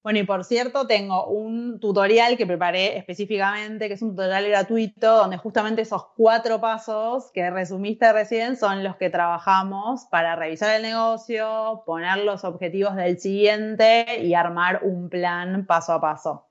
Bueno, 0.05 0.18
y 0.18 0.24
por 0.24 0.45
cierto, 0.45 0.87
tengo 0.87 1.26
un 1.28 1.80
tutorial 1.80 2.37
que 2.37 2.47
preparé 2.47 2.99
específicamente, 2.99 3.89
que 3.89 3.95
es 3.95 4.03
un 4.03 4.11
tutorial 4.11 4.47
gratuito, 4.47 5.16
donde 5.16 5.39
justamente 5.39 5.80
esos 5.80 6.09
cuatro 6.14 6.61
pasos 6.61 7.30
que 7.32 7.51
resumiste 7.51 8.12
recién 8.12 8.59
son 8.59 8.85
los 8.85 8.97
que 8.97 9.09
trabajamos 9.09 10.05
para 10.11 10.37
revisar 10.37 10.76
el 10.76 10.82
negocio, 10.82 11.85
poner 11.87 12.18
los 12.18 12.45
objetivos 12.45 12.95
del 12.97 13.18
siguiente 13.18 14.22
y 14.22 14.35
armar 14.35 14.80
un 14.82 15.09
plan 15.09 15.64
paso 15.64 15.95
a 15.95 16.03
paso. 16.03 16.49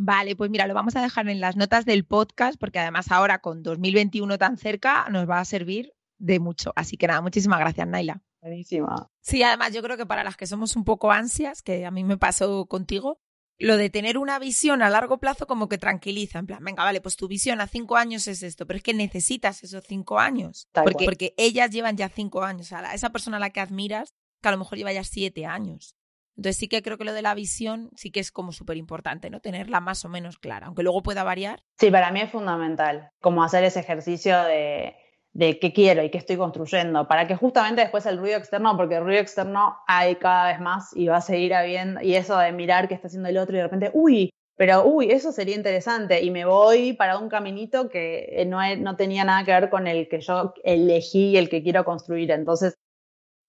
Vale, 0.00 0.36
pues 0.36 0.48
mira, 0.48 0.68
lo 0.68 0.74
vamos 0.74 0.94
a 0.94 1.02
dejar 1.02 1.28
en 1.28 1.40
las 1.40 1.56
notas 1.56 1.84
del 1.84 2.04
podcast 2.04 2.58
porque 2.58 2.78
además 2.78 3.10
ahora 3.10 3.40
con 3.40 3.64
2021 3.64 4.38
tan 4.38 4.56
cerca 4.56 5.08
nos 5.10 5.28
va 5.28 5.40
a 5.40 5.44
servir 5.44 5.92
de 6.18 6.38
mucho. 6.38 6.72
Así 6.76 6.96
que 6.96 7.08
nada, 7.08 7.20
muchísimas 7.20 7.58
gracias, 7.58 7.86
Naila. 7.86 8.22
Buenísima. 8.40 9.10
Sí, 9.20 9.42
además 9.42 9.74
yo 9.74 9.82
creo 9.82 9.96
que 9.96 10.06
para 10.06 10.22
las 10.22 10.36
que 10.36 10.46
somos 10.46 10.76
un 10.76 10.84
poco 10.84 11.10
ansias, 11.10 11.62
que 11.62 11.84
a 11.84 11.90
mí 11.90 12.04
me 12.04 12.16
pasó 12.16 12.66
contigo, 12.66 13.18
lo 13.58 13.76
de 13.76 13.90
tener 13.90 14.18
una 14.18 14.38
visión 14.38 14.82
a 14.82 14.88
largo 14.88 15.18
plazo 15.18 15.48
como 15.48 15.68
que 15.68 15.78
tranquiliza, 15.78 16.38
en 16.38 16.46
plan, 16.46 16.62
venga, 16.62 16.84
vale, 16.84 17.00
pues 17.00 17.16
tu 17.16 17.26
visión 17.26 17.60
a 17.60 17.66
cinco 17.66 17.96
años 17.96 18.28
es 18.28 18.44
esto, 18.44 18.66
pero 18.66 18.76
es 18.76 18.84
que 18.84 18.94
necesitas 18.94 19.64
esos 19.64 19.82
cinco 19.84 20.20
años, 20.20 20.68
porque, 20.72 21.04
porque, 21.04 21.34
ellas 21.36 21.70
llevan 21.70 21.96
ya 21.96 22.08
cinco 22.08 22.44
años, 22.44 22.72
a 22.72 22.94
esa 22.94 23.10
persona 23.10 23.38
a 23.38 23.40
la 23.40 23.50
que 23.50 23.58
admiras, 23.58 24.14
que 24.40 24.48
a 24.48 24.52
lo 24.52 24.58
mejor 24.58 24.78
lleva 24.78 24.92
ya 24.92 25.02
siete 25.02 25.44
años. 25.44 25.96
Entonces 26.38 26.56
sí 26.56 26.68
que 26.68 26.80
creo 26.80 26.96
que 26.96 27.04
lo 27.04 27.12
de 27.12 27.20
la 27.20 27.34
visión 27.34 27.90
sí 27.96 28.10
que 28.10 28.20
es 28.20 28.32
como 28.32 28.52
súper 28.52 28.78
importante, 28.78 29.28
¿no? 29.28 29.40
Tenerla 29.40 29.80
más 29.80 30.04
o 30.06 30.08
menos 30.08 30.38
clara, 30.38 30.68
aunque 30.68 30.82
luego 30.82 31.02
pueda 31.02 31.22
variar. 31.24 31.62
Sí, 31.78 31.90
para 31.90 32.10
mí 32.12 32.20
es 32.22 32.30
fundamental, 32.30 33.10
como 33.20 33.44
hacer 33.44 33.64
ese 33.64 33.80
ejercicio 33.80 34.42
de 34.44 34.94
de 35.38 35.58
qué 35.60 35.72
quiero 35.72 36.02
y 36.02 36.10
qué 36.10 36.18
estoy 36.18 36.36
construyendo, 36.36 37.06
para 37.06 37.28
que 37.28 37.36
justamente 37.36 37.82
después 37.82 38.06
el 38.06 38.18
ruido 38.18 38.38
externo, 38.38 38.76
porque 38.76 38.96
el 38.96 39.04
ruido 39.04 39.20
externo 39.20 39.76
hay 39.86 40.16
cada 40.16 40.48
vez 40.48 40.58
más 40.58 40.90
y 40.96 41.06
va 41.06 41.18
a 41.18 41.20
seguir 41.20 41.54
habiendo, 41.54 42.00
y 42.00 42.14
eso 42.14 42.36
de 42.38 42.50
mirar 42.50 42.88
qué 42.88 42.94
está 42.94 43.06
haciendo 43.06 43.28
el 43.28 43.38
otro 43.38 43.54
y 43.54 43.58
de 43.58 43.62
repente, 43.64 43.90
uy, 43.94 44.30
pero 44.56 44.84
uy, 44.84 45.12
eso 45.12 45.30
sería 45.30 45.54
interesante, 45.54 46.24
y 46.24 46.30
me 46.32 46.44
voy 46.44 46.92
para 46.92 47.18
un 47.18 47.28
caminito 47.28 47.88
que 47.88 48.44
no, 48.48 48.58
no 48.78 48.96
tenía 48.96 49.22
nada 49.22 49.44
que 49.44 49.52
ver 49.52 49.70
con 49.70 49.86
el 49.86 50.08
que 50.08 50.20
yo 50.20 50.54
elegí 50.64 51.30
y 51.30 51.36
el 51.36 51.48
que 51.48 51.62
quiero 51.62 51.84
construir. 51.84 52.32
Entonces, 52.32 52.74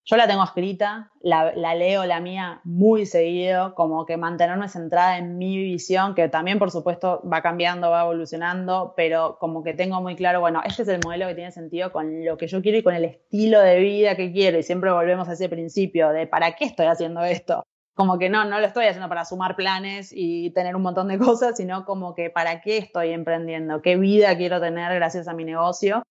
yo 0.05 0.17
la 0.17 0.27
tengo 0.27 0.43
escrita, 0.43 1.11
la, 1.21 1.53
leo 1.75 2.05
la 2.05 2.19
mía 2.19 2.61
muy 2.63 3.05
seguido, 3.05 3.75
como 3.75 4.05
que 4.05 4.17
mantenerme 4.17 4.67
centrada 4.67 5.17
en 5.19 5.37
mi 5.37 5.57
visión, 5.57 6.15
que 6.15 6.29
también 6.29 6.57
por 6.57 6.71
supuesto 6.71 7.21
va 7.31 7.41
cambiando, 7.41 7.91
va 7.91 8.01
evolucionando, 8.01 8.93
pero 8.97 9.37
como 9.39 9.63
que 9.63 9.73
tengo 9.73 10.01
muy 10.01 10.15
claro, 10.15 10.39
bueno, 10.39 10.61
este 10.65 10.81
es 10.81 10.87
el 10.87 11.01
modelo 11.03 11.27
que 11.27 11.35
tiene 11.35 11.51
sentido 11.51 11.91
con 11.91 12.25
lo 12.25 12.37
que 12.37 12.47
yo 12.47 12.61
quiero 12.61 12.79
y 12.79 12.83
con 12.83 12.95
el 12.95 13.05
estilo 13.05 13.59
de 13.59 13.79
vida 13.79 14.15
que 14.15 14.31
quiero. 14.31 14.57
Y 14.57 14.63
siempre 14.63 14.91
volvemos 14.91 15.29
a 15.29 15.33
ese 15.33 15.47
principio 15.47 16.09
de 16.09 16.25
¿para 16.25 16.55
qué 16.55 16.65
estoy 16.65 16.87
haciendo 16.87 17.23
esto? 17.23 17.63
Como 17.93 18.17
que 18.17 18.29
no, 18.29 18.45
no 18.45 18.59
lo 18.59 18.65
estoy 18.65 18.85
haciendo 18.85 19.09
para 19.09 19.25
sumar 19.25 19.55
planes 19.55 20.11
y 20.11 20.51
tener 20.51 20.75
un 20.75 20.81
montón 20.81 21.07
de 21.09 21.19
cosas, 21.19 21.57
sino 21.57 21.85
como 21.85 22.15
que 22.15 22.31
¿para 22.31 22.61
qué 22.61 22.77
estoy 22.77 23.11
emprendiendo? 23.11 23.81
¿Qué 23.81 23.95
vida 23.97 24.35
quiero 24.37 24.59
tener 24.59 24.93
gracias 24.95 25.27
a 25.27 25.33
mi 25.33 25.45
negocio? 25.45 26.01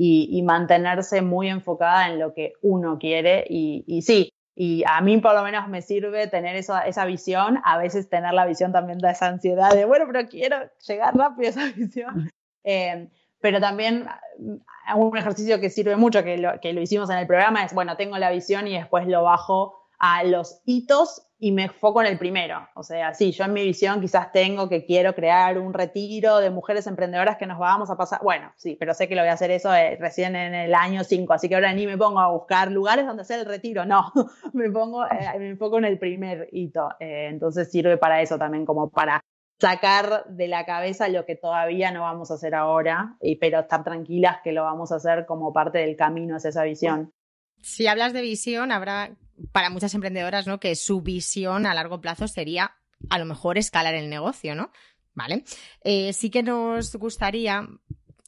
Y, 0.00 0.42
mantenerse 0.42 1.22
muy 1.22 1.48
enfocada 1.48 2.08
en 2.08 2.20
lo 2.20 2.32
que 2.32 2.52
uno 2.62 2.98
quiere. 2.98 3.44
Y, 3.48 4.02
sí, 4.02 4.32
y 4.54 4.84
a 4.86 5.00
mí 5.00 5.18
por 5.18 5.34
lo 5.34 5.42
menos 5.42 5.68
me 5.68 5.82
sirve 5.82 6.28
tener 6.28 6.54
esa, 6.54 6.86
esa 6.86 7.04
visión, 7.04 7.60
a 7.64 7.78
veces 7.78 8.08
tener 8.08 8.32
la 8.32 8.46
visión 8.46 8.72
también 8.72 8.98
de 8.98 9.10
esa 9.10 9.26
ansiedad 9.26 9.72
de, 9.74 9.84
bueno, 9.84 10.04
pero 10.10 10.28
quiero 10.28 10.56
llegar 10.86 11.16
rápido 11.16 11.48
a 11.48 11.50
esa 11.50 11.66
visión. 11.76 12.30
Eh, 12.62 13.08
pero 13.40 13.60
también 13.60 14.06
mm, 14.38 14.96
un 14.96 15.16
ejercicio 15.16 15.60
que 15.60 15.68
sirve 15.68 15.96
mucho, 15.96 16.22
que 16.22 16.38
lo, 16.38 16.60
que 16.60 16.72
lo 16.72 16.80
hicimos 16.80 17.10
en 17.10 17.18
el 17.18 17.26
programa, 17.26 17.64
es, 17.64 17.74
bueno, 17.74 17.96
tengo 17.96 18.18
la 18.18 18.30
visión 18.30 18.68
y 18.68 18.74
después 18.74 19.06
lo 19.08 19.24
bajo 19.24 19.74
a 19.98 20.22
los 20.22 20.60
hitos 20.64 21.27
y 21.40 21.52
me 21.52 21.64
enfoco 21.64 22.00
en 22.00 22.08
el 22.08 22.18
primero. 22.18 22.68
O 22.74 22.82
sea, 22.82 23.14
sí, 23.14 23.30
yo 23.30 23.44
en 23.44 23.52
mi 23.52 23.62
visión 23.62 24.00
quizás 24.00 24.32
tengo 24.32 24.68
que 24.68 24.84
quiero 24.84 25.14
crear 25.14 25.58
un 25.58 25.72
retiro 25.72 26.38
de 26.38 26.50
mujeres 26.50 26.86
emprendedoras 26.86 27.36
que 27.36 27.46
nos 27.46 27.58
vamos 27.58 27.90
a 27.90 27.96
pasar. 27.96 28.20
Bueno, 28.22 28.52
sí, 28.56 28.76
pero 28.78 28.92
sé 28.92 29.08
que 29.08 29.14
lo 29.14 29.22
voy 29.22 29.30
a 29.30 29.34
hacer 29.34 29.50
eso 29.52 29.72
eh, 29.72 29.96
recién 30.00 30.34
en 30.34 30.54
el 30.54 30.74
año 30.74 31.04
5, 31.04 31.32
así 31.32 31.48
que 31.48 31.54
ahora 31.54 31.72
ni 31.72 31.86
me 31.86 31.96
pongo 31.96 32.18
a 32.18 32.30
buscar 32.32 32.72
lugares 32.72 33.06
donde 33.06 33.22
hacer 33.22 33.40
el 33.40 33.46
retiro, 33.46 33.84
no, 33.84 34.12
me 34.52 34.70
pongo, 34.70 35.04
eh, 35.06 35.38
me 35.38 35.50
enfoco 35.50 35.78
en 35.78 35.84
el 35.84 35.98
primer 35.98 36.48
hito. 36.50 36.88
Eh, 36.98 37.28
entonces 37.30 37.70
sirve 37.70 37.96
para 37.98 38.20
eso 38.20 38.36
también, 38.36 38.66
como 38.66 38.90
para 38.90 39.22
sacar 39.60 40.24
de 40.28 40.48
la 40.48 40.64
cabeza 40.64 41.08
lo 41.08 41.24
que 41.24 41.34
todavía 41.36 41.90
no 41.90 42.02
vamos 42.02 42.30
a 42.30 42.34
hacer 42.34 42.54
ahora, 42.54 43.16
y, 43.20 43.36
pero 43.36 43.60
estar 43.60 43.84
tranquilas 43.84 44.38
que 44.42 44.52
lo 44.52 44.64
vamos 44.64 44.90
a 44.90 44.96
hacer 44.96 45.26
como 45.26 45.52
parte 45.52 45.78
del 45.78 45.96
camino 45.96 46.36
hacia 46.36 46.50
esa 46.50 46.64
visión. 46.64 47.12
Si 47.62 47.86
hablas 47.86 48.12
de 48.12 48.22
visión, 48.22 48.72
habrá 48.72 49.16
para 49.52 49.70
muchas 49.70 49.94
emprendedoras, 49.94 50.46
¿no? 50.46 50.60
Que 50.60 50.74
su 50.74 51.00
visión 51.00 51.66
a 51.66 51.74
largo 51.74 52.00
plazo 52.00 52.28
sería 52.28 52.76
a 53.10 53.18
lo 53.18 53.24
mejor 53.24 53.58
escalar 53.58 53.94
el 53.94 54.10
negocio, 54.10 54.54
¿no? 54.54 54.70
Vale. 55.14 55.44
Eh, 55.82 56.12
sí 56.12 56.30
que 56.30 56.42
nos 56.42 56.94
gustaría, 56.96 57.66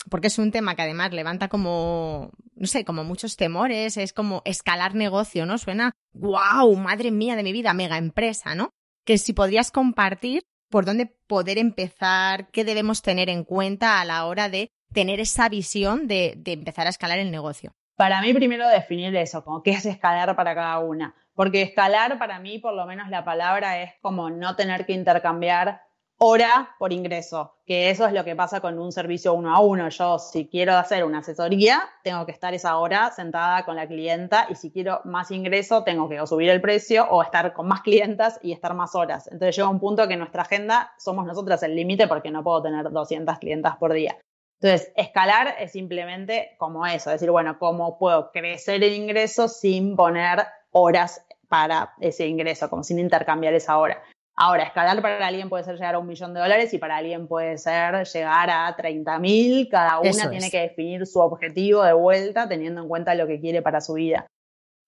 porque 0.09 0.29
es 0.29 0.39
un 0.39 0.51
tema 0.51 0.75
que 0.75 0.83
además 0.83 1.13
levanta 1.13 1.49
como, 1.49 2.33
no 2.55 2.67
sé, 2.67 2.85
como 2.85 3.05
muchos 3.05 3.37
temores, 3.37 3.97
es 3.97 4.13
como 4.13 4.43
escalar 4.45 4.95
negocio, 4.95 5.47
¿no? 5.47 5.59
Suena, 5.59 5.93
wow, 6.13 6.75
madre 6.77 7.11
mía 7.11 7.37
de 7.37 7.43
mi 7.43 7.53
vida, 7.53 7.75
mega 7.75 7.99
empresa, 7.99 8.55
¿no? 8.55 8.71
Que 9.05 9.19
si 9.19 9.33
podrías 9.33 9.71
compartir 9.71 10.43
por 10.69 10.85
dónde 10.85 11.07
poder 11.07 11.59
empezar, 11.59 12.51
qué 12.51 12.65
debemos 12.65 13.03
tener 13.03 13.29
en 13.29 13.45
cuenta 13.45 14.01
a 14.01 14.05
la 14.05 14.25
hora 14.27 14.49
de 14.49 14.69
tener 14.93 15.21
esa 15.21 15.49
visión 15.49 16.09
de, 16.09 16.35
de 16.37 16.53
empezar 16.53 16.87
a 16.87 16.91
escalar 16.91 17.19
el 17.19 17.31
negocio. 17.31 17.73
Para 18.01 18.23
mí 18.23 18.33
primero 18.33 18.67
definir 18.67 19.15
eso, 19.15 19.45
como 19.45 19.63
qué 19.63 19.73
es 19.73 19.85
escalar 19.85 20.35
para 20.35 20.55
cada 20.55 20.79
una. 20.79 21.15
Porque 21.35 21.61
escalar 21.61 22.19
para 22.19 22.39
mí, 22.41 22.59
por 22.59 22.73
lo 22.73 22.87
menos 22.87 23.11
la 23.11 23.27
palabra 23.27 23.83
es 23.83 23.93
como 24.01 24.31
no 24.31 24.57
tener 24.57 24.87
que 24.87 24.95
intercambiar 24.95 25.83
hora 26.17 26.75
por 26.79 26.95
ingreso, 26.95 27.57
que 27.67 27.91
eso 27.91 28.07
es 28.07 28.15
lo 28.15 28.25
que 28.25 28.35
pasa 28.35 28.63
con 28.63 28.79
un 28.79 28.91
servicio 28.91 29.35
uno 29.35 29.55
a 29.55 29.61
uno. 29.61 29.91
Yo 29.91 30.19
si 30.19 30.49
quiero 30.49 30.79
hacer 30.79 31.05
una 31.05 31.19
asesoría, 31.19 31.83
tengo 32.03 32.25
que 32.25 32.33
estar 32.33 32.55
esa 32.55 32.79
hora 32.79 33.11
sentada 33.11 33.67
con 33.67 33.77
la 33.77 33.87
clienta 33.87 34.47
y 34.49 34.55
si 34.55 34.71
quiero 34.71 35.03
más 35.05 35.31
ingreso, 35.31 35.85
tengo 35.85 36.09
que 36.09 36.27
subir 36.27 36.49
el 36.49 36.63
precio 36.63 37.07
o 37.11 37.23
estar 37.23 37.53
con 37.53 37.69
más 37.69 37.83
clientas 37.83 38.41
y 38.43 38.53
estar 38.53 38.73
más 38.73 38.95
horas. 38.95 39.27
Entonces 39.27 39.57
llega 39.57 39.69
un 39.69 39.79
punto 39.79 40.09
que 40.09 40.17
nuestra 40.17 40.41
agenda 40.41 40.95
somos 40.97 41.27
nosotras 41.27 41.63
el 41.65 41.77
límite 41.77 42.09
porque 42.09 42.31
no 42.31 42.43
puedo 42.43 42.63
tener 42.63 42.91
200 42.91 43.39
clientas 43.39 43.77
por 43.77 43.93
día. 43.93 44.17
Entonces, 44.63 44.93
escalar 44.95 45.55
es 45.59 45.73
simplemente 45.73 46.55
como 46.59 46.87
eso, 46.87 47.11
decir, 47.11 47.31
bueno, 47.31 47.59
¿cómo 47.59 47.99
puedo 47.99 48.31
crecer 48.31 48.85
el 48.85 48.93
ingreso 48.93 49.49
sin 49.49 49.97
poner 49.97 50.41
horas 50.71 51.25
para 51.49 51.95
ese 52.01 52.27
ingreso, 52.27 52.69
como 52.69 52.85
sin 52.85 52.99
intercambiar 52.99 53.55
esa 53.55 53.79
hora? 53.79 54.03
Ahora, 54.37 54.65
escalar 54.65 55.01
para 55.01 55.27
alguien 55.27 55.49
puede 55.49 55.65
ser 55.65 55.75
llegar 55.77 55.95
a 55.95 55.99
un 55.99 56.07
millón 56.07 56.35
de 56.35 56.41
dólares 56.41 56.73
y 56.75 56.79
para 56.79 56.99
alguien 56.99 57.27
puede 57.27 57.59
ser 57.59 58.07
llegar 58.07 58.51
a 58.51 58.75
30 58.77 59.19
mil. 59.19 59.69
Cada 59.71 60.01
una 60.01 60.31
tiene 60.31 60.51
que 60.51 60.61
definir 60.61 61.07
su 61.07 61.21
objetivo 61.21 61.83
de 61.83 61.93
vuelta 61.93 62.49
teniendo 62.49 62.83
en 62.83 62.89
cuenta 62.89 63.15
lo 63.15 63.27
que 63.27 63.41
quiere 63.41 63.63
para 63.63 63.81
su 63.81 63.95
vida. 63.95 64.27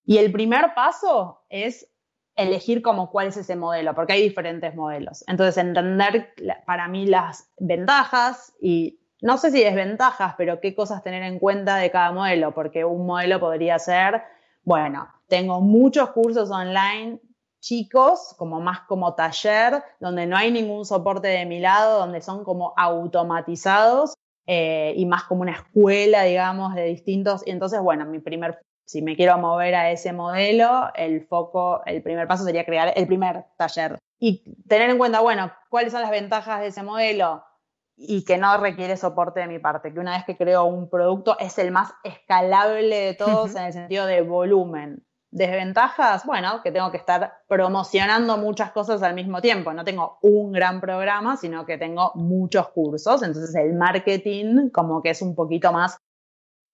Y 0.05 0.19
el 0.19 0.33
primer 0.33 0.75
paso 0.75 1.45
es 1.49 1.89
elegir 2.35 2.83
como 2.83 3.11
cuál 3.11 3.29
es 3.29 3.37
ese 3.37 3.57
modelo, 3.57 3.95
porque 3.95 4.15
hay 4.15 4.23
diferentes 4.23 4.75
modelos. 4.75 5.23
Entonces, 5.29 5.59
entender 5.59 6.33
para 6.67 6.89
mí 6.89 7.07
las 7.07 7.51
ventajas 7.59 8.55
y 8.61 9.02
no 9.23 9.39
sé 9.39 9.53
si 9.53 9.63
desventajas, 9.63 10.35
pero 10.37 10.61
qué 10.61 10.75
cosas 10.75 11.03
tener 11.03 11.23
en 11.23 11.39
cuenta 11.39 11.77
de 11.77 11.93
cada 11.93 12.11
modelo, 12.11 12.53
porque 12.53 12.85
un 12.85 13.07
modelo 13.07 13.39
podría 13.39 13.79
ser, 13.79 14.23
bueno, 14.65 15.09
tengo 15.29 15.61
muchos 15.61 16.11
cursos 16.11 16.51
online 16.51 17.21
chicos, 17.61 18.35
como 18.37 18.61
más 18.61 18.81
como 18.81 19.15
taller, 19.15 19.85
donde 20.01 20.27
no 20.27 20.37
hay 20.37 20.51
ningún 20.51 20.85
soporte 20.85 21.29
de 21.29 21.47
mi 21.47 21.61
lado, 21.61 22.01
donde 22.01 22.21
son 22.21 22.43
como 22.43 22.75
automatizados 22.77 24.15
eh, 24.49 24.93
y 24.97 25.07
más 25.07 25.23
como 25.25 25.43
una 25.43 25.53
escuela, 25.53 26.25
digamos, 26.25 26.75
de 26.75 26.83
distintos. 26.87 27.47
Y 27.47 27.53
entonces, 27.53 27.81
bueno, 27.81 28.05
mi 28.05 28.19
primer, 28.19 28.59
si 28.85 29.03
me 29.03 29.15
quiero 29.15 29.39
mover 29.39 29.77
a 29.77 29.93
ese 29.93 30.13
modelo, 30.13 30.91
el 30.97 31.25
foco, 31.29 31.83
el 31.87 32.03
primer 32.03 32.27
paso 32.27 32.45
sería 32.45 32.65
crear 32.65 32.93
el 32.97 33.07
primer 33.07 33.45
taller. 33.57 33.99
Y 34.19 34.43
tener 34.67 34.91
en 34.91 34.99
cuenta, 34.99 35.21
bueno, 35.21 35.53
cuáles 35.71 35.93
son 35.93 36.03
las 36.03 36.11
ventajas 36.11 36.61
de 36.61 36.67
ese 36.67 36.83
modelo 36.83 37.45
y 38.05 38.25
que 38.25 38.37
no 38.37 38.57
requiere 38.57 38.97
soporte 38.97 39.41
de 39.41 39.47
mi 39.47 39.59
parte, 39.59 39.93
que 39.93 40.01
una 40.01 40.17
vez 40.17 40.25
que 40.25 40.37
creo 40.37 40.65
un 40.65 40.91
producto 40.91 41.39
es 41.39 41.57
el 41.59 41.71
más 41.71 41.93
escalable 42.03 42.97
de 42.97 43.15
todos 43.15 43.55
en 43.55 43.65
el 43.65 43.73
sentido 43.73 44.07
de 44.07 44.23
volumen. 44.23 45.07
Desventajas, 45.31 46.27
bueno, 46.27 46.61
que 46.63 46.73
tengo 46.73 46.91
que 46.91 46.99
estar 46.99 47.45
promocionando 47.49 48.37
muchas 48.37 48.73
cosas 48.73 49.03
al 49.03 49.15
mismo 49.15 49.41
tiempo. 49.41 49.73
No 49.73 49.85
tengo 49.85 50.19
un 50.21 50.53
gran 50.53 50.81
programa, 50.81 51.37
sino 51.37 51.65
que 51.65 51.79
tengo 51.79 52.13
muchos 52.17 52.69
cursos. 52.69 53.23
Entonces 53.23 53.55
el 53.55 53.73
marketing 53.75 54.69
como 54.71 55.01
que 55.01 55.11
es 55.11 55.23
un 55.23 55.35
poquito 55.35 55.73
más, 55.73 55.97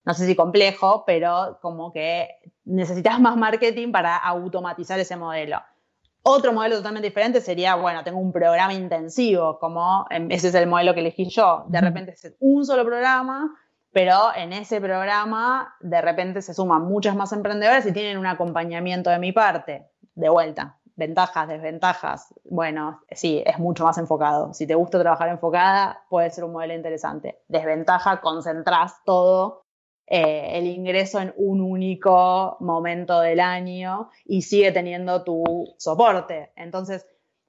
no 0.04 0.14
sé 0.14 0.26
si 0.26 0.34
complejo, 0.34 1.04
pero 1.06 1.58
como 1.60 1.92
que 1.92 2.28
necesitas 2.64 3.20
más 3.20 3.36
marketing 3.36 3.92
para 3.92 4.16
automatizar 4.16 4.98
ese 4.98 5.16
modelo. 5.16 5.58
Otro 6.30 6.52
modelo 6.52 6.76
totalmente 6.76 7.08
diferente 7.08 7.40
sería, 7.40 7.74
bueno, 7.76 8.04
tengo 8.04 8.18
un 8.18 8.32
programa 8.32 8.74
intensivo, 8.74 9.58
como 9.58 10.04
em, 10.10 10.30
ese 10.30 10.48
es 10.48 10.54
el 10.54 10.66
modelo 10.66 10.92
que 10.92 11.00
elegí 11.00 11.26
yo. 11.30 11.64
De 11.68 11.80
repente 11.80 12.12
es 12.12 12.34
un 12.38 12.66
solo 12.66 12.84
programa, 12.84 13.56
pero 13.92 14.34
en 14.36 14.52
ese 14.52 14.78
programa 14.78 15.74
de 15.80 16.02
repente 16.02 16.42
se 16.42 16.52
suman 16.52 16.82
muchas 16.82 17.16
más 17.16 17.32
emprendedores 17.32 17.86
y 17.86 17.92
tienen 17.92 18.18
un 18.18 18.26
acompañamiento 18.26 19.08
de 19.08 19.18
mi 19.18 19.32
parte. 19.32 19.88
De 20.14 20.28
vuelta, 20.28 20.78
ventajas, 20.96 21.48
desventajas. 21.48 22.34
Bueno, 22.44 23.00
sí, 23.10 23.42
es 23.46 23.58
mucho 23.58 23.84
más 23.84 23.96
enfocado. 23.96 24.52
Si 24.52 24.66
te 24.66 24.74
gusta 24.74 25.00
trabajar 25.00 25.30
enfocada, 25.30 26.02
puede 26.10 26.28
ser 26.28 26.44
un 26.44 26.52
modelo 26.52 26.74
interesante. 26.74 27.40
Desventaja, 27.48 28.20
concentrás 28.20 29.02
todo 29.06 29.64
eh, 30.10 30.58
el 30.58 30.66
ingreso 30.66 31.20
en 31.20 31.34
un 31.36 31.60
único 31.60 32.56
momento 32.60 33.20
del 33.20 33.40
año 33.40 34.10
y 34.24 34.42
sigue 34.42 34.72
teniendo 34.72 35.22
tu 35.22 35.74
soporte. 35.76 36.52
Entonces, 36.56 37.06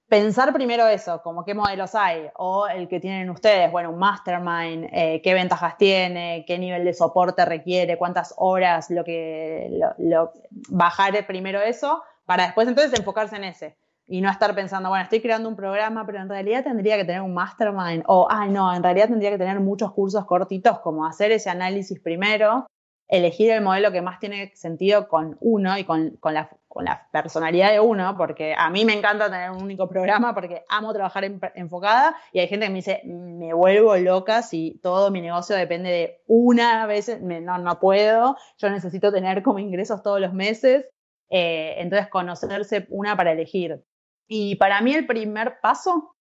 pensar 0.10 0.52
primero 0.52 0.88
eso, 0.88 1.22
como 1.22 1.46
qué 1.46 1.54
modelos 1.54 1.96
hay, 1.96 2.30
o 2.36 2.68
el 2.68 2.88
que 2.88 3.00
tienen 3.00 3.30
ustedes, 3.30 3.72
bueno, 3.72 3.92
un 3.92 4.00
mastermind, 4.00 4.90
eh, 4.92 5.22
qué 5.24 5.34
ventajas 5.34 5.78
tiene, 5.78 6.44
qué 6.48 6.58
nivel 6.58 6.84
de 6.84 6.94
soporte 6.94 7.46
requiere, 7.46 7.98
cuántas 7.98 8.34
horas, 8.38 8.90
lo 8.90 9.04
que, 9.04 9.70
lo, 9.98 10.32
bajar 10.70 11.26
primero 11.26 11.62
eso, 11.62 12.04
para 12.26 12.46
después 12.46 12.68
entonces 12.68 12.98
enfocarse 13.00 13.38
en 13.38 13.44
ese 13.46 13.78
y 14.10 14.22
no 14.22 14.30
estar 14.30 14.56
pensando, 14.56 14.90
bueno, 14.90 15.04
estoy 15.04 15.22
creando 15.22 15.48
un 15.48 15.56
programa, 15.56 16.06
pero 16.06 16.20
en 16.20 16.28
realidad 16.28 16.64
tendría 16.64 16.98
que 16.98 17.06
tener 17.06 17.22
un 17.22 17.34
mastermind, 17.34 18.04
o, 18.08 18.28
ay, 18.30 18.50
no, 18.50 18.74
en 18.76 18.82
realidad 18.82 19.08
tendría 19.08 19.30
que 19.30 19.38
tener 19.38 19.60
muchos 19.60 19.94
cursos 19.94 20.26
cortitos, 20.26 20.80
como 20.80 21.06
hacer 21.06 21.32
ese 21.32 21.52
análisis 21.52 22.00
primero, 22.00 22.66
elegir 23.08 23.52
el 23.52 23.62
modelo 23.62 23.92
que 23.92 24.02
más 24.02 24.20
tiene 24.20 24.52
sentido 24.56 25.08
con 25.08 25.38
uno 25.42 25.78
y 25.78 25.84
con, 25.84 26.18
la, 26.24 26.50
con 26.68 26.86
la, 26.86 27.08
personalidad 27.12 27.72
de 27.72 27.80
uno, 27.80 28.16
porque 28.18 28.56
a 28.58 28.72
mí 28.72 28.84
me 28.84 28.94
encanta 28.94 29.30
tener 29.30 29.52
un 29.52 29.64
único 29.64 29.88
programa 29.88 30.34
porque 30.34 30.64
amo 30.70 30.92
trabajar 30.94 31.26
enfocada 31.56 32.16
y 32.34 32.40
hay 32.40 32.48
gente 32.48 32.66
que 32.66 32.72
me 32.72 32.78
dice, 32.78 33.02
me 33.06 33.54
vuelvo 33.54 33.96
loca 33.98 34.42
si 34.42 34.80
todo 34.82 35.12
mi 35.12 35.22
negocio 35.22 35.56
depende 35.56 35.90
de 35.90 36.22
una 36.28 36.88
vez, 36.88 37.20
no, 37.22 37.58
no 37.60 37.80
puedo, 37.80 38.38
yo 38.58 38.70
necesito 38.70 39.12
tener 39.12 39.44
como 39.44 39.60
ingresos 39.60 40.02
todos 40.02 40.20
los 40.20 40.34
meses. 40.34 40.86
Eh, 41.32 41.76
entonces, 41.78 42.10
conocerse 42.10 42.88
una 42.90 43.16
para 43.16 43.32
elegir. 43.32 43.84
Y 44.32 44.56
para 44.56 44.80
mí 44.82 44.94
el 44.94 45.08
primer 45.08 45.60
paso, 45.60 46.16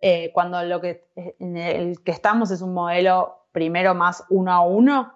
eh, 0.00 0.30
cuando 0.34 0.62
lo 0.62 0.82
que, 0.82 1.08
en 1.16 1.56
el 1.56 2.04
que 2.04 2.12
estamos 2.12 2.50
es 2.50 2.60
un 2.60 2.74
modelo 2.74 3.46
primero 3.52 3.94
más 3.94 4.22
uno 4.28 4.52
a 4.52 4.60
uno, 4.60 5.14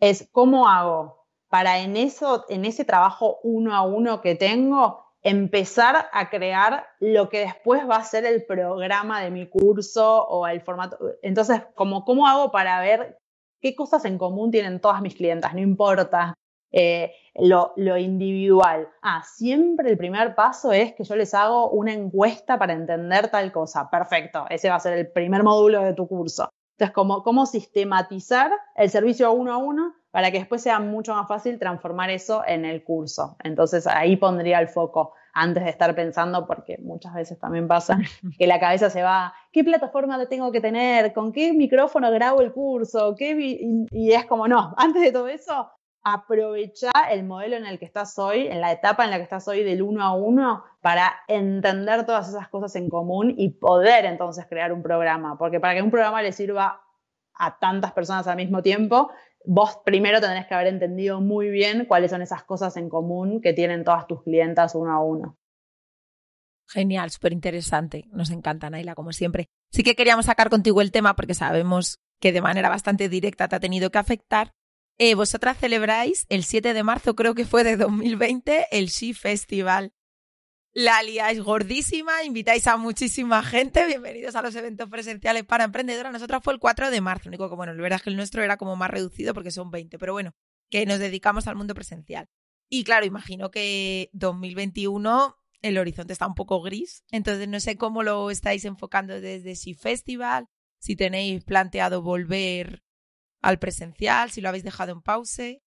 es 0.00 0.28
cómo 0.32 0.68
hago 0.68 1.24
para 1.48 1.78
en, 1.78 1.96
eso, 1.96 2.44
en 2.48 2.64
ese 2.64 2.84
trabajo 2.84 3.38
uno 3.44 3.76
a 3.76 3.82
uno 3.82 4.20
que 4.20 4.34
tengo, 4.34 5.04
empezar 5.22 6.08
a 6.12 6.28
crear 6.30 6.84
lo 6.98 7.28
que 7.28 7.40
después 7.40 7.88
va 7.88 7.96
a 7.96 8.04
ser 8.04 8.24
el 8.24 8.44
programa 8.44 9.22
de 9.22 9.30
mi 9.30 9.48
curso 9.48 10.24
o 10.26 10.48
el 10.48 10.62
formato. 10.62 10.98
Entonces, 11.22 11.62
como, 11.76 12.04
¿cómo 12.04 12.26
hago 12.26 12.50
para 12.50 12.80
ver 12.80 13.20
qué 13.60 13.76
cosas 13.76 14.04
en 14.04 14.18
común 14.18 14.50
tienen 14.50 14.80
todas 14.80 15.00
mis 15.00 15.14
clientas? 15.14 15.54
No 15.54 15.60
importa 15.60 16.34
eh, 16.76 17.12
lo, 17.36 17.72
individual. 17.96 18.88
Ah, 19.00 19.22
siempre 19.22 19.90
el 19.90 19.96
primer 19.96 20.34
paso 20.34 20.72
es 20.72 20.92
que 20.94 21.04
yo 21.04 21.14
les 21.14 21.32
hago 21.32 21.70
una 21.70 21.92
encuesta 21.92 22.58
para 22.58 22.72
entender 22.72 23.28
tal 23.28 23.52
cosa. 23.52 23.88
Perfecto, 23.88 24.46
ese 24.50 24.68
va 24.68 24.76
a 24.76 24.80
ser 24.80 24.98
el 24.98 25.12
primer 25.12 25.44
módulo 25.44 25.82
de 25.82 25.94
tu 25.94 26.08
curso. 26.08 26.50
Entonces, 26.72 26.92
¿cómo, 26.92 27.22
cómo 27.22 27.46
sistematizar 27.46 28.50
el 28.74 28.90
servicio 28.90 29.30
uno 29.30 29.52
a 29.52 29.58
uno 29.58 29.94
para 30.10 30.30
que 30.30 30.38
después 30.38 30.62
sea 30.62 30.80
mucho 30.80 31.14
más 31.14 31.28
fácil 31.28 31.58
transformar 31.58 32.10
eso 32.10 32.44
en 32.46 32.64
el 32.64 32.84
curso. 32.84 33.36
Entonces 33.42 33.84
ahí 33.88 34.16
pondría 34.16 34.60
el 34.60 34.68
foco 34.68 35.12
antes 35.32 35.64
de 35.64 35.70
estar 35.70 35.92
pensando, 35.96 36.46
porque 36.46 36.78
muchas 36.78 37.14
veces 37.14 37.36
también 37.40 37.66
pasa 37.66 37.98
que 38.38 38.46
la 38.46 38.60
cabeza 38.60 38.90
se 38.90 39.02
va, 39.02 39.34
¿qué 39.50 39.64
plataforma 39.64 40.24
tengo 40.28 40.52
que 40.52 40.60
tener? 40.60 41.12
¿Con 41.12 41.32
qué 41.32 41.52
micrófono 41.52 42.12
grabo 42.12 42.42
el 42.42 42.52
curso? 42.52 43.16
¿Qué 43.16 43.36
y 43.90 44.12
es 44.12 44.24
como, 44.26 44.46
no, 44.46 44.72
antes 44.76 45.02
de 45.02 45.10
todo 45.10 45.26
eso, 45.26 45.68
aprovechar 46.04 46.92
el 47.10 47.24
modelo 47.24 47.56
en 47.56 47.64
el 47.64 47.78
que 47.78 47.86
estás 47.86 48.18
hoy, 48.18 48.46
en 48.46 48.60
la 48.60 48.70
etapa 48.70 49.04
en 49.04 49.10
la 49.10 49.16
que 49.16 49.22
estás 49.22 49.48
hoy 49.48 49.64
del 49.64 49.82
uno 49.82 50.04
a 50.04 50.14
uno, 50.14 50.62
para 50.82 51.14
entender 51.28 52.04
todas 52.04 52.28
esas 52.28 52.48
cosas 52.48 52.76
en 52.76 52.90
común 52.90 53.34
y 53.36 53.48
poder 53.48 54.04
entonces 54.04 54.46
crear 54.46 54.72
un 54.72 54.82
programa. 54.82 55.38
Porque 55.38 55.60
para 55.60 55.74
que 55.74 55.82
un 55.82 55.90
programa 55.90 56.22
le 56.22 56.32
sirva 56.32 56.82
a 57.32 57.58
tantas 57.58 57.92
personas 57.92 58.26
al 58.26 58.36
mismo 58.36 58.62
tiempo, 58.62 59.10
vos 59.46 59.78
primero 59.84 60.20
tendrás 60.20 60.46
que 60.46 60.54
haber 60.54 60.68
entendido 60.68 61.22
muy 61.22 61.48
bien 61.48 61.86
cuáles 61.86 62.10
son 62.10 62.20
esas 62.20 62.44
cosas 62.44 62.76
en 62.76 62.90
común 62.90 63.40
que 63.40 63.54
tienen 63.54 63.82
todas 63.82 64.06
tus 64.06 64.22
clientas 64.22 64.74
uno 64.74 64.92
a 64.92 65.02
uno. 65.02 65.38
Genial, 66.68 67.10
súper 67.10 67.32
interesante. 67.32 68.04
Nos 68.10 68.30
encanta, 68.30 68.68
Naila, 68.68 68.94
como 68.94 69.12
siempre. 69.12 69.48
Sí 69.70 69.82
que 69.82 69.94
queríamos 69.94 70.26
sacar 70.26 70.50
contigo 70.50 70.80
el 70.82 70.92
tema 70.92 71.16
porque 71.16 71.34
sabemos 71.34 71.98
que 72.20 72.32
de 72.32 72.40
manera 72.42 72.68
bastante 72.68 73.08
directa 73.08 73.48
te 73.48 73.56
ha 73.56 73.60
tenido 73.60 73.90
que 73.90 73.98
afectar 73.98 74.52
eh, 74.98 75.14
vosotras 75.14 75.58
celebráis 75.58 76.26
el 76.28 76.44
7 76.44 76.72
de 76.72 76.82
marzo, 76.82 77.16
creo 77.16 77.34
que 77.34 77.44
fue 77.44 77.64
de 77.64 77.76
2020, 77.76 78.68
el 78.70 78.86
She 78.86 79.14
Festival. 79.14 79.92
La 80.72 81.02
liáis 81.02 81.40
gordísima, 81.40 82.24
invitáis 82.24 82.66
a 82.66 82.76
muchísima 82.76 83.42
gente. 83.44 83.86
Bienvenidos 83.86 84.34
a 84.34 84.42
los 84.42 84.56
eventos 84.56 84.88
presenciales 84.88 85.44
para 85.44 85.62
emprendedoras. 85.62 86.12
Nosotras 86.12 86.42
fue 86.42 86.52
el 86.52 86.58
4 86.58 86.90
de 86.90 87.00
marzo. 87.00 87.28
Único 87.28 87.48
que, 87.48 87.54
bueno, 87.54 87.74
la 87.74 87.80
verdad 87.82 87.98
es 87.98 88.02
que 88.02 88.10
el 88.10 88.16
nuestro 88.16 88.42
era 88.42 88.56
como 88.56 88.74
más 88.74 88.90
reducido 88.90 89.34
porque 89.34 89.52
son 89.52 89.70
20, 89.70 89.98
pero 89.98 90.12
bueno, 90.12 90.34
que 90.70 90.84
nos 90.84 90.98
dedicamos 90.98 91.46
al 91.46 91.54
mundo 91.54 91.74
presencial. 91.74 92.28
Y 92.68 92.82
claro, 92.82 93.06
imagino 93.06 93.52
que 93.52 94.10
2021 94.14 95.36
el 95.62 95.78
horizonte 95.78 96.12
está 96.12 96.26
un 96.26 96.34
poco 96.34 96.60
gris. 96.60 97.04
Entonces, 97.10 97.48
no 97.48 97.60
sé 97.60 97.76
cómo 97.76 98.02
lo 98.02 98.30
estáis 98.30 98.64
enfocando 98.64 99.20
desde 99.20 99.54
She 99.54 99.74
Festival, 99.74 100.48
si 100.78 100.96
tenéis 100.96 101.44
planteado 101.44 102.02
volver 102.02 102.83
al 103.44 103.58
presencial, 103.58 104.30
si 104.30 104.40
lo 104.40 104.48
habéis 104.48 104.64
dejado 104.64 104.92
en 104.92 105.02
pause. 105.02 105.60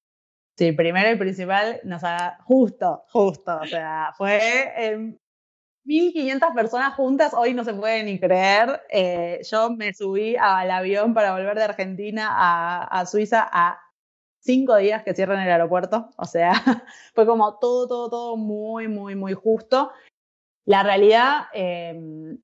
Sí, 0.58 0.72
primero 0.72 1.12
y 1.12 1.16
principal, 1.16 1.80
nos 1.84 2.04
ha, 2.04 2.40
justo, 2.44 3.04
justo, 3.10 3.60
o 3.62 3.66
sea, 3.68 4.12
fue 4.18 5.12
1.500 5.86 6.56
personas 6.56 6.96
juntas, 6.96 7.36
hoy 7.36 7.54
no 7.54 7.64
se 7.64 7.76
puede 7.76 8.04
ni 8.04 8.20
creer. 8.20 8.82
Eh, 8.90 9.42
yo 9.50 9.70
me 9.70 9.94
subí 9.94 10.36
al 10.36 10.72
avión 10.72 11.14
para 11.14 11.32
volver 11.34 11.58
de 11.58 11.66
Argentina 11.66 12.88
a, 12.90 13.06
Suiza 13.06 13.48
a 13.52 13.80
cinco 14.40 14.76
días 14.78 15.04
que 15.04 15.14
cierran 15.14 15.42
el 15.42 15.52
aeropuerto, 15.52 16.10
o 16.18 16.26
sea, 16.26 16.54
fue 17.14 17.28
como 17.28 17.60
todo, 17.60 17.88
todo, 17.88 18.10
todo 18.10 18.36
muy, 18.36 18.88
muy, 18.88 19.16
muy 19.16 19.34
justo. 19.34 19.92
La 20.66 20.82
realidad, 20.82 21.46
100% 21.54 22.42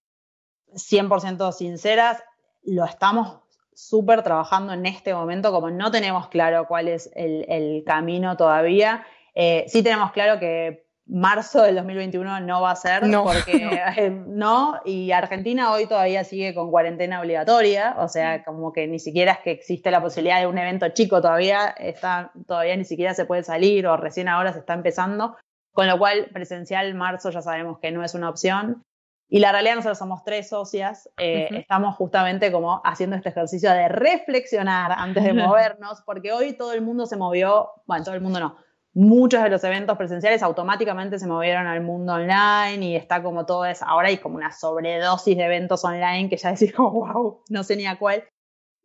em, 0.70 1.52
sinceras, 1.52 2.24
lo 2.62 2.86
estamos 2.86 3.43
súper 3.76 4.24
trabajando 4.24 4.74
en 4.74 4.86
este 4.86 5.14
momento, 5.14 5.52
como 5.52 5.70
no 5.70 5.92
tenemos 5.92 6.28
claro 6.30 6.68
cuál 6.68 6.88
es 6.88 7.10
el, 7.16 7.84
camino 7.86 8.38
todavía. 8.38 9.06
Eh, 9.36 9.66
sí 9.68 9.84
tenemos 9.84 10.12
claro 10.12 10.40
que 10.40 10.84
marzo 11.06 11.64
del 11.64 11.76
2021 11.76 12.42
no 12.42 12.62
va 12.62 12.72
a 12.72 12.76
ser, 12.76 13.06
no. 13.08 13.24
porque 13.24 13.52
eh, 13.98 14.10
no, 14.10 14.80
y 14.86 15.12
Argentina 15.12 15.72
hoy 15.72 15.86
todavía 15.86 16.24
sigue 16.24 16.54
con 16.54 16.72
cuarentena 16.72 17.20
obligatoria, 17.20 17.96
o 17.98 18.08
sea, 18.08 18.40
mm. 18.40 18.44
como 18.46 18.72
que 18.72 18.88
ni 18.88 19.00
siquiera 19.00 19.34
es 19.34 19.40
que 19.40 19.52
existe 19.52 19.92
la 19.92 20.02
posibilidad 20.02 20.40
de 20.40 20.48
un 20.48 20.58
evento 20.58 20.88
chico 20.90 21.22
todavía, 21.22 21.68
está, 21.78 22.32
todavía 22.48 22.78
ni 22.78 22.86
siquiera 22.86 23.14
se 23.14 23.26
puede 23.26 23.44
salir 23.44 23.86
o 23.88 23.98
recién 23.98 24.28
ahora 24.28 24.54
se 24.54 24.60
está 24.60 24.74
empezando, 24.74 25.36
con 25.72 25.88
lo 25.88 25.98
cual 25.98 26.30
presencial 26.34 26.94
marzo 26.94 27.32
ya 27.32 27.42
sabemos 27.42 27.80
que 27.80 27.92
no 27.92 28.04
es 28.04 28.14
una 28.14 28.30
opción. 28.30 28.84
Y 29.30 29.40
la 29.40 29.52
realidad 29.52 29.76
nosotros 29.76 29.98
somos 29.98 30.24
tres 30.24 30.50
socias, 30.50 31.10
eh, 31.18 31.48
estamos 31.52 31.96
justamente 31.96 32.52
como 32.52 32.82
haciendo 32.84 33.16
este 33.16 33.30
ejercicio 33.30 33.72
de 33.72 33.88
reflexionar 33.88 34.92
antes 34.92 35.24
de 35.24 35.34
movernos, 35.34 36.04
porque 36.06 36.32
hoy 36.32 36.54
todo 36.54 36.74
el 36.74 36.82
mundo 36.82 37.06
se 37.08 37.18
movió, 37.18 37.70
bueno, 37.88 38.04
todo 38.04 38.14
el 38.14 38.22
mundo 38.22 38.40
no, 38.40 38.58
muchos 38.94 39.42
de 39.42 39.50
los 39.50 39.64
eventos 39.64 39.98
presenciales 39.98 40.44
automáticamente 40.44 41.18
se 41.18 41.28
movieron 41.28 41.66
al 41.66 41.82
mundo 41.82 42.14
online 42.14 42.86
y 42.86 42.96
está 42.96 43.24
como 43.24 43.46
todo 43.46 43.66
eso, 43.66 43.86
ahora 43.88 44.10
hay 44.10 44.18
como 44.18 44.36
una 44.36 44.52
sobredosis 44.52 45.36
de 45.36 45.44
eventos 45.44 45.84
online 45.84 46.30
que 46.30 46.38
ya 46.38 46.52
decís 46.52 46.74
como, 46.74 46.92
wow, 46.92 47.42
no 47.50 47.64
sé 47.64 47.76
ni 47.76 47.88
a 47.88 47.98
cuál. 47.98 48.24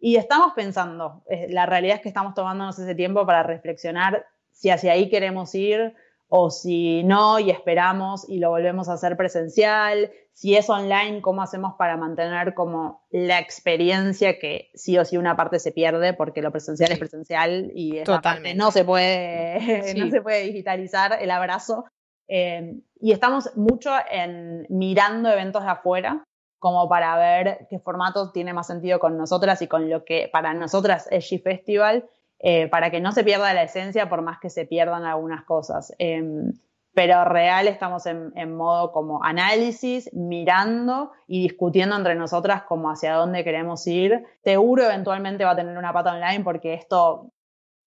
Y 0.00 0.16
estamos 0.16 0.52
pensando, 0.54 1.24
eh, 1.28 1.48
la 1.50 1.66
realidad 1.66 1.96
es 1.96 2.02
que 2.02 2.08
estamos 2.08 2.34
tomándonos 2.34 2.78
ese 2.78 2.94
tiempo 2.94 3.26
para 3.26 3.42
reflexionar 3.42 4.24
si 4.52 4.70
hacia 4.70 4.92
ahí 4.92 5.08
queremos 5.08 5.54
ir, 5.54 5.94
o 6.28 6.50
si 6.50 7.02
no 7.04 7.38
y 7.38 7.50
esperamos 7.50 8.28
y 8.28 8.38
lo 8.38 8.50
volvemos 8.50 8.88
a 8.88 8.94
hacer 8.94 9.16
presencial, 9.16 10.10
si 10.32 10.56
es 10.56 10.68
online, 10.68 11.22
cómo 11.22 11.42
hacemos 11.42 11.74
para 11.76 11.96
mantener 11.96 12.54
como 12.54 13.06
la 13.10 13.38
experiencia 13.38 14.38
que 14.38 14.70
sí 14.74 14.98
o 14.98 15.04
sí 15.04 15.16
una 15.16 15.36
parte 15.36 15.58
se 15.58 15.72
pierde 15.72 16.12
porque 16.12 16.42
lo 16.42 16.52
presencial 16.52 16.92
es 16.92 16.98
presencial 16.98 17.72
y 17.74 18.04
parte 18.04 18.54
no 18.54 18.70
se 18.70 18.84
puede, 18.84 19.94
no 19.96 20.10
se 20.10 20.20
puede 20.20 20.42
digitalizar 20.42 21.18
el 21.20 21.30
abrazo. 21.30 21.86
Eh, 22.28 22.78
y 23.00 23.12
estamos 23.12 23.56
mucho 23.56 23.90
en 24.10 24.66
mirando 24.68 25.30
eventos 25.30 25.64
de 25.64 25.70
afuera 25.70 26.24
como 26.58 26.88
para 26.88 27.16
ver 27.16 27.66
qué 27.70 27.78
formato 27.78 28.32
tiene 28.32 28.52
más 28.52 28.66
sentido 28.66 28.98
con 28.98 29.16
nosotras 29.16 29.62
y 29.62 29.66
con 29.66 29.88
lo 29.88 30.04
que 30.04 30.28
para 30.30 30.52
nosotras 30.52 31.08
es 31.10 31.30
G 31.30 31.42
Festival 31.42 32.08
eh, 32.40 32.68
para 32.68 32.90
que 32.90 33.00
no 33.00 33.12
se 33.12 33.24
pierda 33.24 33.52
la 33.54 33.64
esencia 33.64 34.08
por 34.08 34.22
más 34.22 34.38
que 34.38 34.50
se 34.50 34.64
pierdan 34.64 35.04
algunas 35.04 35.44
cosas. 35.44 35.92
Em, 35.98 36.52
pero 36.94 37.24
real 37.24 37.68
estamos 37.68 38.06
en, 38.06 38.56
modo 38.56 38.90
como 38.90 39.22
análisis, 39.22 40.12
mirando 40.12 41.12
y 41.28 41.42
discutiendo 41.42 41.94
entre 41.94 42.16
nosotras 42.16 42.62
como 42.62 42.90
hacia 42.90 43.14
dónde 43.14 43.44
queremos 43.44 43.86
ir. 43.86 44.24
Seguro 44.42 44.84
eventualmente 44.84 45.44
va 45.44 45.52
a 45.52 45.56
tener 45.56 45.78
una 45.78 45.92
pata 45.92 46.12
online 46.12 46.42
porque 46.42 46.74
esto 46.74 47.30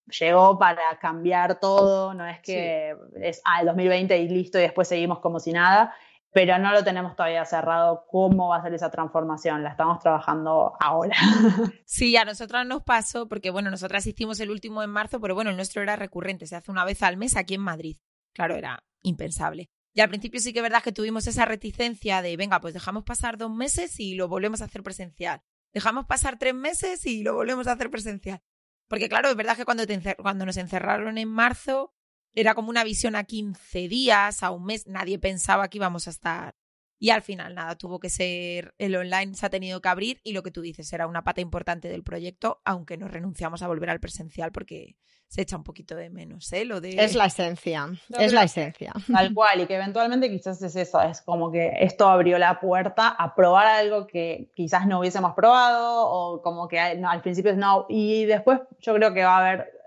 llegó 0.07 0.57
para 0.57 0.81
cambiar 1.01 1.59
todo, 1.59 2.13
no 2.13 2.25
es 2.25 2.39
que 2.39 2.95
es 3.15 3.41
ah, 3.43 3.59
el 3.61 3.67
2020 3.67 4.17
y 4.17 4.29
listo 4.29 4.59
y 4.59 4.61
después 4.61 4.87
seguimos 4.87 5.19
como 5.19 5.41
si 5.41 5.51
nada. 5.51 5.93
Pero 6.31 6.57
no 6.57 6.71
lo 6.71 6.83
tenemos 6.83 7.15
todavía 7.15 7.43
cerrado 7.45 8.05
cómo 8.09 8.49
va 8.49 8.57
a 8.57 8.61
ser 8.63 8.73
esa 8.73 8.89
transformación, 8.89 9.63
la 9.63 9.71
estamos 9.71 9.99
trabajando 9.99 10.73
ahora. 10.79 11.15
Sí, 11.85 12.15
a 12.15 12.23
nosotras 12.23 12.65
nos 12.65 12.83
pasó, 12.83 13.27
porque 13.27 13.49
bueno, 13.49 13.69
nosotras 13.69 14.07
hicimos 14.07 14.39
el 14.39 14.49
último 14.49 14.81
en 14.81 14.89
marzo, 14.89 15.19
pero 15.19 15.35
bueno, 15.35 15.49
el 15.49 15.57
nuestro 15.57 15.81
era 15.81 15.97
recurrente, 15.97 16.47
se 16.47 16.55
hace 16.55 16.71
una 16.71 16.85
vez 16.85 17.03
al 17.03 17.17
mes 17.17 17.35
aquí 17.35 17.55
en 17.55 17.61
Madrid. 17.61 17.97
Claro, 18.33 18.55
era 18.55 18.81
impensable. 19.03 19.69
Y 19.93 19.99
al 19.99 20.07
principio 20.07 20.39
sí 20.39 20.53
que 20.53 20.59
es 20.59 20.63
verdad 20.63 20.83
que 20.83 20.93
tuvimos 20.93 21.27
esa 21.27 21.43
reticencia 21.43 22.21
de, 22.21 22.37
venga, 22.37 22.61
pues 22.61 22.73
dejamos 22.73 23.03
pasar 23.03 23.37
dos 23.37 23.51
meses 23.51 23.99
y 23.99 24.15
lo 24.15 24.29
volvemos 24.29 24.61
a 24.61 24.65
hacer 24.65 24.83
presencial. 24.83 25.41
Dejamos 25.73 26.05
pasar 26.05 26.39
tres 26.39 26.55
meses 26.55 27.05
y 27.05 27.23
lo 27.23 27.33
volvemos 27.33 27.67
a 27.67 27.73
hacer 27.73 27.89
presencial. 27.89 28.41
Porque 28.87 29.09
claro, 29.09 29.29
es 29.29 29.35
verdad 29.35 29.57
que 29.57 29.65
cuando, 29.65 29.83
cuando 30.17 30.45
nos 30.45 30.57
encerraron 30.57 31.17
en 31.17 31.29
marzo, 31.29 31.93
era 32.33 32.55
como 32.55 32.69
una 32.69 32.83
visión 32.83 33.15
a 33.15 33.23
15 33.23 33.87
días, 33.87 34.43
a 34.43 34.51
un 34.51 34.65
mes, 34.65 34.87
nadie 34.87 35.19
pensaba 35.19 35.69
que 35.69 35.77
íbamos 35.77 36.07
a 36.07 36.11
estar. 36.11 36.55
Y 36.99 37.09
al 37.09 37.23
final, 37.23 37.55
nada, 37.55 37.75
tuvo 37.75 37.99
que 37.99 38.11
ser 38.11 38.75
el 38.77 38.95
online, 38.95 39.33
se 39.33 39.45
ha 39.45 39.49
tenido 39.49 39.81
que 39.81 39.89
abrir 39.89 40.21
y 40.23 40.33
lo 40.33 40.43
que 40.43 40.51
tú 40.51 40.61
dices 40.61 40.93
era 40.93 41.07
una 41.07 41.23
pata 41.23 41.41
importante 41.41 41.89
del 41.89 42.03
proyecto, 42.03 42.61
aunque 42.63 42.95
nos 42.95 43.09
renunciamos 43.09 43.63
a 43.63 43.67
volver 43.67 43.89
al 43.89 43.99
presencial 43.99 44.51
porque 44.51 44.95
se 45.27 45.41
echa 45.41 45.55
un 45.55 45.63
poquito 45.63 45.95
de 45.95 46.11
menos, 46.11 46.51
¿eh? 46.53 46.63
Lo 46.63 46.79
de... 46.79 46.89
Es 47.03 47.15
la 47.15 47.25
esencia, 47.25 47.89
es 48.19 48.33
la 48.33 48.43
esencia. 48.43 48.93
Tal 49.11 49.33
cual, 49.33 49.61
y 49.61 49.65
que 49.65 49.77
eventualmente 49.77 50.29
quizás 50.29 50.61
es 50.61 50.75
eso, 50.75 51.01
es 51.01 51.21
como 51.21 51.51
que 51.51 51.71
esto 51.79 52.07
abrió 52.07 52.37
la 52.37 52.59
puerta 52.59 53.07
a 53.07 53.33
probar 53.33 53.65
algo 53.65 54.05
que 54.05 54.51
quizás 54.53 54.85
no 54.85 54.99
hubiésemos 54.99 55.33
probado 55.33 56.05
o 56.07 56.41
como 56.43 56.67
que 56.67 56.79
al 56.79 57.21
principio 57.21 57.55
no, 57.55 57.85
y 57.89 58.25
después 58.25 58.59
yo 58.79 58.93
creo 58.93 59.13
que 59.13 59.23
va 59.23 59.37
a 59.37 59.39
haber 59.39 59.80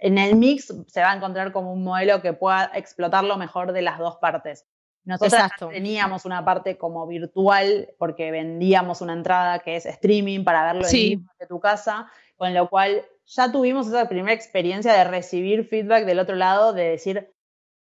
en 0.00 0.18
el 0.18 0.36
mix 0.36 0.74
se 0.86 1.00
va 1.00 1.12
a 1.12 1.16
encontrar 1.16 1.52
como 1.52 1.72
un 1.72 1.84
modelo 1.84 2.22
que 2.22 2.32
pueda 2.32 2.70
explotar 2.74 3.24
lo 3.24 3.36
mejor 3.36 3.72
de 3.72 3.82
las 3.82 3.98
dos 3.98 4.16
partes. 4.16 4.66
Nosotros 5.04 5.40
teníamos 5.70 6.24
una 6.24 6.44
parte 6.44 6.76
como 6.76 7.06
virtual 7.06 7.88
porque 7.98 8.30
vendíamos 8.30 9.00
una 9.00 9.14
entrada 9.14 9.60
que 9.60 9.76
es 9.76 9.86
streaming 9.86 10.44
para 10.44 10.72
verlo 10.72 10.86
en 10.86 11.26
de 11.38 11.46
tu 11.46 11.58
casa, 11.58 12.10
con 12.36 12.52
lo 12.52 12.68
cual 12.68 13.02
ya 13.26 13.50
tuvimos 13.50 13.86
esa 13.88 14.08
primera 14.08 14.34
experiencia 14.34 14.92
de 14.92 15.04
recibir 15.04 15.66
feedback 15.66 16.04
del 16.04 16.18
otro 16.18 16.36
lado, 16.36 16.72
de 16.72 16.90
decir, 16.90 17.32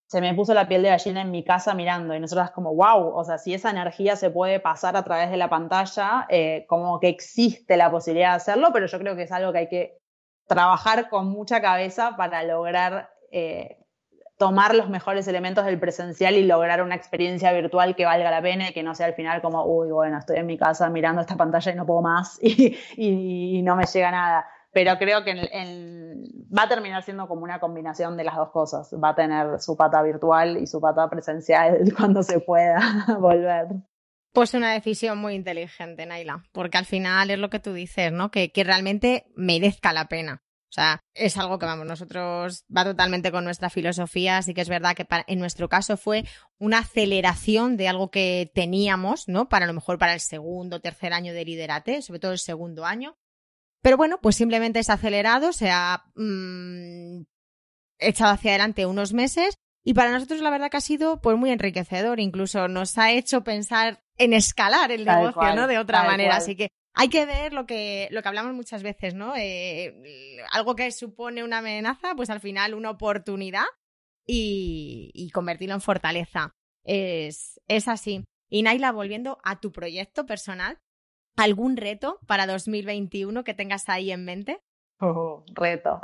se 0.07 0.22
me 0.22 0.34
puso 0.34 0.53
la 0.53 0.68
piel 0.68 0.82
de 0.82 0.89
gallina 0.89 1.22
en 1.22 1.32
mi 1.32 1.43
casa 1.43 1.74
mirando 1.74 2.16
y 2.16 2.20
nosotras 2.20 2.51
como, 2.51 2.74
wow, 2.76 3.16
o 3.16 3.24
sea, 3.24 3.38
si 3.38 3.53
esa 3.53 3.70
energía 3.70 4.16
se 4.16 4.30
puede 4.30 4.60
pasar 4.60 4.95
a 4.95 5.03
través 5.03 5.30
de 5.30 5.38
la 5.38 5.49
pantalla, 5.49 6.26
eh, 6.30 6.66
como 6.68 6.99
que 6.99 7.10
existe 7.10 7.78
la 7.78 7.91
posibilidad 7.91 8.32
de 8.32 8.38
hacerlo, 8.38 8.70
pero 8.74 8.88
yo 8.88 8.97
creo 8.99 9.16
que 9.16 9.24
es 9.24 9.32
algo 9.32 9.51
que 9.51 9.57
hay 9.60 9.70
que 9.70 9.99
trabajar 10.50 11.10
con 11.10 11.30
mucha 11.30 11.62
cabeza 11.62 12.16
para 12.18 12.43
lograr 12.43 13.12
eh, 13.32 13.78
tomar 14.39 14.74
los 14.74 14.89
mejores 14.89 15.28
elementos 15.28 15.64
del 15.66 15.80
presencial 15.80 16.34
y 16.36 16.45
lograr 16.45 16.82
una 16.82 16.95
experiencia 16.95 17.54
virtual 17.54 17.95
que 17.95 18.06
valga 18.06 18.32
la 18.32 18.41
pena 18.41 18.70
y 18.70 18.74
que 18.74 18.82
no 18.82 18.95
sea 18.95 19.06
al 19.06 19.14
final 19.14 19.41
como, 19.41 19.64
uy, 19.66 19.91
bueno, 19.91 20.18
estoy 20.18 20.38
en 20.38 20.47
mi 20.47 20.58
casa 20.58 20.89
mirando 20.89 21.22
esta 21.22 21.38
pantalla 21.38 21.72
y 21.72 21.76
no 21.76 21.86
puedo 21.86 22.02
más 22.02 22.39
y, 22.41 23.62
no 23.64 23.76
me 23.76 23.86
llega 23.86 24.12
nada. 24.12 24.47
Pero 24.72 24.97
creo 24.97 25.24
que 25.24 25.36
va 26.58 26.64
a 26.64 26.68
terminar 26.68 27.04
siendo 27.04 27.28
como 27.28 27.43
una 27.43 27.60
combinación 27.60 28.18
de 28.18 28.24
las 28.24 28.36
dos 28.36 28.50
cosas. 28.50 28.91
Va 28.93 29.10
a 29.10 29.16
tener 29.16 29.60
su 29.60 29.78
pata 29.78 30.02
virtual 30.02 30.58
y 30.58 30.68
su 30.68 30.82
pata 30.82 31.10
presencial 31.10 31.80
cuando 31.97 32.24
se 32.24 32.39
pueda 32.39 32.80
volver. 33.20 33.68
Pues 34.32 34.53
una 34.53 34.73
decisión 34.73 35.17
muy 35.17 35.34
inteligente, 35.34 36.05
Naila, 36.05 36.43
porque 36.51 36.77
al 36.77 36.86
final 36.86 37.32
es 37.32 37.39
lo 37.39 37.49
que 37.49 37.59
tú 37.59 37.73
dices, 37.73 38.11
¿no? 38.11 38.30
Que, 38.30 38.51
que 38.51 38.63
realmente 38.63 39.25
merezca 39.36 39.91
la 39.91 40.07
pena. 40.07 40.43
O 40.69 40.71
sea, 40.71 41.03
es 41.15 41.36
algo 41.38 41.57
que, 41.57 41.65
vamos, 41.65 41.88
nosotros 41.88 42.63
va 42.75 42.84
totalmente 42.84 43.32
con 43.32 43.43
nuestra 43.43 43.71
filosofía, 43.71 44.38
así 44.38 44.53
que 44.53 44.61
es 44.61 44.69
verdad 44.69 44.95
que 44.95 45.07
en 45.25 45.39
nuestro 45.39 45.67
caso 45.67 45.97
fue 45.97 46.25
una 46.59 46.80
aceleración 46.80 47.75
de 47.75 47.88
algo 47.88 48.11
que 48.11 48.51
teníamos, 48.53 49.27
¿no? 49.27 49.49
Para 49.49 49.65
lo 49.65 49.73
mejor 49.73 49.97
para 49.97 50.13
el 50.13 50.19
segundo, 50.19 50.80
tercer 50.80 51.11
año 51.11 51.34
de 51.34 51.43
Liderate, 51.43 52.03
sobre 52.03 52.19
todo 52.19 52.34
el 52.34 52.38
segundo 52.38 52.86
año. 52.86 53.17
Pero 53.82 53.97
bueno, 53.97 54.19
pues 54.21 54.36
simplemente 54.36 54.77
es 54.77 54.91
acelerado, 54.91 55.53
se 55.53 55.71
ha 55.71 56.03
mm, 56.13 57.23
echado 57.97 58.34
hacia 58.34 58.51
adelante 58.51 58.86
unos 58.86 59.11
meses 59.11 59.55
y 59.84 59.93
para 59.93 60.11
nosotros 60.11 60.41
la 60.41 60.49
verdad 60.49 60.69
que 60.69 60.77
ha 60.77 60.82
sido 60.82 61.21
pues 61.21 61.38
muy 61.38 61.51
enriquecedor, 61.51 62.19
incluso 62.19 62.67
nos 62.67 62.97
ha 62.97 63.11
hecho 63.11 63.43
pensar 63.43 64.01
en 64.17 64.34
escalar 64.34 64.91
el 64.91 65.05
negocio, 65.05 65.55
¿no? 65.55 65.67
De 65.67 65.77
otra 65.77 66.03
manera. 66.03 66.36
Así 66.36 66.55
que 66.55 66.69
hay 66.93 67.09
que 67.09 67.25
ver 67.25 67.53
lo 67.53 67.65
que, 67.65 68.09
lo 68.11 68.21
que 68.21 68.27
hablamos 68.27 68.53
muchas 68.53 68.84
veces, 68.84 69.13
¿no? 69.13 69.34
Eh, 69.38 70.43
algo 70.51 70.75
que 70.75 70.91
supone 70.91 71.43
una 71.43 71.59
amenaza, 71.59 72.13
pues 72.15 72.30
al 72.30 72.41
final 72.41 72.73
una 72.73 72.89
oportunidad 72.89 73.65
y, 74.27 75.32
convertirlo 75.34 75.75
en 75.75 75.82
fortaleza. 75.82 76.53
Es, 76.84 77.59
es 77.67 77.88
así. 77.88 78.25
Y 78.49 78.63
Naila, 78.63 78.91
volviendo 78.91 79.39
a 79.43 79.59
tu 79.59 79.71
proyecto 79.71 80.25
personal, 80.25 80.80
¿algún 81.38 81.77
reto 81.77 82.19
para 82.27 82.47
2021 82.47 83.43
que 83.43 83.53
tengas 83.53 83.88
ahí 83.88 84.11
en 84.11 84.25
mente? 84.25 84.59
Oh, 85.02 85.43
reto. 85.54 86.02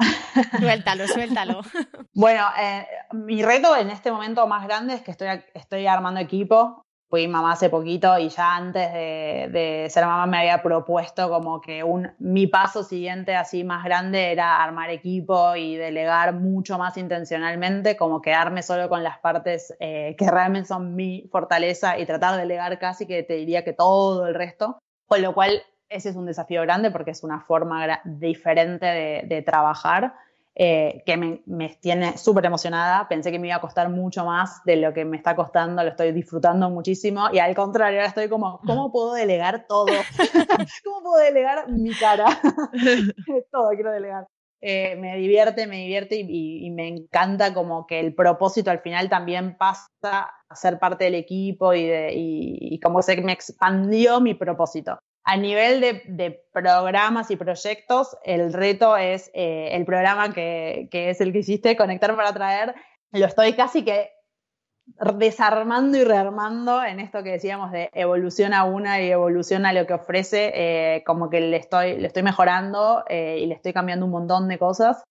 Suéltalo, 0.59 1.07
suéltalo. 1.07 1.61
Bueno, 2.13 2.45
eh, 2.57 2.87
mi 3.11 3.43
reto 3.43 3.75
en 3.75 3.89
este 3.89 4.09
momento 4.09 4.47
más 4.47 4.65
grande 4.65 4.93
es 4.93 5.01
que 5.01 5.11
estoy, 5.11 5.27
estoy 5.53 5.85
armando 5.85 6.21
equipo 6.21 6.85
fui 7.09 7.27
mamá 7.27 7.53
hace 7.53 7.69
poquito 7.69 8.17
y 8.17 8.29
ya 8.29 8.55
antes 8.55 8.91
de, 8.91 9.87
ser 9.89 10.05
mamá 10.05 10.25
me 10.25 10.39
había 10.39 10.61
propuesto 10.61 11.29
como 11.29 11.61
que 11.61 11.83
un, 11.83 12.11
mi 12.19 12.47
paso 12.47 12.83
siguiente 12.83 13.35
así 13.35 13.63
más 13.63 13.83
grande 13.83 14.31
era 14.31 14.63
armar 14.63 14.89
equipo 14.89 15.55
y 15.55 15.75
delegar 15.75 16.33
mucho 16.33 16.77
más 16.77 16.97
intencionalmente, 16.97 17.95
como 17.95 18.21
quedarme 18.21 18.63
solo 18.63 18.89
con 18.89 19.03
las 19.03 19.19
partes 19.19 19.73
eh, 19.79 20.15
que 20.17 20.29
realmente 20.29 20.67
son 20.67 20.95
mi 20.95 21.29
fortaleza 21.31 21.97
y 21.99 22.05
tratar 22.05 22.35
de 22.35 22.41
delegar 22.41 22.77
casi 22.79 23.05
que 23.05 23.23
te 23.23 23.35
diría 23.35 23.63
que 23.63 23.73
todo 23.73 24.27
el 24.27 24.35
resto, 24.35 24.79
con 25.07 25.21
lo 25.21 25.33
cual 25.33 25.61
ese 25.89 26.09
es 26.09 26.15
un 26.15 26.25
desafío 26.25 26.61
grande 26.61 26.91
porque 26.91 27.11
es 27.11 27.23
una 27.23 27.39
forma 27.39 28.01
diferente 28.03 29.23
de 29.27 29.41
trabajar. 29.41 30.13
Eh, 30.57 31.03
que 31.05 31.17
me, 31.17 31.69
tiene 31.81 32.17
súper 32.17 32.45
emocionada. 32.45 33.09
Pensé 33.09 33.29
que 33.29 33.39
me 33.39 33.47
iba 33.47 33.57
a 33.57 33.61
costar 33.61 33.89
mucho 33.89 34.23
más 34.23 34.63
de 34.63 34.77
lo 34.77 34.93
que 34.93 35.03
me 35.03 35.17
está 35.17 35.35
costando, 35.35 35.83
lo 35.83 35.89
estoy 35.89 36.13
disfrutando 36.13 36.69
muchísimo 36.69 37.27
y 37.33 37.39
al 37.39 37.53
contrario, 37.53 37.99
ahora 37.99 38.07
estoy 38.07 38.29
como, 38.29 38.61
¿cómo 38.65 38.89
puedo 38.93 39.13
delegar 39.15 39.65
todo? 39.67 39.87
¿Cómo 40.85 41.03
puedo 41.03 41.17
delegar 41.17 41.69
mi 41.69 41.93
cara? 41.93 42.25
todo 43.51 43.69
quiero 43.71 43.91
delegar. 43.91 44.27
Eh, 44.61 44.95
me 44.95 45.17
divierte, 45.17 45.67
me 45.67 45.79
divierte 45.79 46.15
y, 46.15 46.71
me 46.71 46.87
encanta 46.87 47.53
como 47.53 47.85
que 47.85 47.99
el 47.99 48.15
propósito 48.15 48.71
al 48.71 48.79
final 48.79 49.09
también 49.09 49.57
pasa 49.57 49.89
a 50.01 50.55
ser 50.55 50.79
parte 50.79 51.03
del 51.03 51.15
equipo 51.15 51.73
y, 51.73 51.85
de, 51.85 52.11
y 52.13 52.79
como 52.79 53.01
se 53.01 53.21
me 53.21 53.33
expandió 53.33 54.21
mi 54.21 54.35
propósito. 54.35 54.97
A 55.27 55.37
nivel 55.37 55.81
de, 55.81 56.45
programas 56.53 57.31
y 57.31 57.35
proyectos, 57.35 58.15
el 58.23 58.53
reto 58.53 58.95
es 58.95 59.31
eh, 59.33 59.69
el 59.71 59.83
programa 59.83 60.31
que, 60.31 60.87
es 60.91 61.19
el 61.19 61.33
que 61.33 61.39
hiciste, 61.39 61.75
Conectar 61.75 62.15
para 62.15 62.31
Traer. 62.31 62.75
Lo 63.11 63.25
estoy 63.25 63.53
casi 63.53 63.83
que 63.83 64.11
desarmando 64.85 65.97
y 65.97 66.03
rearmando 66.03 66.83
en 66.83 66.99
esto 66.99 67.23
que 67.23 67.31
decíamos 67.31 67.71
de 67.71 67.89
evolución 67.93 68.53
a 68.53 68.65
una 68.65 69.01
y 69.01 69.09
evolución 69.09 69.65
a 69.65 69.73
lo 69.73 69.87
que 69.87 69.95
ofrece, 69.95 70.51
eh, 70.53 71.03
como 71.07 71.31
que 71.31 71.41
le 71.41 71.57
estoy, 71.57 71.97
le 71.97 72.05
estoy 72.05 72.21
mejorando 72.21 73.03
eh, 73.09 73.39
y 73.41 73.47
le 73.47 73.55
estoy 73.55 73.73
cambiando 73.73 74.05
un 74.05 74.11
montón 74.11 74.47
de 74.47 74.59
cosas. 74.59 75.03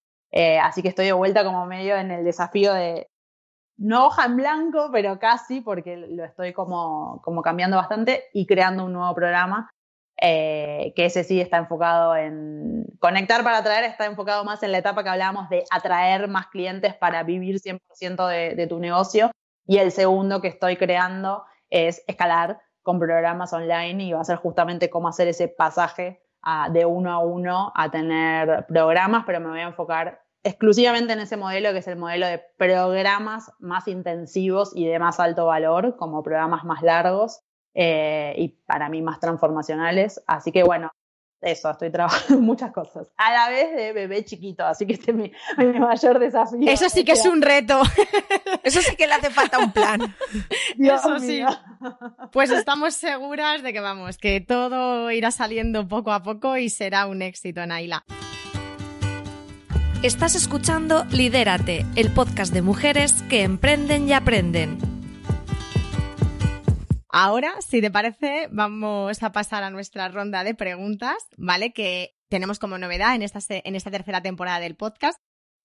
así 0.63 0.81
que 0.81 0.89
estoy 0.91 1.07
de 1.07 1.13
vuelta 1.13 1.43
como 1.43 1.67
medio 1.67 1.97
en 1.97 2.13
el 2.13 2.25
desafío 2.25 2.73
de, 2.73 3.09
no 3.79 4.07
hoja 4.07 4.27
en 4.27 4.37
blanco, 4.37 4.91
pero 4.93 5.19
casi, 5.19 5.61
porque 5.61 5.97
lo 5.97 6.25
estoy 6.25 6.53
como, 6.53 7.21
como 7.25 7.43
cambiando 7.43 7.77
bastante 7.77 8.27
y 8.33 8.47
creando 8.47 8.85
un 8.85 8.93
nuevo 8.93 9.13
programa 9.13 9.74
eh, 10.21 10.93
que 10.95 11.07
ese 11.07 11.25
sí 11.25 11.41
está 11.41 11.59
enfocado 11.59 12.17
en 12.17 12.87
conectar 13.01 13.43
para 13.43 13.59
atraer, 13.59 13.85
está 13.85 14.07
enfocado 14.07 14.45
más 14.45 14.63
en 14.63 14.73
la 14.73 14.79
etapa 14.79 15.03
que 15.03 15.11
hablábamos 15.11 15.49
de 15.49 15.65
atraer 15.71 16.29
más 16.29 16.47
clientes 16.49 16.95
para 16.95 17.23
vivir 17.23 17.61
100% 17.61 18.29
de, 18.29 18.55
de 18.55 18.67
tu 18.67 18.79
negocio. 18.79 19.31
Y 19.67 19.79
el 19.79 19.93
segundo 19.93 20.41
que 20.41 20.49
estoy 20.49 20.77
creando 20.77 21.45
es 21.71 22.03
escalar 22.07 22.61
con 22.83 22.99
programas 22.99 23.53
online 23.53 24.05
y 24.05 24.13
va 24.13 24.21
a 24.21 24.25
ser 24.25 24.37
justamente 24.37 24.91
cómo 24.91 25.09
hacer 25.09 25.27
ese 25.27 25.49
pasaje 25.49 26.21
de 26.71 26.85
uno 26.85 27.11
a 27.11 27.19
uno 27.19 27.73
a 27.75 27.91
tener 27.91 28.67
programas, 28.67 29.25
pero 29.27 29.41
me 29.41 29.49
voy 29.49 29.61
a 29.61 29.69
enfocar 29.69 30.23
exclusivamente 30.43 31.15
en 31.15 31.21
ese 31.21 31.39
modelo 31.39 31.73
que 31.73 31.79
es 31.79 31.89
el 31.89 31.97
modelo 31.97 32.27
de 32.27 32.43
programas 32.59 33.51
más 33.59 33.89
intensivos 33.89 34.73
y 34.75 34.87
de 34.87 34.99
más 34.99 35.19
alto 35.19 35.47
valor, 35.47 35.97
como 35.97 36.23
programas 36.23 36.65
más 36.65 36.83
largos, 36.83 37.41
eh, 37.75 38.35
y 38.39 38.49
para 38.49 38.89
mí 38.89 39.03
más 39.03 39.21
transformacionales. 39.21 40.23
Así 40.27 40.53
que 40.53 40.63
bueno, 40.63 40.93
eso, 41.45 41.71
estoy 41.71 41.91
trabajando 41.91 42.41
muchas 42.43 42.73
cosas. 42.73 43.07
A 43.17 43.33
la 43.33 43.51
vez 43.51 43.75
de 43.77 43.93
bebé 43.93 44.25
chiquito, 44.25 44.65
así 44.65 44.87
que 44.87 44.95
este 44.95 45.11
es 45.11 45.17
mi, 45.17 45.33
mayor 45.79 46.19
desafío. 46.19 46.67
Eso 46.67 46.89
sí 46.89 47.05
que 47.05 47.13
es 47.13 47.27
un 47.27 47.43
reto. 47.43 47.83
Eso 48.63 48.81
sí 48.81 48.97
que 48.97 49.07
le 49.07 49.15
hace 49.15 49.31
falta 49.31 49.59
un 49.59 49.73
plan. 49.73 50.15
Eso 50.79 51.19
sí. 51.19 51.43
Pues 52.33 52.51
estamos 52.51 52.95
seguras 52.95 53.63
de 53.63 53.75
que 53.75 53.81
vamos, 53.81 54.17
que 54.17 54.41
todo 54.41 55.11
irá 55.11 55.31
saliendo 55.31 55.87
poco 55.87 56.13
a 56.13 56.23
poco 56.23 56.57
y 56.57 56.71
será 56.71 57.07
un 57.07 57.21
éxito, 57.21 57.67
Naila. 57.67 58.05
Estás 60.03 60.35
escuchando 60.35 61.05
Lidérate, 61.11 61.85
el 61.95 62.11
podcast 62.11 62.55
de 62.55 62.63
mujeres 62.63 63.23
que 63.29 63.43
emprenden 63.43 64.09
y 64.09 64.15
aprenden. 64.15 64.94
Ahora, 67.17 67.55
si 67.61 67.81
te 67.81 67.93
parece, 67.93 68.49
vamos 68.51 69.23
a 69.23 69.31
pasar 69.31 69.63
a 69.63 69.71
nuestra 69.71 70.09
ronda 70.09 70.43
de 70.43 70.57
preguntas, 70.57 71.15
¿vale? 71.37 71.73
Que 71.73 72.17
tenemos 72.29 72.59
como 72.59 72.77
novedad 72.77 73.15
en 73.15 73.23
esta, 73.23 73.39
en 73.49 73.77
esta 73.77 73.93
tercera 73.93 74.21
temporada 74.21 74.59
del 74.59 74.75
podcast, 74.75 75.17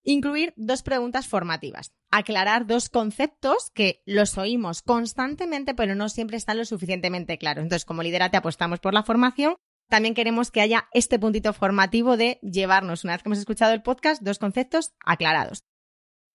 incluir 0.04 0.54
dos 0.54 0.84
preguntas 0.84 1.26
formativas, 1.26 1.90
aclarar 2.12 2.68
dos 2.68 2.88
conceptos 2.88 3.72
que 3.74 4.00
los 4.06 4.38
oímos 4.38 4.82
constantemente, 4.82 5.74
pero 5.74 5.96
no 5.96 6.08
siempre 6.08 6.36
están 6.36 6.56
lo 6.56 6.64
suficientemente 6.64 7.36
claros. 7.36 7.64
Entonces, 7.64 7.84
como 7.84 8.02
te 8.04 8.36
apostamos 8.36 8.78
por 8.78 8.94
la 8.94 9.02
formación, 9.02 9.56
también 9.88 10.14
queremos 10.14 10.52
que 10.52 10.60
haya 10.60 10.86
este 10.92 11.18
puntito 11.18 11.52
formativo 11.52 12.16
de 12.16 12.38
llevarnos, 12.42 13.02
una 13.02 13.14
vez 13.14 13.24
que 13.24 13.28
hemos 13.28 13.40
escuchado 13.40 13.72
el 13.72 13.82
podcast, 13.82 14.22
dos 14.22 14.38
conceptos 14.38 14.92
aclarados. 15.04 15.64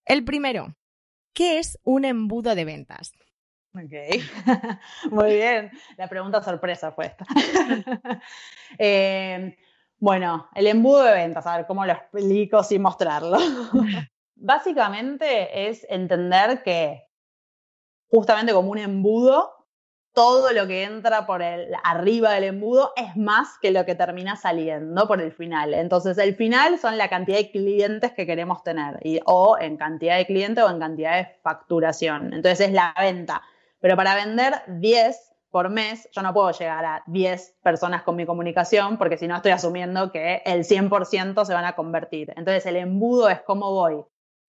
El 0.04 0.26
primero, 0.26 0.76
¿qué 1.34 1.60
es 1.60 1.80
un 1.86 2.04
embudo 2.04 2.54
de 2.54 2.66
ventas? 2.66 3.14
Ok, 3.76 3.92
muy 5.12 5.34
bien. 5.36 5.70
La 5.98 6.08
pregunta 6.08 6.42
sorpresa 6.42 6.92
fue 6.92 7.08
esta. 7.08 7.26
Eh, 8.78 9.56
bueno, 10.00 10.50
el 10.56 10.68
embudo 10.68 11.04
de 11.04 11.14
ventas, 11.14 11.46
a 11.46 11.58
ver 11.58 11.66
cómo 11.68 11.86
lo 11.86 11.94
explico 11.94 12.64
sin 12.64 12.82
mostrarlo. 12.82 13.38
Básicamente 14.36 15.70
es 15.70 15.86
entender 15.90 16.64
que 16.64 17.08
justamente 18.10 18.54
como 18.54 18.72
un 18.72 18.80
embudo, 18.80 19.54
todo 20.14 20.52
lo 20.52 20.68
que 20.68 20.84
entra 20.84 21.26
por 21.26 21.42
el 21.42 21.74
arriba 21.84 22.32
del 22.32 22.46
embudo 22.46 22.92
es 22.96 23.16
más 23.16 23.58
que 23.62 23.72
lo 23.72 23.86
que 23.86 23.96
termina 23.96 24.36
saliendo 24.36 25.08
por 25.08 25.22
el 25.22 25.32
final. 25.32 25.74
Entonces, 25.74 26.18
el 26.18 26.36
final 26.36 26.80
son 26.80 26.98
la 26.98 27.10
cantidad 27.10 27.38
de 27.38 27.52
clientes 27.52 28.14
que 28.14 28.26
queremos 28.26 28.64
tener, 28.64 29.00
o 29.26 29.58
en 29.60 29.78
cantidad 29.78 30.18
de 30.18 30.26
clientes 30.26 30.64
o 30.64 30.70
en 30.70 30.80
cantidad 30.80 31.18
de 31.18 31.36
facturación. 31.44 32.34
Entonces, 32.34 32.68
es 32.68 32.74
la 32.74 32.94
venta. 32.98 33.42
Pero 33.80 33.96
para 33.96 34.16
vender 34.16 34.54
10 34.68 35.34
por 35.50 35.70
mes, 35.70 36.10
yo 36.12 36.22
no 36.22 36.34
puedo 36.34 36.52
llegar 36.52 36.84
a 36.86 37.04
10 37.08 37.60
personas 37.64 38.04
con 38.04 38.16
mi 38.16 38.26
comunicación 38.26 38.98
porque 38.98 39.18
si 39.18 39.28
no 39.28 39.36
estoy 39.38 39.52
asumiendo 39.52 40.12
que 40.12 40.42
el 40.46 40.66
100% 40.66 41.46
se 41.46 41.54
van 41.54 41.66
a 41.66 41.76
convertir. 41.76 42.34
Entonces 42.36 42.66
el 42.66 42.76
embudo 42.76 43.30
es 43.30 43.42
cómo 43.42 43.72
voy 43.72 44.04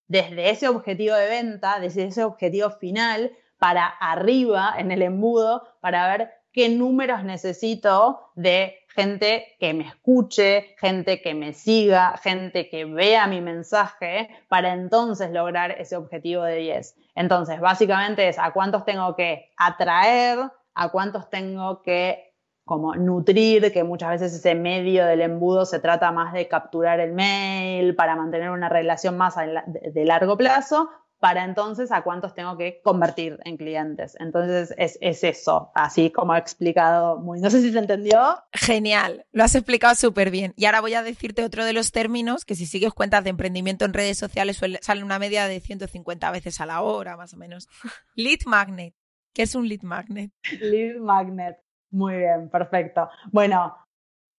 desde 0.09 0.51
ese 0.51 0.69
objetivo 0.69 1.15
de 1.15 1.29
venta, 1.29 1.79
desde 1.81 2.05
ese 2.05 2.25
objetivo 2.25 2.71
final, 2.71 3.33
para 3.59 3.87
arriba 3.87 4.75
en 4.79 4.91
el 4.93 5.03
embudo, 5.03 5.63
para 5.81 6.07
ver 6.09 6.31
qué 6.57 6.71
números 6.71 7.23
necesito 7.23 8.31
de 8.35 8.79
gente 8.89 9.57
que 9.61 9.75
me 9.75 9.85
escuche, 9.85 10.75
gente 10.79 11.21
que 11.21 11.35
me 11.35 11.53
siga, 11.53 12.17
gente 12.23 12.71
que 12.71 12.87
vea 12.87 13.27
mi 13.27 13.43
mensaje, 13.43 14.31
para 14.49 14.73
entonces 14.73 15.31
lograr 15.33 15.73
ese 15.73 15.97
objetivo 15.97 16.45
de 16.45 16.57
10. 16.57 16.97
Entonces, 17.15 17.61
básicamente 17.61 18.27
es 18.27 18.39
a 18.39 18.53
cuántos 18.53 18.87
tengo 18.87 19.15
que 19.15 19.51
atraer, 19.59 20.51
a 20.73 20.89
cuántos 20.89 21.29
tengo 21.29 21.83
que 21.83 22.33
como 22.65 22.95
nutrir, 22.95 23.71
que 23.71 23.85
muchas 23.85 24.09
veces 24.09 24.33
ese 24.33 24.55
medio 24.55 25.05
del 25.05 25.21
embudo 25.21 25.67
se 25.67 25.79
trata 25.79 26.11
más 26.11 26.33
de 26.33 26.49
capturar 26.49 27.01
el 27.01 27.13
mail 27.13 27.95
para 27.95 28.17
mantener 28.17 28.49
una 28.49 28.71
relación 28.71 29.19
más 29.19 29.37
de 29.37 30.05
largo 30.07 30.39
plazo, 30.39 30.89
para 31.19 31.45
entonces 31.45 31.91
a 31.93 32.03
cuántos 32.03 32.35
tengo 32.35 32.57
que 32.57 32.81
convertir 32.83 33.39
en 33.45 33.57
clientes. 33.57 34.17
Entonces 34.21 34.75
es, 34.77 34.99
eso, 35.01 35.71
así 35.75 36.11
como 36.11 36.35
he 36.35 36.39
explicado 36.39 37.19
muy, 37.19 37.41
no 37.41 37.51
sé 37.51 37.61
si 37.63 37.73
se 37.73 37.79
entendió. 37.79 38.37
Genial, 38.53 39.27
lo 39.33 39.45
has 39.45 39.55
explicado 39.55 39.95
súper 39.95 40.31
bien. 40.31 40.53
Y 40.57 40.67
ahora 40.67 40.81
voy 40.81 40.95
a 40.95 41.03
decirte 41.03 41.45
otro 41.45 41.65
de 41.65 41.73
los 41.73 41.93
términos 41.93 42.45
que 42.45 42.55
si 42.55 42.67
sigues 42.67 42.93
cuentas 42.93 43.25
de 43.25 43.31
emprendimiento 43.31 43.85
en 43.85 43.95
redes 43.95 44.19
sociales 44.19 44.57
suele, 44.57 44.79
sale 44.83 45.03
una 45.03 45.19
media 45.19 45.47
de 45.47 45.61
150 45.61 46.31
veces 46.31 46.61
a 46.61 46.67
la 46.67 46.83
hora, 46.83 47.17
más 47.17 47.35
o 47.35 47.37
menos. 47.37 47.69
lead 48.15 48.41
magnet. 48.47 48.95
¿Qué 49.33 49.43
es 49.43 49.55
un 49.55 49.69
lead 49.69 49.83
magnet? 49.83 50.33
Lead 50.61 50.97
magnet. 50.97 51.59
Muy 51.91 52.17
bien, 52.17 52.51
perfecto. 52.51 53.09
Bueno, 53.33 53.77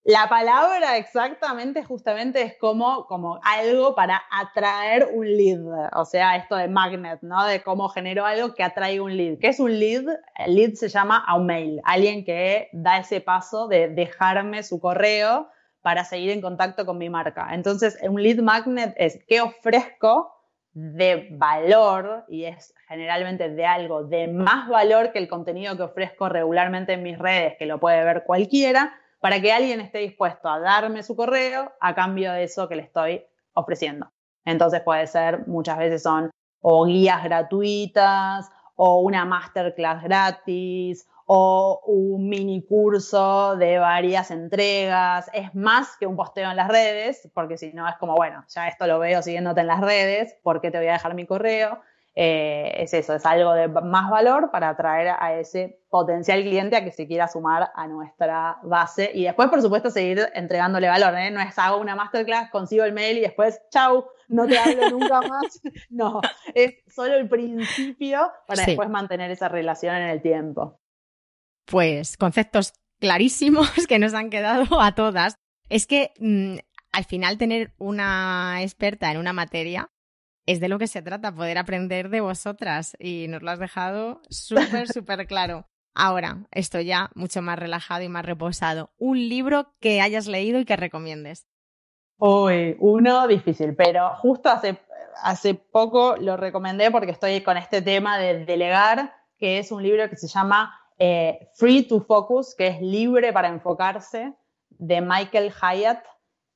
la 0.08 0.26
palabra 0.26 0.96
exactamente 0.96 1.84
justamente 1.84 2.40
es 2.40 2.56
como, 2.56 3.04
como 3.08 3.38
algo 3.42 3.94
para 3.94 4.22
atraer 4.30 5.06
un 5.12 5.26
lead, 5.26 5.60
o 5.94 6.06
sea, 6.06 6.36
esto 6.36 6.56
de 6.56 6.66
magnet, 6.66 7.18
¿no? 7.20 7.44
De 7.44 7.62
cómo 7.62 7.90
genero 7.90 8.24
algo 8.24 8.54
que 8.54 8.62
atrae 8.62 9.02
un 9.02 9.14
lead. 9.14 9.36
¿Qué 9.38 9.48
es 9.48 9.60
un 9.60 9.78
lead? 9.78 10.04
El 10.34 10.54
lead 10.54 10.72
se 10.76 10.88
llama 10.88 11.22
a 11.26 11.36
un 11.36 11.44
mail, 11.44 11.82
alguien 11.84 12.24
que 12.24 12.70
da 12.72 12.96
ese 12.96 13.20
paso 13.20 13.68
de 13.68 13.88
dejarme 13.88 14.62
su 14.62 14.80
correo 14.80 15.50
para 15.82 16.04
seguir 16.04 16.30
en 16.30 16.40
contacto 16.40 16.86
con 16.86 16.96
mi 16.96 17.10
marca. 17.10 17.48
Entonces, 17.52 17.98
un 18.00 18.22
lead 18.22 18.38
magnet 18.38 18.94
es 18.96 19.22
qué 19.28 19.42
ofrezco 19.42 20.32
de 20.72 21.28
valor 21.32 22.24
y 22.28 22.44
es 22.44 22.72
generalmente 22.88 23.50
de 23.50 23.66
algo 23.66 24.04
de 24.04 24.26
más 24.28 24.70
valor 24.70 25.12
que 25.12 25.18
el 25.18 25.28
contenido 25.28 25.76
que 25.76 25.82
ofrezco 25.82 26.30
regularmente 26.30 26.94
en 26.94 27.02
mis 27.02 27.18
redes, 27.18 27.56
que 27.58 27.66
lo 27.66 27.78
puede 27.78 28.02
ver 28.04 28.24
cualquiera 28.24 28.94
para 29.20 29.40
que 29.40 29.52
alguien 29.52 29.80
esté 29.80 29.98
dispuesto 29.98 30.48
a 30.48 30.60
darme 30.60 31.02
su 31.02 31.16
correo 31.16 31.72
a 31.80 31.94
cambio 31.94 32.32
de 32.32 32.44
eso 32.44 32.68
que 32.68 32.76
le 32.76 32.82
estoy 32.82 33.24
ofreciendo. 33.52 34.10
Entonces 34.44 34.80
puede 34.82 35.06
ser, 35.06 35.46
muchas 35.46 35.78
veces 35.78 36.02
son 36.02 36.30
o 36.60 36.86
guías 36.86 37.22
gratuitas, 37.22 38.50
o 38.76 39.00
una 39.00 39.24
masterclass 39.24 40.02
gratis, 40.02 41.08
o 41.26 41.82
un 41.86 42.28
mini 42.28 42.62
curso 42.62 43.56
de 43.56 43.78
varias 43.78 44.30
entregas. 44.30 45.28
Es 45.34 45.54
más 45.54 45.96
que 45.98 46.06
un 46.06 46.16
posteo 46.16 46.50
en 46.50 46.56
las 46.56 46.68
redes, 46.68 47.28
porque 47.34 47.58
si 47.58 47.72
no 47.72 47.86
es 47.86 47.96
como, 47.96 48.14
bueno, 48.14 48.44
ya 48.48 48.68
esto 48.68 48.86
lo 48.86 48.98
veo 48.98 49.20
siguiéndote 49.20 49.60
en 49.60 49.66
las 49.66 49.80
redes, 49.80 50.36
¿por 50.42 50.60
qué 50.60 50.70
te 50.70 50.78
voy 50.78 50.86
a 50.88 50.92
dejar 50.92 51.14
mi 51.14 51.26
correo? 51.26 51.80
Eh, 52.20 52.82
es 52.82 52.92
eso, 52.94 53.14
es 53.14 53.24
algo 53.24 53.52
de 53.52 53.68
más 53.68 54.10
valor 54.10 54.50
para 54.50 54.70
atraer 54.70 55.14
a 55.20 55.38
ese 55.38 55.78
potencial 55.88 56.42
cliente 56.42 56.74
a 56.74 56.82
que 56.82 56.90
se 56.90 57.06
quiera 57.06 57.28
sumar 57.28 57.70
a 57.72 57.86
nuestra 57.86 58.58
base 58.64 59.12
y 59.14 59.22
después, 59.22 59.48
por 59.48 59.62
supuesto, 59.62 59.88
seguir 59.88 60.28
entregándole 60.34 60.88
valor. 60.88 61.16
¿eh? 61.16 61.30
No 61.30 61.40
es 61.40 61.56
hago 61.56 61.78
una 61.78 61.94
masterclass, 61.94 62.50
consigo 62.50 62.82
el 62.82 62.92
mail 62.92 63.18
y 63.18 63.20
después, 63.20 63.60
chau, 63.70 64.04
no 64.26 64.48
te 64.48 64.58
hablo 64.58 64.90
nunca 64.90 65.20
más. 65.28 65.60
No, 65.90 66.20
es 66.54 66.74
solo 66.88 67.14
el 67.14 67.28
principio 67.28 68.32
para 68.48 68.64
después 68.64 68.90
mantener 68.90 69.30
esa 69.30 69.48
relación 69.48 69.94
en 69.94 70.08
el 70.08 70.20
tiempo. 70.20 70.80
Pues 71.66 72.16
conceptos 72.16 72.72
clarísimos 72.98 73.70
que 73.88 74.00
nos 74.00 74.14
han 74.14 74.30
quedado 74.30 74.80
a 74.80 74.92
todas. 74.96 75.36
Es 75.68 75.86
que 75.86 76.10
mm, 76.18 76.56
al 76.90 77.04
final 77.04 77.38
tener 77.38 77.74
una 77.78 78.60
experta 78.60 79.12
en 79.12 79.18
una 79.18 79.32
materia 79.32 79.88
es 80.48 80.60
de 80.60 80.68
lo 80.68 80.78
que 80.78 80.86
se 80.86 81.02
trata, 81.02 81.34
poder 81.34 81.58
aprender 81.58 82.08
de 82.08 82.22
vosotras 82.22 82.96
y 82.98 83.26
nos 83.28 83.42
lo 83.42 83.50
has 83.50 83.58
dejado 83.58 84.22
súper, 84.30 84.88
súper 84.92 85.26
claro. 85.26 85.66
Ahora, 85.94 86.46
esto 86.52 86.80
ya 86.80 87.10
mucho 87.14 87.42
más 87.42 87.58
relajado 87.58 88.02
y 88.02 88.08
más 88.08 88.24
reposado. 88.24 88.90
Un 88.96 89.18
libro 89.28 89.74
que 89.78 90.00
hayas 90.00 90.26
leído 90.26 90.58
y 90.58 90.64
que 90.64 90.76
recomiendes. 90.76 91.46
Uy, 92.16 92.76
uno 92.78 93.28
difícil, 93.28 93.76
pero 93.76 94.14
justo 94.16 94.48
hace, 94.48 94.78
hace 95.22 95.52
poco 95.52 96.16
lo 96.16 96.38
recomendé 96.38 96.90
porque 96.90 97.10
estoy 97.10 97.42
con 97.42 97.58
este 97.58 97.82
tema 97.82 98.16
de 98.16 98.46
delegar, 98.46 99.12
que 99.36 99.58
es 99.58 99.70
un 99.70 99.82
libro 99.82 100.08
que 100.08 100.16
se 100.16 100.28
llama 100.28 100.74
eh, 100.98 101.50
Free 101.56 101.82
to 101.82 102.00
Focus, 102.00 102.54
que 102.54 102.68
es 102.68 102.80
libre 102.80 103.34
para 103.34 103.48
enfocarse, 103.48 104.32
de 104.70 105.02
Michael 105.02 105.52
Hyatt, 105.52 106.02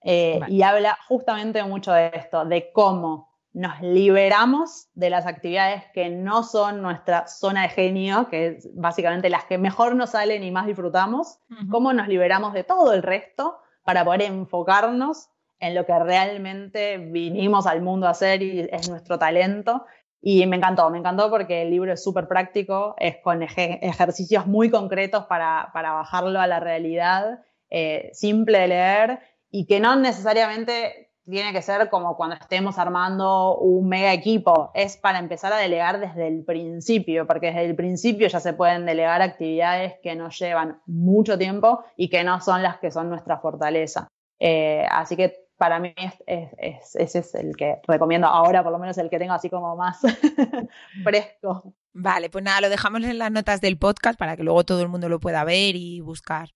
eh, 0.03 0.41
y 0.49 0.63
habla 0.63 0.97
justamente 1.09 1.63
mucho 1.63 1.93
de 1.93 2.11
esto, 2.15 2.47
de 2.47 2.73
cómo 2.73 3.32
nos 3.55 3.81
liberamos 3.83 4.89
de 4.95 5.11
las 5.11 5.27
actividades 5.27 5.85
que 5.93 6.09
no 6.09 6.43
son 6.43 6.81
nuestra 6.81 7.27
zona 7.27 7.63
de 7.63 7.69
genio, 7.69 8.29
que 8.29 8.47
es 8.47 8.69
básicamente 8.75 9.29
las 9.29 9.45
que 9.45 9.59
mejor 9.59 9.95
nos 9.95 10.11
salen 10.11 10.43
y 10.43 10.51
más 10.51 10.67
disfrutamos, 10.67 11.39
cómo 11.71 11.93
nos 11.93 12.09
liberamos 12.09 12.55
de 12.55 12.65
todo 12.65 12.95
el 12.95 13.03
resto 13.03 13.59
para 13.85 14.05
poder 14.05 14.23
enfocarnos 14.23 15.29
en 15.59 15.75
lo 15.75 15.85
que 15.85 15.99
realmente 15.99 16.99
vinimos 16.99 17.67
al 17.67 17.83
mundo 17.83 18.07
a 18.07 18.11
hacer 18.11 18.43
y 18.43 18.69
es 18.73 18.89
nuestro 18.89 19.19
talento. 19.19 19.85
Y 20.21 20.47
me 20.47 20.57
encantó, 20.57 20.89
me 20.89 20.99
encantó 20.99 21.31
porque 21.31 21.63
el 21.63 21.71
libro 21.71 21.93
es 21.93 22.03
súper 22.03 22.29
práctico, 22.29 22.95
es 22.99 23.19
con 23.19 23.43
ejercicios 23.43 24.47
muy 24.47 24.71
concretos 24.71 25.27
para, 25.27 25.71
bajarlo 25.75 26.41
a 26.41 26.47
la 26.47 26.61
realidad, 26.61 27.41
eh, 27.71 28.11
simple 28.13 28.61
de 28.61 28.69
leer 28.69 29.21
y 29.51 29.67
que 29.67 29.81
no 29.81 29.97
necesariamente 29.97 31.12
tiene 31.25 31.53
que 31.53 31.63
ser 31.63 31.89
como 31.89 32.17
cuando 32.17 32.37
estemos 32.37 32.79
armando 32.79 33.57
un 33.59 33.89
mega 33.89 34.13
equipo, 34.13 34.71
es 34.75 34.97
para 34.97 35.19
empezar 35.19 35.53
a 35.53 35.59
delegar 35.59 36.01
desde 36.01 36.27
el 36.27 36.45
principio, 36.45 37.27
porque 37.27 37.47
desde 37.47 37.67
el 37.67 37.77
principio 37.77 38.29
ya 38.29 38.41
se 38.41 38.53
pueden 38.53 38.87
delegar 38.87 39.23
actividades 39.23 39.95
que 40.03 40.15
nos 40.17 40.39
llevan 40.39 40.81
mucho 40.87 41.39
tiempo 41.39 41.85
y 41.97 42.09
que 42.11 42.25
no 42.25 42.41
son 42.41 42.63
las 42.63 42.79
que 42.79 42.91
son 42.91 43.09
nuestra 43.09 43.39
fortaleza. 43.39 44.09
Eh, 44.41 44.85
así 44.91 45.17
que 45.17 45.47
para 45.57 45.79
mí 45.79 45.95
ese 46.27 47.19
es 47.19 47.35
el 47.37 47.55
que 47.55 47.81
recomiendo 47.87 48.27
ahora, 48.27 48.65
por 48.65 48.73
lo 48.73 48.81
menos 48.81 48.99
el 48.99 49.09
que 49.09 49.21
tengo 49.21 49.35
así 49.35 49.49
como 49.49 49.77
más 49.77 50.01
fresco. 51.05 51.73
Vale, 51.93 52.31
pues 52.31 52.43
nada, 52.43 52.63
lo 52.63 52.69
dejamos 52.69 53.05
en 53.05 53.19
las 53.19 53.31
notas 53.31 53.61
del 53.61 53.79
podcast 53.79 54.19
para 54.19 54.37
que 54.37 54.43
luego 54.43 54.65
todo 54.65 54.83
el 54.83 54.89
mundo 54.89 55.09
lo 55.09 55.21
pueda 55.21 55.45
ver 55.45 55.77
y 55.77 56.01
buscar 56.01 56.49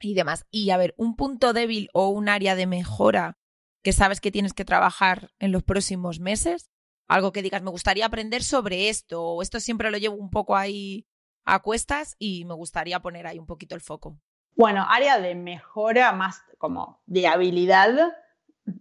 y 0.00 0.14
demás. 0.14 0.46
Y 0.50 0.70
a 0.70 0.76
ver, 0.76 0.94
un 0.96 1.16
punto 1.16 1.52
débil 1.52 1.90
o 1.92 2.08
un 2.08 2.28
área 2.28 2.54
de 2.54 2.66
mejora 2.66 3.36
que 3.82 3.92
sabes 3.92 4.20
que 4.20 4.30
tienes 4.30 4.52
que 4.52 4.64
trabajar 4.64 5.30
en 5.38 5.52
los 5.52 5.62
próximos 5.62 6.20
meses? 6.20 6.70
Algo 7.08 7.32
que 7.32 7.42
digas, 7.42 7.62
me 7.62 7.70
gustaría 7.70 8.06
aprender 8.06 8.42
sobre 8.42 8.88
esto, 8.88 9.22
o 9.22 9.42
esto 9.42 9.60
siempre 9.60 9.90
lo 9.90 9.98
llevo 9.98 10.16
un 10.16 10.30
poco 10.30 10.56
ahí 10.56 11.06
a 11.44 11.60
cuestas 11.60 12.16
y 12.18 12.44
me 12.44 12.54
gustaría 12.54 13.00
poner 13.00 13.26
ahí 13.26 13.38
un 13.38 13.46
poquito 13.46 13.74
el 13.74 13.80
foco. 13.80 14.18
Bueno, 14.56 14.86
área 14.88 15.18
de 15.18 15.34
mejora 15.34 16.12
más 16.12 16.42
como 16.58 17.00
de 17.06 17.26
habilidad 17.26 18.12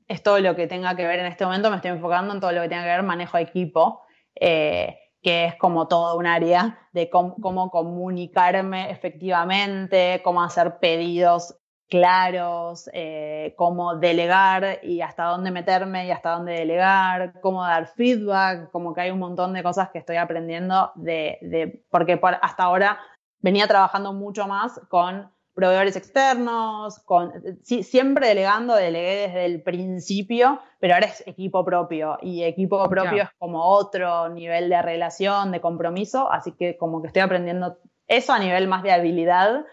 es 0.08 0.22
todo 0.24 0.39
lo 0.39 0.56
que 0.56 0.68
tenga 0.68 0.95
que 0.95 1.06
ver 1.06 1.20
en 1.20 1.26
este 1.26 1.45
momento, 1.45 1.70
me 1.70 1.78
estoy 1.78 1.91
enfocando 1.91 2.34
en 2.34 2.39
todo 2.39 2.52
lo 2.52 2.62
que 2.62 2.70
tenga 2.70 2.84
que 2.84 2.89
ver 2.89 3.04
manejo 3.04 3.38
de 3.38 3.43
equipo, 3.43 4.02
eh, 4.36 4.97
que 5.22 5.45
es 5.45 5.56
como 5.56 5.88
todo 5.88 6.18
un 6.18 6.26
área 6.26 6.88
de 6.93 7.10
cómo, 7.10 7.70
comunicarme 7.72 8.91
efectivamente, 8.91 10.22
cómo 10.24 10.43
hacer 10.43 10.80
pedidos 10.80 11.59
claros, 11.90 12.90
eh, 12.94 13.54
cómo 13.58 13.96
delegar 13.96 14.80
y 14.84 15.02
hasta 15.02 15.26
dónde 15.26 15.52
meterme 15.52 16.06
y 16.06 16.12
hasta 16.12 16.32
dónde 16.32 16.54
delegar, 16.54 17.40
cómo 17.42 17.64
dar 17.64 17.88
feedback, 17.88 18.70
como 18.72 18.94
que 18.94 19.02
hay 19.02 19.12
un 19.12 19.20
montón 19.20 19.54
de 19.54 19.64
cosas 19.64 19.90
que 19.90 19.98
estoy 19.98 20.18
aprendiendo 20.18 20.92
de, 20.96 21.40
de 21.42 21.84
porque 21.90 22.20
hasta 22.42 22.64
ahora 22.64 23.00
venía 23.42 23.68
trabajando 23.68 24.14
mucho 24.14 24.48
más 24.48 24.80
con 24.90 25.32
proveedores 25.56 25.96
externos, 25.96 27.00
con, 27.00 27.34
siempre 27.64 28.28
delegando, 28.28 28.76
delegué 28.76 29.28
desde 29.28 29.46
el 29.46 29.62
principio, 29.62 30.62
pero 30.80 30.94
ahora 30.94 31.08
es 31.08 31.24
equipo 31.28 31.66
propio 31.66 32.18
y 32.22 32.44
equipo 32.44 32.88
propio 32.88 33.24
es 33.24 33.30
como 33.38 33.66
otro 33.66 34.30
nivel 34.30 34.70
de 34.70 34.82
relación, 34.82 35.52
de 35.52 35.60
compromiso, 35.60 36.32
así 36.32 36.54
que 36.54 36.78
como 36.78 37.02
que 37.02 37.08
estoy 37.08 37.24
aprendiendo 37.24 37.78
eso 38.08 38.32
a 38.32 38.40
nivel 38.40 38.68
más 38.68 38.84
de 38.84 38.92
habilidad. 38.92 39.66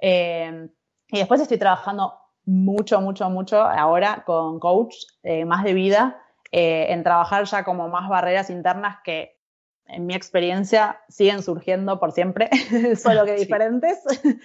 Eh, 0.00 0.68
y 1.12 1.18
después 1.18 1.40
estoy 1.40 1.58
trabajando 1.58 2.14
mucho, 2.44 3.00
mucho, 3.00 3.30
mucho 3.30 3.62
ahora 3.62 4.24
con 4.24 4.58
coach 4.58 4.94
eh, 5.22 5.44
más 5.44 5.64
de 5.64 5.74
vida, 5.74 6.22
eh, 6.52 6.86
en 6.90 7.02
trabajar 7.04 7.44
ya 7.44 7.64
como 7.64 7.88
más 7.88 8.08
barreras 8.08 8.50
internas 8.50 8.98
que 9.04 9.38
en 9.86 10.06
mi 10.06 10.14
experiencia 10.14 11.00
siguen 11.08 11.42
surgiendo 11.42 11.98
por 11.98 12.12
siempre, 12.12 12.48
solo 12.96 13.24
que 13.24 13.34
diferentes. 13.36 13.98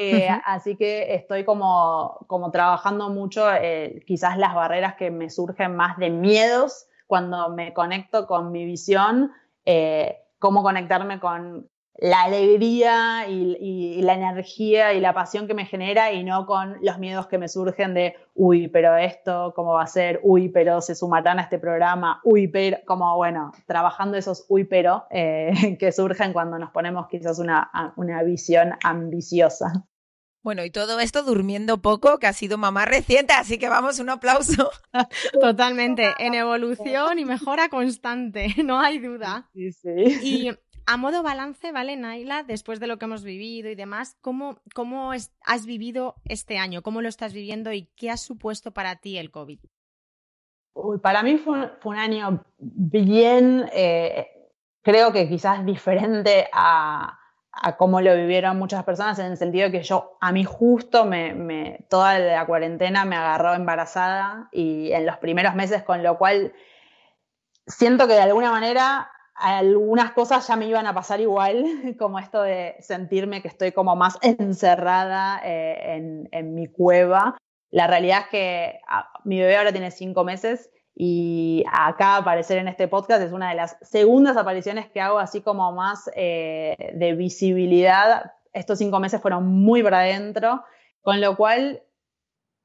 Eh, 0.00 0.28
así 0.44 0.76
que 0.76 1.14
estoy 1.14 1.44
como, 1.44 2.24
como 2.28 2.52
trabajando 2.52 3.08
mucho 3.08 3.46
quizás 4.06 4.38
las 4.38 4.54
barreras 4.54 4.94
que 4.94 5.10
me 5.10 5.28
surgen 5.28 5.74
más 5.74 5.96
de 5.96 6.10
miedos 6.10 6.86
cuando 7.08 7.48
me 7.48 7.72
conecto 7.72 8.28
con 8.28 8.52
mi 8.52 8.64
visión, 8.64 9.32
cómo 10.38 10.62
conectarme 10.62 11.18
con 11.18 11.68
la 11.98 12.22
alegría 12.22 13.28
y, 13.28 14.00
la 14.02 14.14
energía 14.14 14.94
y 14.94 15.00
la 15.00 15.12
pasión 15.12 15.48
que 15.48 15.54
me 15.54 15.66
genera 15.66 16.12
y 16.12 16.22
no 16.22 16.46
con 16.46 16.76
los 16.80 16.98
miedos 16.98 17.26
que 17.26 17.38
me 17.38 17.48
surgen 17.48 17.92
de, 17.92 18.14
uy, 18.34 18.68
pero 18.68 18.96
esto, 18.96 19.52
¿cómo 19.54 19.72
va 19.72 19.82
a 19.82 19.88
ser? 19.88 20.20
Uy, 20.22 20.48
pero 20.48 20.80
se 20.80 20.94
sumarán 20.94 21.40
a 21.40 21.42
este 21.42 21.58
programa, 21.58 22.20
uy, 22.22 22.46
pero, 22.46 22.78
como 22.86 23.16
bueno, 23.16 23.52
trabajando 23.66 24.16
esos 24.16 24.46
uy, 24.48 24.64
pero 24.64 25.06
eh, 25.10 25.50
que 25.80 25.90
surgen 25.90 26.32
cuando 26.32 26.58
nos 26.58 26.70
ponemos 26.70 27.08
quizás 27.08 27.40
una, 27.40 27.70
una 27.96 28.22
visión 28.22 28.74
ambiciosa. 28.84 29.84
Bueno, 30.48 30.64
y 30.64 30.70
todo 30.70 31.00
esto 31.00 31.24
durmiendo 31.24 31.82
poco, 31.82 32.18
que 32.18 32.26
ha 32.26 32.32
sido 32.32 32.58
mamá 32.58 32.84
reciente, 32.84 33.34
así 33.34 33.58
que 33.58 33.68
vamos, 33.68 33.98
un 33.98 34.08
aplauso. 34.08 34.70
Totalmente, 35.40 36.14
en 36.18 36.34
evolución 36.34 37.18
y 37.18 37.24
mejora 37.24 37.68
constante, 37.68 38.54
no 38.64 38.80
hay 38.80 38.98
duda. 38.98 39.50
Sí, 39.52 39.72
sí. 39.72 39.90
Y 40.22 40.50
a 40.88 40.96
modo 40.96 41.22
balance, 41.22 41.70
¿vale, 41.70 41.96
Naila? 41.96 42.44
Después 42.44 42.80
de 42.80 42.86
lo 42.86 42.96
que 42.96 43.04
hemos 43.04 43.22
vivido 43.22 43.68
y 43.68 43.74
demás, 43.74 44.16
¿cómo, 44.22 44.62
cómo 44.74 45.12
has 45.12 45.66
vivido 45.66 46.14
este 46.24 46.56
año? 46.56 46.80
¿Cómo 46.80 47.02
lo 47.02 47.10
estás 47.10 47.34
viviendo 47.34 47.70
y 47.74 47.90
qué 47.94 48.10
ha 48.10 48.16
supuesto 48.16 48.72
para 48.72 48.96
ti 48.96 49.18
el 49.18 49.30
COVID? 49.30 49.58
para 51.02 51.22
mí 51.24 51.36
fue, 51.36 51.72
un 51.84 51.96
año 51.96 52.44
bien, 52.56 53.68
eh, 53.72 54.28
creo 54.80 55.12
que 55.12 55.28
quizás 55.28 55.66
diferente 55.66 56.48
a, 56.52 57.18
cómo 57.76 58.00
lo 58.00 58.16
vivieron 58.16 58.56
muchas 58.56 58.84
personas, 58.84 59.18
en 59.18 59.26
el 59.26 59.36
sentido 59.36 59.66
de 59.66 59.72
que 59.72 59.82
yo, 59.82 60.16
a 60.20 60.32
mí 60.32 60.44
justo, 60.44 61.04
me, 61.04 61.84
toda 61.90 62.18
la 62.18 62.46
cuarentena 62.46 63.04
me 63.04 63.16
agarró 63.16 63.52
embarazada 63.52 64.48
y 64.52 64.92
en 64.92 65.04
los 65.04 65.18
primeros 65.18 65.54
meses, 65.54 65.82
con 65.82 66.02
lo 66.02 66.16
cual 66.16 66.54
siento 67.66 68.06
que 68.06 68.14
de 68.14 68.22
alguna 68.22 68.52
manera 68.52 69.10
algunas 69.38 70.12
cosas 70.12 70.46
ya 70.46 70.56
me 70.56 70.66
iban 70.66 70.86
a 70.86 70.94
pasar 70.94 71.20
igual, 71.20 71.64
como 71.98 72.18
esto 72.18 72.42
de 72.42 72.76
sentirme 72.80 73.42
que 73.42 73.48
estoy 73.48 73.72
como 73.72 73.96
más 73.96 74.18
encerrada 74.22 75.40
eh, 75.44 76.26
en, 76.32 76.54
mi 76.54 76.66
cueva. 76.66 77.38
La 77.70 77.86
realidad 77.86 78.22
es 78.24 78.28
que 78.28 78.80
ah, 78.88 79.10
mi 79.24 79.38
bebé 79.38 79.56
ahora 79.56 79.72
tiene 79.72 79.90
cinco 79.90 80.24
meses 80.24 80.70
y 80.94 81.64
acá 81.70 82.16
aparecer 82.16 82.58
en 82.58 82.66
este 82.66 82.88
podcast 82.88 83.22
es 83.22 83.32
una 83.32 83.50
de 83.50 83.54
las 83.54 83.76
segundas 83.82 84.36
apariciones 84.36 84.88
que 84.88 85.00
hago 85.00 85.18
así 85.18 85.42
como 85.42 85.70
más 85.72 86.10
eh, 86.16 86.92
de 86.94 87.14
visibilidad. 87.14 88.32
Estos 88.52 88.78
cinco 88.78 88.98
meses 88.98 89.20
fueron 89.20 89.46
muy 89.46 89.82
para 89.82 90.00
adentro, 90.00 90.64
con 91.02 91.20
lo 91.20 91.36
cual 91.36 91.82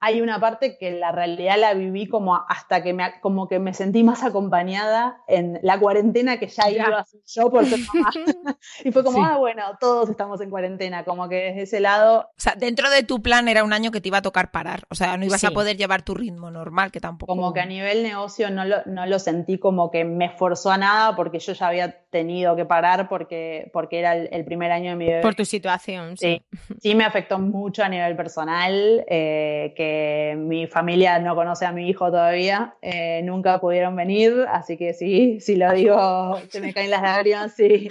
hay 0.04 0.20
una 0.20 0.38
parte 0.38 0.78
que 0.78 0.92
la 0.92 1.14
realidad 1.14 1.56
la 1.58 1.74
viví 1.74 2.10
como 2.10 2.36
hasta 2.50 2.84
que 2.84 2.92
me, 2.92 3.22
como 3.22 3.48
que 3.48 3.60
me 3.60 3.74
sentí 3.74 4.04
más 4.04 4.22
acompañada 4.22 5.22
en 5.28 5.60
la 5.64 5.80
cuarentena 5.80 6.40
que 6.40 6.48
ya 6.48 6.70
iba 6.70 6.84
a 6.88 7.06
yo 7.26 7.50
por 7.50 7.66
ser 7.66 7.80
mamá. 7.94 8.12
y 8.84 8.92
fue 8.92 9.02
como, 9.02 9.24
ah, 9.24 9.38
bueno, 9.38 9.64
todos 9.80 10.10
estamos 10.10 10.42
en 10.42 10.50
cuarentena, 10.50 11.06
como 11.06 11.30
que 11.30 11.36
desde 11.36 11.62
ese 11.62 11.80
lado. 11.80 12.20
O 12.20 12.34
sea, 12.36 12.56
dentro 12.56 12.90
de 12.90 13.04
tu 13.04 13.22
plan 13.22 13.48
era 13.48 13.64
un 13.64 13.72
año 13.72 13.92
que 13.92 14.02
te 14.02 14.10
iba 14.10 14.18
a 14.18 14.22
tocar 14.22 14.52
parar, 14.52 14.84
o 14.90 14.96
sea, 14.96 15.16
no 15.16 15.24
ibas 15.24 15.46
a 15.46 15.52
poder 15.52 15.78
llevar 15.78 16.02
tu 16.02 16.14
ritmo 16.16 16.52
normal, 16.52 16.92
que 16.92 17.00
tampoco. 17.00 17.34
Como 17.34 17.54
que 17.54 17.62
a 17.62 17.66
nivel 17.66 18.04
negocio 18.04 18.50
no 18.50 18.66
lo, 18.66 18.84
no 18.86 19.06
lo 19.06 19.20
sentí 19.20 19.58
como 19.58 19.90
que 19.90 20.04
me 20.04 20.26
esforzó 20.26 20.70
a 20.70 20.78
nada 20.78 21.16
porque 21.16 21.40
yo 21.40 21.54
ya 21.54 21.68
había 21.68 22.04
tenido 22.10 22.58
que 22.58 22.66
parar 22.66 23.08
porque, 23.08 23.70
porque 23.72 24.00
era 24.00 24.18
el, 24.18 24.44
primer 24.44 24.74
año 24.74 24.92
de 24.92 24.96
mi 24.98 25.06
bebé. 25.06 25.22
Por 25.22 25.36
tu 25.36 25.46
situación, 25.46 26.18
sí. 26.18 26.44
Sí, 26.82 26.94
me 26.94 27.06
afectó 27.06 27.40
mucho 27.40 27.84
a 27.84 27.90
nivel 27.90 28.18
personal, 28.18 29.06
eh, 29.08 29.74
que 29.78 29.93
mi 30.38 30.68
familia 30.68 31.20
no 31.20 31.36
conoce 31.36 31.66
a 31.66 31.72
mi 31.72 31.90
hijo 31.90 32.08
todavía, 32.08 32.76
eh, 32.82 33.22
nunca 33.24 33.60
pudieron 33.60 33.96
venir, 33.96 34.46
así 34.50 34.78
que 34.78 34.94
sí, 34.94 35.40
si 35.40 35.56
lo 35.56 35.72
digo, 35.74 36.40
se 36.50 36.62
me 36.62 36.74
caen 36.74 36.92
las 36.92 37.02
lágrimas, 37.02 37.54
sí. 37.54 37.90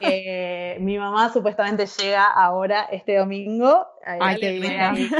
Eh, 0.00 0.76
mi 0.80 0.98
mamá 0.98 1.32
supuestamente 1.32 1.86
llega 1.86 2.26
ahora 2.26 2.84
este 2.90 3.16
domingo, 3.16 3.86
Ay, 4.04 4.38
qué 4.38 5.10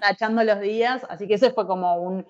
tachando 0.00 0.42
los 0.44 0.60
días, 0.60 1.06
así 1.08 1.26
que 1.26 1.34
ese 1.34 1.50
fue 1.50 1.66
como 1.66 1.96
un 1.96 2.26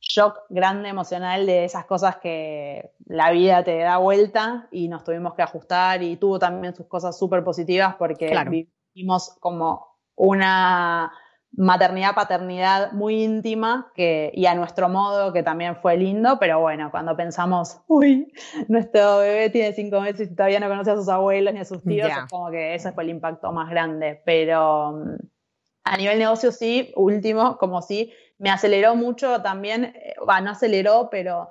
shock 0.00 0.40
grande 0.48 0.88
emocional 0.88 1.46
de 1.46 1.64
esas 1.64 1.86
cosas 1.86 2.16
que 2.16 2.90
la 3.06 3.30
vida 3.30 3.64
te 3.64 3.78
da 3.78 3.98
vuelta 3.98 4.68
y 4.70 4.88
nos 4.88 5.04
tuvimos 5.04 5.34
que 5.34 5.42
ajustar 5.42 6.02
y 6.02 6.16
tuvo 6.16 6.38
también 6.38 6.74
sus 6.74 6.86
cosas 6.86 7.18
súper 7.18 7.44
positivas 7.44 7.94
porque 7.96 8.64
vivimos 8.94 9.36
como 9.40 9.96
una 10.16 11.12
maternidad, 11.52 12.14
paternidad 12.14 12.92
muy 12.92 13.22
íntima 13.22 13.92
que, 13.94 14.32
y 14.34 14.46
a 14.46 14.54
nuestro 14.54 14.88
modo, 14.88 15.32
que 15.32 15.42
también 15.42 15.76
fue 15.76 15.96
lindo, 15.96 16.38
pero 16.38 16.60
bueno, 16.60 16.90
cuando 16.90 17.16
pensamos, 17.16 17.80
uy, 17.88 18.32
nuestro 18.68 19.18
bebé 19.18 19.50
tiene 19.50 19.72
cinco 19.72 20.00
meses 20.00 20.30
y 20.30 20.34
todavía 20.34 20.60
no 20.60 20.68
conoce 20.68 20.92
a 20.92 20.96
sus 20.96 21.08
abuelos 21.08 21.52
ni 21.52 21.60
a 21.60 21.64
sus 21.64 21.82
tíos, 21.82 22.08
es 22.08 22.30
como 22.30 22.50
que 22.50 22.74
ese 22.74 22.92
fue 22.92 23.04
el 23.04 23.10
impacto 23.10 23.52
más 23.52 23.68
grande. 23.70 24.22
Pero 24.24 24.92
mm, 24.92 25.16
a 25.84 25.96
nivel 25.96 26.18
negocio 26.18 26.52
sí, 26.52 26.92
último, 26.96 27.58
como 27.58 27.82
sí, 27.82 28.12
me 28.38 28.50
aceleró 28.50 28.96
mucho 28.96 29.42
también, 29.42 29.94
va, 30.28 30.40
no 30.40 30.50
aceleró, 30.50 31.08
pero 31.10 31.50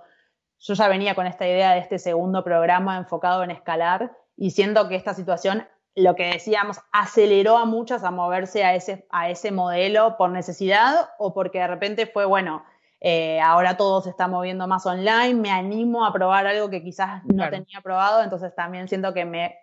yo 0.59 0.73
ya 0.73 0.87
venía 0.87 1.15
con 1.15 1.27
esta 1.27 1.47
idea 1.47 1.73
de 1.73 1.79
este 1.79 1.99
segundo 1.99 2.43
programa 2.43 2.97
enfocado 2.97 3.43
en 3.43 3.51
escalar 3.51 4.11
y 4.35 4.51
siento 4.51 4.87
que 4.89 4.95
esta 4.95 5.13
situación 5.13 5.67
lo 5.95 6.15
que 6.15 6.25
decíamos, 6.25 6.79
aceleró 6.91 7.57
a 7.57 7.65
muchas 7.65 8.03
a 8.03 8.11
moverse 8.11 8.63
a 8.63 8.75
ese, 8.75 9.05
a 9.09 9.29
ese 9.29 9.51
modelo 9.51 10.15
por 10.17 10.29
necesidad 10.29 11.09
o 11.17 11.33
porque 11.33 11.59
de 11.59 11.67
repente 11.67 12.05
fue, 12.05 12.25
bueno, 12.25 12.63
eh, 13.01 13.41
ahora 13.41 13.77
todo 13.77 14.01
se 14.01 14.11
está 14.11 14.27
moviendo 14.27 14.67
más 14.67 14.85
online, 14.85 15.33
me 15.33 15.51
animo 15.51 16.05
a 16.05 16.13
probar 16.13 16.47
algo 16.47 16.69
que 16.69 16.83
quizás 16.83 17.23
no 17.25 17.49
tenía 17.49 17.81
probado, 17.81 18.23
entonces 18.23 18.53
también 18.55 18.87
siento 18.87 19.13
que 19.13 19.25
me 19.25 19.55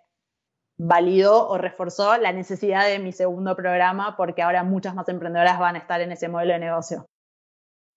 validó 0.77 1.47
o 1.47 1.57
reforzó 1.57 2.17
la 2.17 2.31
necesidad 2.31 2.85
de 2.85 2.99
mi 2.99 3.11
segundo 3.11 3.55
programa 3.55 4.15
porque 4.15 4.41
ahora 4.41 4.63
muchas 4.63 4.93
más 4.93 5.09
emprendedoras 5.09 5.59
van 5.59 5.75
a 5.75 5.79
estar 5.79 5.99
en 6.01 6.11
ese 6.11 6.29
modelo 6.29 6.53
de 6.53 6.59
negocio. 6.59 7.05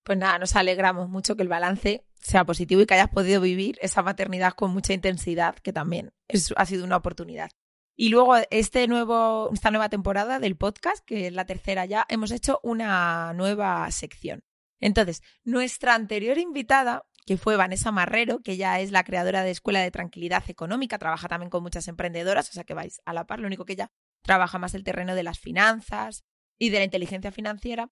Pues 0.04 0.18
nada, 0.18 0.38
nos 0.38 0.56
alegramos 0.56 1.08
mucho 1.08 1.36
que 1.36 1.42
el 1.42 1.48
balance 1.48 2.04
sea 2.20 2.44
positivo 2.44 2.80
y 2.80 2.86
que 2.86 2.94
hayas 2.94 3.10
podido 3.10 3.40
vivir 3.40 3.78
esa 3.82 4.02
maternidad 4.02 4.52
con 4.54 4.72
mucha 4.72 4.92
intensidad, 4.92 5.54
que 5.56 5.72
también 5.72 6.12
ha 6.56 6.66
sido 6.66 6.84
una 6.84 6.96
oportunidad. 6.96 7.50
Y 7.94 8.08
luego 8.08 8.36
este 8.50 8.88
nuevo, 8.88 9.50
esta 9.52 9.70
nueva 9.70 9.88
temporada 9.88 10.38
del 10.38 10.56
podcast, 10.56 11.04
que 11.04 11.26
es 11.26 11.32
la 11.32 11.44
tercera 11.44 11.84
ya, 11.84 12.06
hemos 12.08 12.30
hecho 12.30 12.58
una 12.62 13.32
nueva 13.34 13.90
sección. 13.90 14.42
Entonces, 14.80 15.22
nuestra 15.44 15.94
anterior 15.94 16.38
invitada, 16.38 17.04
que 17.26 17.36
fue 17.36 17.56
Vanessa 17.56 17.92
Marrero, 17.92 18.40
que 18.40 18.56
ya 18.56 18.80
es 18.80 18.90
la 18.90 19.04
creadora 19.04 19.44
de 19.44 19.50
Escuela 19.50 19.80
de 19.80 19.90
Tranquilidad 19.90 20.42
Económica, 20.48 20.98
trabaja 20.98 21.28
también 21.28 21.50
con 21.50 21.62
muchas 21.62 21.86
emprendedoras, 21.86 22.48
o 22.48 22.52
sea 22.52 22.64
que 22.64 22.74
vais 22.74 23.00
a 23.04 23.12
la 23.12 23.26
par, 23.26 23.38
lo 23.38 23.46
único 23.46 23.64
que 23.64 23.74
ella 23.74 23.90
trabaja 24.22 24.58
más 24.58 24.74
el 24.74 24.84
terreno 24.84 25.14
de 25.14 25.22
las 25.22 25.38
finanzas 25.38 26.24
y 26.58 26.70
de 26.70 26.78
la 26.78 26.84
inteligencia 26.84 27.30
financiera, 27.30 27.90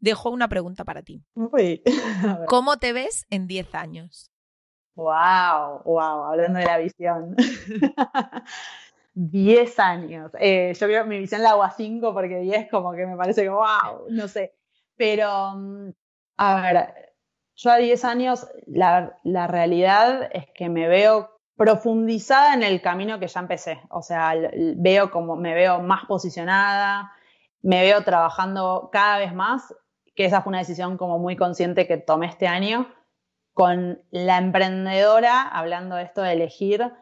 dejó 0.00 0.30
una 0.30 0.48
pregunta 0.48 0.84
para 0.84 1.02
ti. 1.02 1.24
¿Cómo 2.48 2.78
te 2.78 2.92
ves 2.92 3.26
en 3.30 3.46
10 3.46 3.74
años? 3.74 4.30
Wow, 4.94 5.82
wow, 5.84 6.24
hablando 6.24 6.58
de 6.58 6.66
la 6.66 6.78
visión. 6.78 7.34
10 9.14 9.78
años. 9.78 10.30
Eh, 10.38 10.72
yo 10.78 10.86
creo 10.86 11.04
mi 11.06 11.18
visión 11.18 11.42
la 11.42 11.50
hago 11.50 11.62
a 11.62 11.70
5 11.70 12.14
porque 12.14 12.38
10 12.40 12.70
como 12.70 12.92
que 12.92 13.06
me 13.06 13.16
parece 13.16 13.42
que, 13.42 13.48
wow, 13.48 14.06
no 14.08 14.28
sé. 14.28 14.54
Pero, 14.96 15.52
mm, 15.54 15.90
a 16.38 16.60
ver, 16.60 16.94
yo 17.54 17.70
a 17.70 17.76
10 17.76 18.04
años 18.04 18.48
la, 18.66 19.18
la 19.24 19.46
realidad 19.46 20.30
es 20.32 20.46
que 20.54 20.68
me 20.68 20.88
veo 20.88 21.30
profundizada 21.56 22.54
en 22.54 22.62
el 22.62 22.80
camino 22.80 23.18
que 23.20 23.28
ya 23.28 23.40
empecé. 23.40 23.80
O 23.90 24.02
sea, 24.02 24.34
veo 24.76 25.10
como 25.10 25.36
me 25.36 25.54
veo 25.54 25.80
más 25.80 26.06
posicionada, 26.06 27.12
me 27.62 27.82
veo 27.82 28.02
trabajando 28.04 28.90
cada 28.92 29.18
vez 29.18 29.34
más, 29.34 29.74
que 30.14 30.24
esa 30.24 30.42
fue 30.42 30.50
una 30.50 30.58
decisión 30.58 30.96
como 30.96 31.18
muy 31.18 31.36
consciente 31.36 31.86
que 31.86 31.96
tomé 31.96 32.26
este 32.26 32.46
año, 32.46 32.92
con 33.52 34.02
la 34.10 34.38
emprendedora, 34.38 35.42
hablando 35.42 35.96
de 35.96 36.04
esto 36.04 36.22
de 36.22 36.32
elegir, 36.32 36.92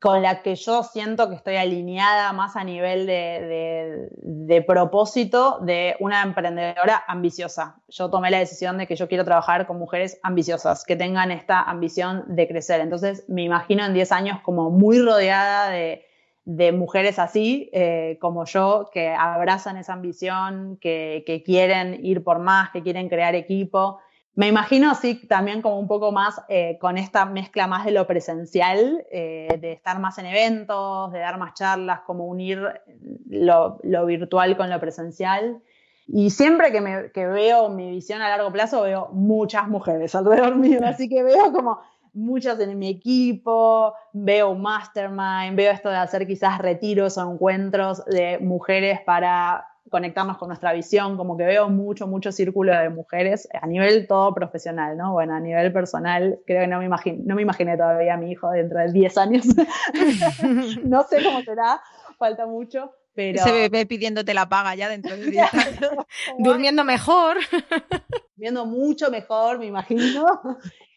con 0.00 0.22
la 0.22 0.40
que 0.40 0.54
yo 0.54 0.82
siento 0.82 1.28
que 1.28 1.34
estoy 1.34 1.56
alineada 1.56 2.32
más 2.32 2.56
a 2.56 2.64
nivel 2.64 3.06
de, 3.06 4.64
propósito 4.66 5.58
de 5.60 5.96
una 6.00 6.22
emprendedora 6.22 7.04
ambiciosa. 7.06 7.76
Yo 7.88 8.08
tomé 8.08 8.30
la 8.30 8.38
decisión 8.38 8.78
de 8.78 8.86
que 8.86 8.96
yo 8.96 9.08
quiero 9.08 9.26
trabajar 9.26 9.66
con 9.66 9.78
mujeres 9.78 10.18
ambiciosas, 10.22 10.86
que 10.86 10.96
tengan 10.96 11.30
esta 11.30 11.60
ambición 11.60 12.24
de 12.28 12.48
crecer. 12.48 12.80
Entonces 12.80 13.26
me 13.28 13.42
imagino 13.42 13.84
en 13.84 13.92
10 13.92 14.12
años 14.12 14.40
como 14.40 14.70
muy 14.70 15.00
rodeada 15.00 15.70
de, 15.70 16.06
mujeres 16.72 17.18
así, 17.18 17.68
eh, 17.74 18.16
como 18.20 18.46
yo, 18.46 18.88
que 18.92 19.10
abrazan 19.10 19.76
esa 19.76 19.92
ambición, 19.92 20.78
que, 20.80 21.24
que 21.26 21.42
quieren 21.42 22.04
ir 22.04 22.24
por 22.24 22.38
más, 22.38 22.70
que 22.70 22.82
quieren 22.82 23.08
crear 23.10 23.34
equipo 23.34 24.00
me 24.36 24.46
imagino 24.46 24.90
así 24.90 25.14
también 25.26 25.60
como 25.60 25.78
un 25.78 25.88
poco 25.88 26.12
más 26.12 26.40
eh, 26.48 26.78
con 26.80 26.98
esta 26.98 27.24
mezcla 27.24 27.66
más 27.66 27.84
de 27.84 27.90
lo 27.90 28.06
presencial, 28.06 29.04
eh, 29.10 29.58
de 29.60 29.72
estar 29.72 29.98
más 29.98 30.18
en 30.18 30.26
eventos, 30.26 31.12
de 31.12 31.18
dar 31.18 31.38
más 31.38 31.54
charlas, 31.54 32.00
como 32.06 32.26
unir 32.26 32.60
lo, 33.28 34.06
virtual 34.06 34.56
con 34.56 34.70
lo 34.70 34.78
presencial. 34.78 35.60
Y 36.06 36.30
siempre 36.30 36.72
que, 36.72 36.80
me, 36.80 37.10
que 37.12 37.26
veo 37.26 37.68
mi 37.70 37.90
visión 37.90 38.22
a 38.22 38.28
largo 38.28 38.52
plazo, 38.52 38.82
veo 38.82 39.08
muchas 39.12 39.68
mujeres 39.68 40.14
alrededor 40.14 40.56
mío, 40.56 40.80
así 40.84 41.08
que 41.08 41.22
veo 41.22 41.52
como 41.52 41.80
muchas 42.12 42.58
en 42.60 42.78
mi 42.78 42.88
equipo, 42.88 43.94
veo 44.12 44.50
un 44.50 44.62
mastermind, 44.62 45.56
veo 45.56 45.72
esto 45.72 45.88
de 45.88 45.96
hacer 45.96 46.26
quizás 46.26 46.58
retiros 46.58 47.18
o 47.18 47.32
encuentros 47.32 48.04
de 48.06 48.38
mujeres 48.38 49.00
para 49.00 49.66
conectarnos 49.88 50.38
con 50.38 50.48
nuestra 50.48 50.72
visión, 50.72 51.16
como 51.16 51.36
que 51.36 51.44
veo 51.44 51.68
mucho, 51.68 52.06
mucho 52.06 52.32
círculo 52.32 52.72
de 52.72 52.90
mujeres 52.90 53.48
a 53.60 53.66
nivel 53.66 54.06
todo 54.06 54.34
profesional, 54.34 54.96
¿no? 54.96 55.12
Bueno, 55.12 55.34
a 55.34 55.40
nivel 55.40 55.72
personal, 55.72 56.38
creo 56.46 56.62
que 56.62 56.66
no 56.66 56.78
me, 56.78 56.84
imagino, 56.84 57.22
no 57.24 57.34
me 57.34 57.42
imaginé 57.42 57.76
todavía 57.76 58.14
a 58.14 58.16
mi 58.16 58.30
hijo 58.30 58.50
dentro 58.50 58.78
de 58.80 58.92
10 58.92 59.18
años. 59.18 59.46
no 60.84 61.02
sé 61.04 61.22
cómo 61.22 61.40
será, 61.42 61.80
falta 62.18 62.46
mucho. 62.46 62.92
Pero... 63.14 63.40
Ese 63.40 63.52
bebé 63.52 63.86
pidiéndote 63.86 64.34
la 64.34 64.48
paga 64.48 64.74
ya 64.74 64.88
dentro 64.88 65.16
de 65.16 65.24
10 65.26 65.54
años. 65.54 65.90
Durmiendo 66.38 66.84
mejor. 66.84 67.38
Durmiendo 68.36 68.66
mucho 68.66 69.10
mejor, 69.10 69.58
me 69.58 69.66
imagino. 69.66 70.26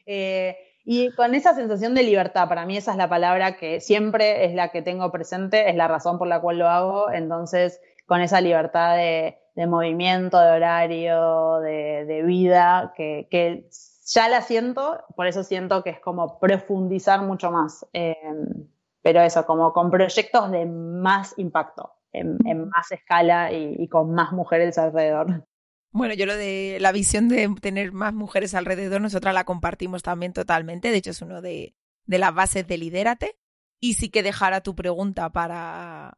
Eh, 0.06 0.56
y 0.86 1.12
con 1.12 1.34
esa 1.34 1.56
sensación 1.56 1.96
de 1.96 2.04
libertad, 2.04 2.50
para 2.50 2.66
mí 2.66 2.76
esa 2.76 2.92
es 2.92 2.98
la 2.98 3.10
palabra 3.10 3.56
que 3.58 3.80
siempre 3.80 4.46
es 4.46 4.54
la 4.54 4.70
que 4.70 4.82
tengo 4.82 5.12
presente, 5.12 5.70
es 5.70 5.76
la 5.76 5.88
razón 5.88 6.18
por 6.18 6.28
la 6.28 6.42
cual 6.42 6.60
lo 6.60 6.68
hago. 6.68 7.12
Entonces, 7.12 7.80
con 8.06 8.22
esa 8.22 8.42
libertad 8.42 8.96
de, 8.98 9.68
movimiento, 9.68 10.40
de 10.40 10.52
horario, 10.52 11.60
de, 11.60 12.24
vida, 12.26 12.94
que, 12.96 13.68
ya 14.06 14.28
la 14.28 14.42
siento, 14.42 15.00
por 15.16 15.28
eso 15.28 15.44
siento 15.44 15.84
que 15.84 15.92
es 15.92 16.00
como 16.00 16.40
profundizar 16.40 17.22
mucho 17.22 17.52
más. 17.52 17.86
Em, 17.94 18.68
pero 19.02 19.22
eso, 19.22 19.46
como 19.46 19.74
con 19.74 19.92
proyectos 19.92 20.52
de 20.52 20.66
más 20.66 21.34
impacto, 21.38 21.94
en, 22.12 22.38
más 22.70 22.92
escala 22.92 23.52
y, 23.52 23.88
con 23.88 24.14
más 24.14 24.32
mujeres 24.32 24.78
alrededor. 24.78 25.46
Bueno, 25.92 26.14
yo 26.16 26.26
lo 26.26 26.36
de 26.36 26.78
la 26.80 26.92
visión 26.92 27.30
de 27.30 27.54
tener 27.62 27.92
más 27.92 28.14
mujeres 28.14 28.56
alrededor, 28.56 29.02
nosotras 29.02 29.34
la 29.34 29.44
compartimos 29.44 30.04
también 30.04 30.34
totalmente. 30.34 30.92
De 30.92 30.98
hecho, 30.98 31.12
es 31.12 31.22
uno 31.22 31.42
de, 31.42 31.76
de 32.06 32.18
las 32.18 32.34
bases 32.34 32.68
de 32.68 32.78
Lidérate. 32.78 33.38
Y 33.80 33.96
sí 33.96 34.10
que 34.10 34.24
dejara 34.24 34.62
tu 34.62 34.76
pregunta 34.76 35.30
para, 35.30 36.16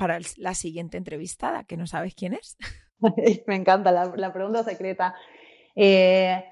para 0.00 0.18
la 0.38 0.54
siguiente 0.54 0.96
entrevistada, 0.96 1.64
que 1.64 1.76
no 1.76 1.86
sabes 1.86 2.14
quién 2.14 2.32
es. 2.32 2.56
me 3.46 3.54
encanta 3.54 3.92
la, 3.92 4.32
pregunta 4.32 4.64
secreta. 4.64 5.14
Eh, 5.76 6.42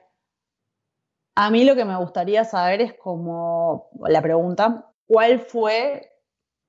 a 1.35 1.51
mí 1.51 1.65
lo 1.65 1.75
que 1.75 1.87
me 1.87 1.97
gustaría 1.97 2.45
saber 2.45 2.83
es 2.83 2.93
como 2.93 3.89
la 4.07 4.21
pregunta, 4.21 4.93
¿cuál 5.07 5.41
fue 5.41 6.11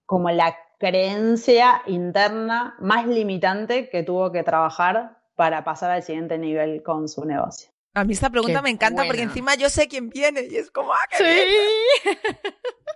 como 0.05 0.29
la 0.31 0.55
creencia 0.79 1.81
interna 1.85 2.77
más 2.79 3.05
limitante 3.05 3.89
que 3.89 4.03
tuvo 4.03 4.31
que 4.31 4.43
trabajar 4.43 5.17
para 5.35 5.65
pasar 5.65 5.91
al 5.91 6.03
siguiente 6.03 6.37
nivel 6.37 6.81
con 6.81 7.09
su 7.09 7.25
negocio? 7.25 7.71
A 7.99 8.03
mí 8.05 8.13
esta 8.13 8.29
pregunta 8.29 8.61
me 8.61 8.69
encanta 8.69 9.03
porque 9.05 9.21
encima 9.21 9.55
yo 9.55 9.69
sé 9.69 9.87
quién 9.87 10.09
viene 10.09 10.47
y 10.49 10.55
es 10.55 10.71
como, 10.71 10.93
¡ah, 10.93 11.07
qué 11.09 11.17
Sí. 11.17 12.09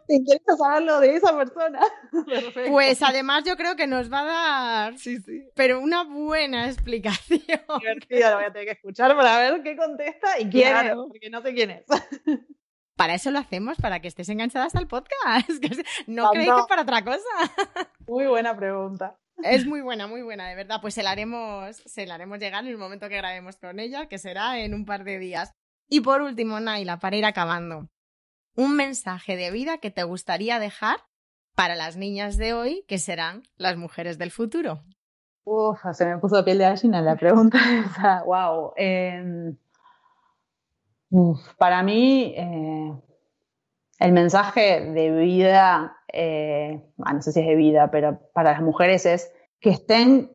Te 0.07 0.15
interesa 0.15 0.57
saberlo 0.57 0.99
de 0.99 1.15
esa 1.15 1.35
persona. 1.35 1.79
Pues 2.69 3.01
además 3.01 3.43
yo 3.45 3.55
creo 3.55 3.75
que 3.75 3.87
nos 3.87 4.11
va 4.11 4.21
a 4.21 4.25
dar, 4.25 4.97
sí, 4.97 5.19
sí. 5.19 5.49
pero 5.55 5.79
una 5.79 6.03
buena 6.03 6.67
explicación. 6.67 7.39
Divertido, 7.79 8.29
lo 8.29 8.35
voy 8.37 8.45
a 8.45 8.51
tener 8.53 8.67
que 8.67 8.73
escuchar 8.73 9.15
para 9.15 9.37
ver 9.37 9.61
qué 9.63 9.75
contesta 9.75 10.39
y 10.39 10.49
quién 10.49 10.75
es, 10.77 10.93
porque 10.95 11.29
no 11.29 11.41
sé 11.41 11.53
quién 11.53 11.71
es. 11.71 11.85
Para 12.95 13.15
eso 13.15 13.31
lo 13.31 13.39
hacemos, 13.39 13.77
para 13.77 13.99
que 14.01 14.07
estés 14.07 14.29
enganchada 14.29 14.65
hasta 14.65 14.79
el 14.79 14.87
podcast. 14.87 15.49
No 16.05 16.29
creéis 16.29 16.51
que 16.51 16.59
es 16.59 16.67
para 16.67 16.83
otra 16.83 17.03
cosa. 17.03 17.17
Muy 18.05 18.27
buena 18.27 18.55
pregunta. 18.55 19.17
Es 19.37 19.65
muy 19.65 19.81
buena, 19.81 20.07
muy 20.07 20.21
buena, 20.21 20.47
de 20.47 20.55
verdad. 20.55 20.79
Pues 20.81 20.93
se 20.93 21.03
la 21.03 21.11
haremos, 21.11 21.75
se 21.75 22.05
la 22.05 22.15
haremos 22.15 22.39
llegar 22.39 22.63
en 22.63 22.69
el 22.69 22.77
momento 22.77 23.09
que 23.09 23.17
grabemos 23.17 23.57
con 23.57 23.79
ella, 23.79 24.07
que 24.07 24.17
será 24.17 24.59
en 24.59 24.73
un 24.73 24.85
par 24.85 25.03
de 25.03 25.19
días. 25.19 25.51
Y 25.89 26.01
por 26.01 26.21
último, 26.21 26.59
Naila, 26.59 26.99
para 26.99 27.15
ir 27.15 27.25
acabando, 27.25 27.89
un 28.55 28.75
mensaje 28.75 29.35
de 29.35 29.51
vida 29.51 29.79
que 29.79 29.91
te 29.91 30.03
gustaría 30.03 30.59
dejar 30.59 30.97
para 31.55 31.75
las 31.75 31.97
niñas 31.97 32.37
de 32.37 32.53
hoy, 32.53 32.85
que 32.87 32.97
serán 32.97 33.43
las 33.57 33.77
mujeres 33.77 34.17
del 34.17 34.31
futuro. 34.31 34.83
Uf, 35.45 35.79
se 35.93 36.05
me 36.05 36.17
puso 36.19 36.43
piel 36.45 36.57
de 36.57 36.63
gallina 36.65 37.01
la 37.01 37.15
pregunta. 37.15 37.59
Wow. 38.25 38.73
Em, 38.77 39.57
para 41.57 41.83
mí, 41.83 42.33
eh, 42.35 42.93
el 43.99 44.11
mensaje 44.11 44.81
de 44.81 45.11
vida, 45.11 45.97
eh, 46.11 46.81
no 46.97 47.21
sé 47.21 47.31
si 47.31 47.39
es 47.39 47.47
de 47.47 47.55
vida, 47.55 47.91
pero 47.91 48.19
para 48.33 48.51
las 48.51 48.61
mujeres 48.61 49.05
es 49.05 49.31
que 49.59 49.69
estén 49.69 50.31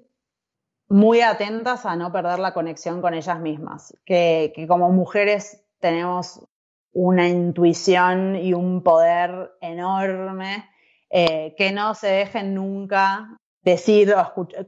muy 0.88 1.20
atentas 1.20 1.84
a 1.84 1.96
no 1.96 2.10
perder 2.12 2.38
la 2.38 2.54
conexión 2.54 3.02
con 3.02 3.14
ellas 3.14 3.40
mismas, 3.40 3.94
que, 4.04 4.52
como 4.66 4.90
mujeres 4.90 5.64
tenemos 5.80 6.46
una 6.92 7.28
intuición 7.28 8.36
y 8.36 8.54
un 8.54 8.82
poder 8.82 9.50
enorme, 9.60 10.68
eh, 11.10 11.54
que 11.56 11.72
no 11.72 11.94
se 11.94 12.08
dejen 12.08 12.54
nunca 12.54 13.38
decir 13.62 14.14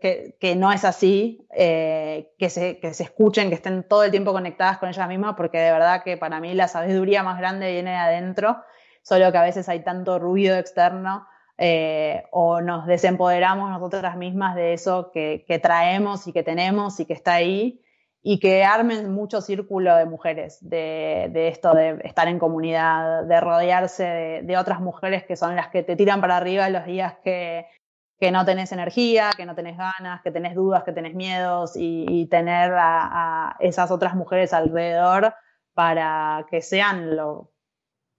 que, 0.00 0.56
no 0.56 0.72
es 0.72 0.84
así, 0.84 1.46
eh, 1.56 2.32
que 2.38 2.50
se 2.50 2.78
escuchen, 2.82 3.48
que 3.48 3.54
estén 3.54 3.88
todo 3.88 4.04
el 4.04 4.10
tiempo 4.10 4.32
conectadas 4.32 4.76
con 4.76 4.90
ellas 4.90 5.08
mismas, 5.08 5.36
porque 5.36 5.58
de 5.58 5.72
verdad 5.72 6.02
que 6.04 6.18
para 6.18 6.38
mí 6.38 6.52
la 6.52 6.68
sabiduría 6.68 7.22
más 7.22 7.38
grande 7.38 7.72
viene 7.72 7.92
de 7.92 7.96
adentro 7.96 8.58
solo 9.02 9.32
que 9.32 9.38
a 9.38 9.42
veces 9.42 9.68
hay 9.68 9.82
tanto 9.82 10.18
ruido 10.18 10.56
externo 10.56 11.26
eh, 11.62 12.24
o 12.30 12.62
nos 12.62 12.86
desempoderamos 12.86 13.68
nosotras 13.68 14.16
mismas 14.16 14.54
de 14.54 14.72
eso 14.72 15.10
que, 15.12 15.60
traemos 15.62 16.26
y 16.26 16.32
que 16.32 16.42
tenemos 16.42 16.98
y 17.00 17.04
que 17.04 17.12
está 17.12 17.34
ahí 17.34 17.82
y 18.22 18.40
que 18.40 18.64
armen 18.64 19.12
mucho 19.12 19.42
círculo 19.42 19.94
de 19.94 20.06
mujeres, 20.06 20.56
de, 20.62 21.48
esto 21.48 21.74
de 21.74 22.00
estar 22.04 22.28
en 22.28 22.38
comunidad, 22.38 23.24
de 23.24 23.40
rodearse 23.42 24.42
de, 24.42 24.56
otras 24.56 24.80
mujeres 24.80 25.24
que 25.24 25.36
son 25.36 25.54
las 25.54 25.68
que 25.68 25.82
te 25.82 25.96
tiran 25.96 26.22
para 26.22 26.38
arriba 26.38 26.70
los 26.70 26.86
días 26.86 27.16
que, 27.22 27.66
no 28.32 28.46
tenés 28.46 28.72
energía, 28.72 29.28
que 29.36 29.44
no 29.44 29.54
tenés 29.54 29.76
ganas, 29.76 30.22
que 30.22 30.30
tenés 30.30 30.54
dudas, 30.54 30.84
que 30.84 30.92
tenés 30.92 31.14
miedos 31.14 31.72
y, 31.76 32.26
tener 32.30 32.72
a, 32.74 33.56
esas 33.60 33.90
otras 33.90 34.14
mujeres 34.14 34.54
alrededor 34.54 35.34
para 35.74 36.46
que 36.50 36.62
sean 36.62 37.16
lo, 37.16 37.49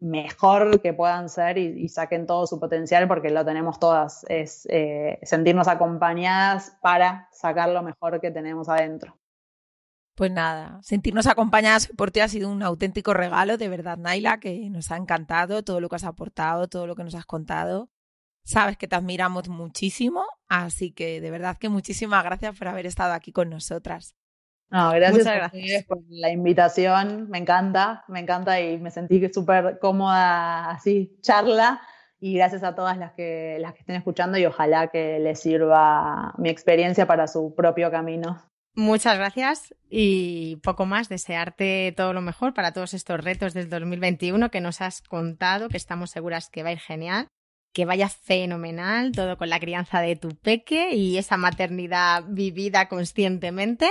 mejor 0.01 0.81
que 0.81 0.93
puedan 0.93 1.29
ser 1.29 1.57
y, 1.57 1.87
saquen 1.87 2.25
todo 2.25 2.47
su 2.47 2.59
potencial 2.59 3.07
porque 3.07 3.29
lo 3.29 3.45
tenemos 3.45 3.79
todas, 3.79 4.25
es 4.27 4.67
eh, 4.69 5.19
sentirnos 5.23 5.67
acompañadas 5.67 6.77
para 6.81 7.29
sacar 7.31 7.69
lo 7.69 7.83
mejor 7.83 8.19
que 8.19 8.31
tenemos 8.31 8.67
adentro. 8.67 9.17
Pues 10.15 10.31
nada, 10.31 10.79
sentirnos 10.81 11.27
acompañadas 11.27 11.87
por 11.95 12.11
ti 12.11 12.19
ha 12.19 12.27
sido 12.27 12.49
un 12.49 12.63
auténtico 12.63 13.13
regalo, 13.13 13.57
de 13.57 13.69
verdad, 13.69 13.97
Naila, 13.97 14.39
que 14.39 14.69
nos 14.69 14.91
ha 14.91 14.97
encantado 14.97 15.63
todo 15.63 15.79
lo 15.79 15.87
que 15.87 15.95
has 15.95 16.03
aportado, 16.03 16.67
todo 16.67 16.87
lo 16.87 16.95
que 16.95 17.03
nos 17.03 17.15
has 17.15 17.25
contado. 17.25 17.89
Sabes 18.43 18.77
que 18.77 18.87
te 18.87 18.95
admiramos 18.95 19.49
muchísimo, 19.49 20.25
así 20.49 20.91
que 20.91 21.21
de 21.21 21.31
verdad 21.31 21.57
que 21.57 21.69
muchísimas 21.69 22.23
gracias 22.23 22.57
por 22.57 22.67
haber 22.67 22.87
estado 22.87 23.13
aquí 23.13 23.31
con 23.31 23.49
nosotras. 23.49 24.15
No, 24.71 24.91
gracias, 24.91 25.25
gracias. 25.25 25.83
por 25.83 25.99
la 26.07 26.31
invitación, 26.31 27.29
me 27.29 27.37
encanta, 27.37 28.05
me 28.07 28.21
encanta 28.21 28.61
y 28.61 28.77
me 28.77 28.89
sentí 28.89 29.21
súper 29.33 29.79
cómoda 29.79 30.71
así, 30.71 31.17
charla 31.21 31.81
y 32.21 32.35
gracias 32.35 32.63
a 32.63 32.73
todas 32.73 32.97
las 32.97 33.11
que, 33.11 33.57
las 33.59 33.73
que 33.73 33.79
estén 33.79 33.97
escuchando 33.97 34.37
y 34.37 34.45
ojalá 34.45 34.87
que 34.87 35.19
les 35.19 35.41
sirva 35.41 36.33
mi 36.37 36.49
experiencia 36.49 37.05
para 37.05 37.27
su 37.27 37.53
propio 37.53 37.91
camino. 37.91 38.41
Muchas 38.73 39.17
gracias 39.17 39.75
y 39.89 40.55
poco 40.63 40.85
más, 40.85 41.09
desearte 41.09 41.93
todo 41.97 42.13
lo 42.13 42.21
mejor 42.21 42.53
para 42.53 42.71
todos 42.71 42.93
estos 42.93 43.21
retos 43.21 43.53
del 43.53 43.69
2021 43.69 44.49
que 44.49 44.61
nos 44.61 44.79
has 44.79 45.01
contado, 45.01 45.67
que 45.67 45.75
estamos 45.75 46.11
seguras 46.11 46.49
que 46.49 46.63
va 46.63 46.69
a 46.69 46.73
ir 46.73 46.79
genial, 46.79 47.27
que 47.73 47.83
vaya 47.83 48.07
fenomenal 48.07 49.11
todo 49.11 49.37
con 49.37 49.49
la 49.49 49.59
crianza 49.59 49.99
de 49.99 50.15
tu 50.15 50.29
peque 50.29 50.95
y 50.95 51.17
esa 51.17 51.35
maternidad 51.35 52.23
vivida 52.29 52.87
conscientemente. 52.87 53.89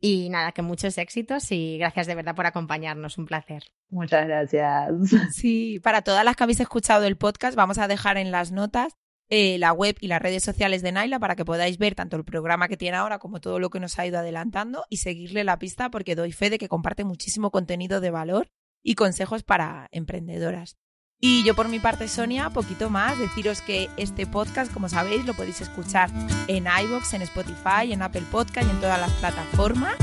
Y 0.00 0.28
nada, 0.28 0.52
que 0.52 0.62
muchos 0.62 0.98
éxitos 0.98 1.50
y 1.50 1.78
gracias 1.78 2.06
de 2.06 2.14
verdad 2.14 2.34
por 2.34 2.46
acompañarnos, 2.46 3.16
un 3.18 3.26
placer. 3.26 3.64
Muchas 3.88 4.26
gracias. 4.26 4.92
Sí, 5.32 5.80
para 5.80 6.02
todas 6.02 6.24
las 6.24 6.36
que 6.36 6.44
habéis 6.44 6.60
escuchado 6.60 7.04
el 7.04 7.16
podcast, 7.16 7.56
vamos 7.56 7.78
a 7.78 7.88
dejar 7.88 8.18
en 8.18 8.30
las 8.30 8.52
notas 8.52 8.92
eh, 9.28 9.58
la 9.58 9.72
web 9.72 9.96
y 10.00 10.06
las 10.06 10.22
redes 10.22 10.44
sociales 10.44 10.82
de 10.82 10.92
Naila 10.92 11.18
para 11.18 11.34
que 11.34 11.44
podáis 11.44 11.78
ver 11.78 11.96
tanto 11.96 12.16
el 12.16 12.24
programa 12.24 12.68
que 12.68 12.76
tiene 12.76 12.96
ahora 12.96 13.18
como 13.18 13.40
todo 13.40 13.58
lo 13.58 13.70
que 13.70 13.80
nos 13.80 13.98
ha 13.98 14.06
ido 14.06 14.18
adelantando 14.18 14.84
y 14.88 14.98
seguirle 14.98 15.42
la 15.42 15.58
pista 15.58 15.90
porque 15.90 16.14
doy 16.14 16.30
fe 16.30 16.48
de 16.48 16.58
que 16.58 16.68
comparte 16.68 17.02
muchísimo 17.02 17.50
contenido 17.50 18.00
de 18.00 18.10
valor 18.10 18.48
y 18.84 18.94
consejos 18.94 19.42
para 19.42 19.88
emprendedoras. 19.90 20.76
Y 21.18 21.44
yo 21.44 21.54
por 21.54 21.68
mi 21.68 21.78
parte, 21.78 22.08
Sonia, 22.08 22.50
poquito 22.50 22.90
más, 22.90 23.18
deciros 23.18 23.62
que 23.62 23.88
este 23.96 24.26
podcast, 24.26 24.72
como 24.72 24.88
sabéis, 24.88 25.24
lo 25.24 25.32
podéis 25.32 25.62
escuchar 25.62 26.10
en 26.46 26.66
iVoox, 26.66 27.14
en 27.14 27.22
Spotify, 27.22 27.92
en 27.92 28.02
Apple 28.02 28.24
Podcast 28.30 28.66
y 28.66 28.70
en 28.70 28.80
todas 28.80 29.00
las 29.00 29.10
plataformas 29.12 29.96